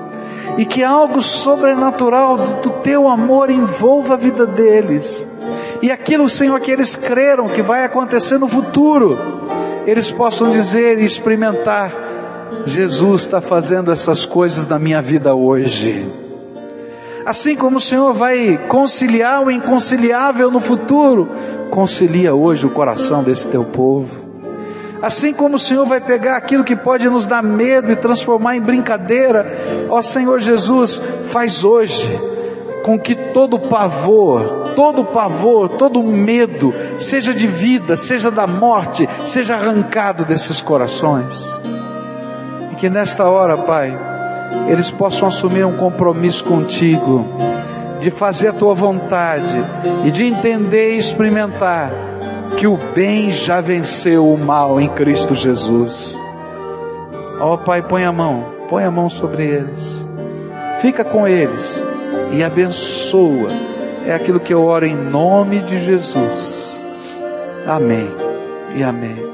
e 0.58 0.64
que 0.64 0.82
algo 0.82 1.22
sobrenatural 1.22 2.36
do 2.36 2.70
teu 2.82 3.08
amor 3.08 3.50
envolva 3.50 4.14
a 4.14 4.16
vida 4.16 4.46
deles. 4.46 5.26
E 5.82 5.90
aquilo, 5.90 6.28
Senhor, 6.28 6.60
que 6.60 6.70
eles 6.70 6.94
creram 6.94 7.48
que 7.48 7.62
vai 7.62 7.84
acontecer 7.84 8.38
no 8.38 8.48
futuro, 8.48 9.18
eles 9.86 10.10
possam 10.10 10.50
dizer 10.50 10.98
e 10.98 11.04
experimentar: 11.04 11.92
Jesus 12.66 13.22
está 13.22 13.40
fazendo 13.40 13.90
essas 13.90 14.26
coisas 14.26 14.66
na 14.66 14.78
minha 14.78 15.00
vida 15.00 15.34
hoje. 15.34 16.29
Assim 17.30 17.54
como 17.54 17.76
o 17.76 17.80
Senhor 17.80 18.12
vai 18.12 18.58
conciliar 18.66 19.40
o 19.40 19.52
inconciliável 19.52 20.50
no 20.50 20.58
futuro, 20.58 21.28
concilia 21.70 22.34
hoje 22.34 22.66
o 22.66 22.70
coração 22.70 23.22
desse 23.22 23.48
teu 23.48 23.62
povo. 23.62 24.16
Assim 25.00 25.32
como 25.32 25.54
o 25.54 25.58
Senhor 25.58 25.86
vai 25.86 26.00
pegar 26.00 26.36
aquilo 26.36 26.64
que 26.64 26.74
pode 26.74 27.08
nos 27.08 27.28
dar 27.28 27.40
medo 27.40 27.92
e 27.92 27.94
transformar 27.94 28.56
em 28.56 28.60
brincadeira, 28.60 29.46
ó 29.88 30.02
Senhor 30.02 30.40
Jesus, 30.40 31.00
faz 31.28 31.62
hoje 31.62 32.20
com 32.82 32.98
que 32.98 33.14
todo 33.14 33.60
pavor, 33.60 34.72
todo 34.74 35.04
pavor, 35.04 35.68
todo 35.68 36.02
medo, 36.02 36.74
seja 36.98 37.32
de 37.32 37.46
vida, 37.46 37.96
seja 37.96 38.28
da 38.28 38.48
morte, 38.48 39.08
seja 39.24 39.54
arrancado 39.54 40.24
desses 40.24 40.60
corações. 40.60 41.46
E 42.72 42.74
que 42.74 42.90
nesta 42.90 43.28
hora, 43.28 43.56
Pai, 43.58 44.09
eles 44.70 44.88
possam 44.88 45.26
assumir 45.26 45.66
um 45.66 45.76
compromisso 45.76 46.44
contigo, 46.44 47.26
de 48.00 48.10
fazer 48.10 48.48
a 48.48 48.52
tua 48.52 48.72
vontade 48.72 49.58
e 50.04 50.10
de 50.12 50.24
entender 50.24 50.94
e 50.94 50.98
experimentar 50.98 51.92
que 52.56 52.68
o 52.68 52.78
bem 52.94 53.32
já 53.32 53.60
venceu 53.60 54.32
o 54.32 54.38
mal 54.38 54.80
em 54.80 54.88
Cristo 54.88 55.34
Jesus. 55.34 56.16
Ó 57.40 57.54
oh, 57.54 57.58
Pai, 57.58 57.82
põe 57.82 58.04
a 58.04 58.12
mão, 58.12 58.44
põe 58.68 58.84
a 58.84 58.90
mão 58.90 59.08
sobre 59.08 59.44
eles, 59.44 60.08
fica 60.80 61.04
com 61.04 61.26
eles 61.26 61.84
e 62.30 62.44
abençoa. 62.44 63.50
É 64.06 64.14
aquilo 64.14 64.40
que 64.40 64.54
eu 64.54 64.64
oro 64.64 64.86
em 64.86 64.94
nome 64.94 65.60
de 65.60 65.80
Jesus. 65.80 66.80
Amém 67.66 68.08
e 68.74 68.82
amém. 68.82 69.29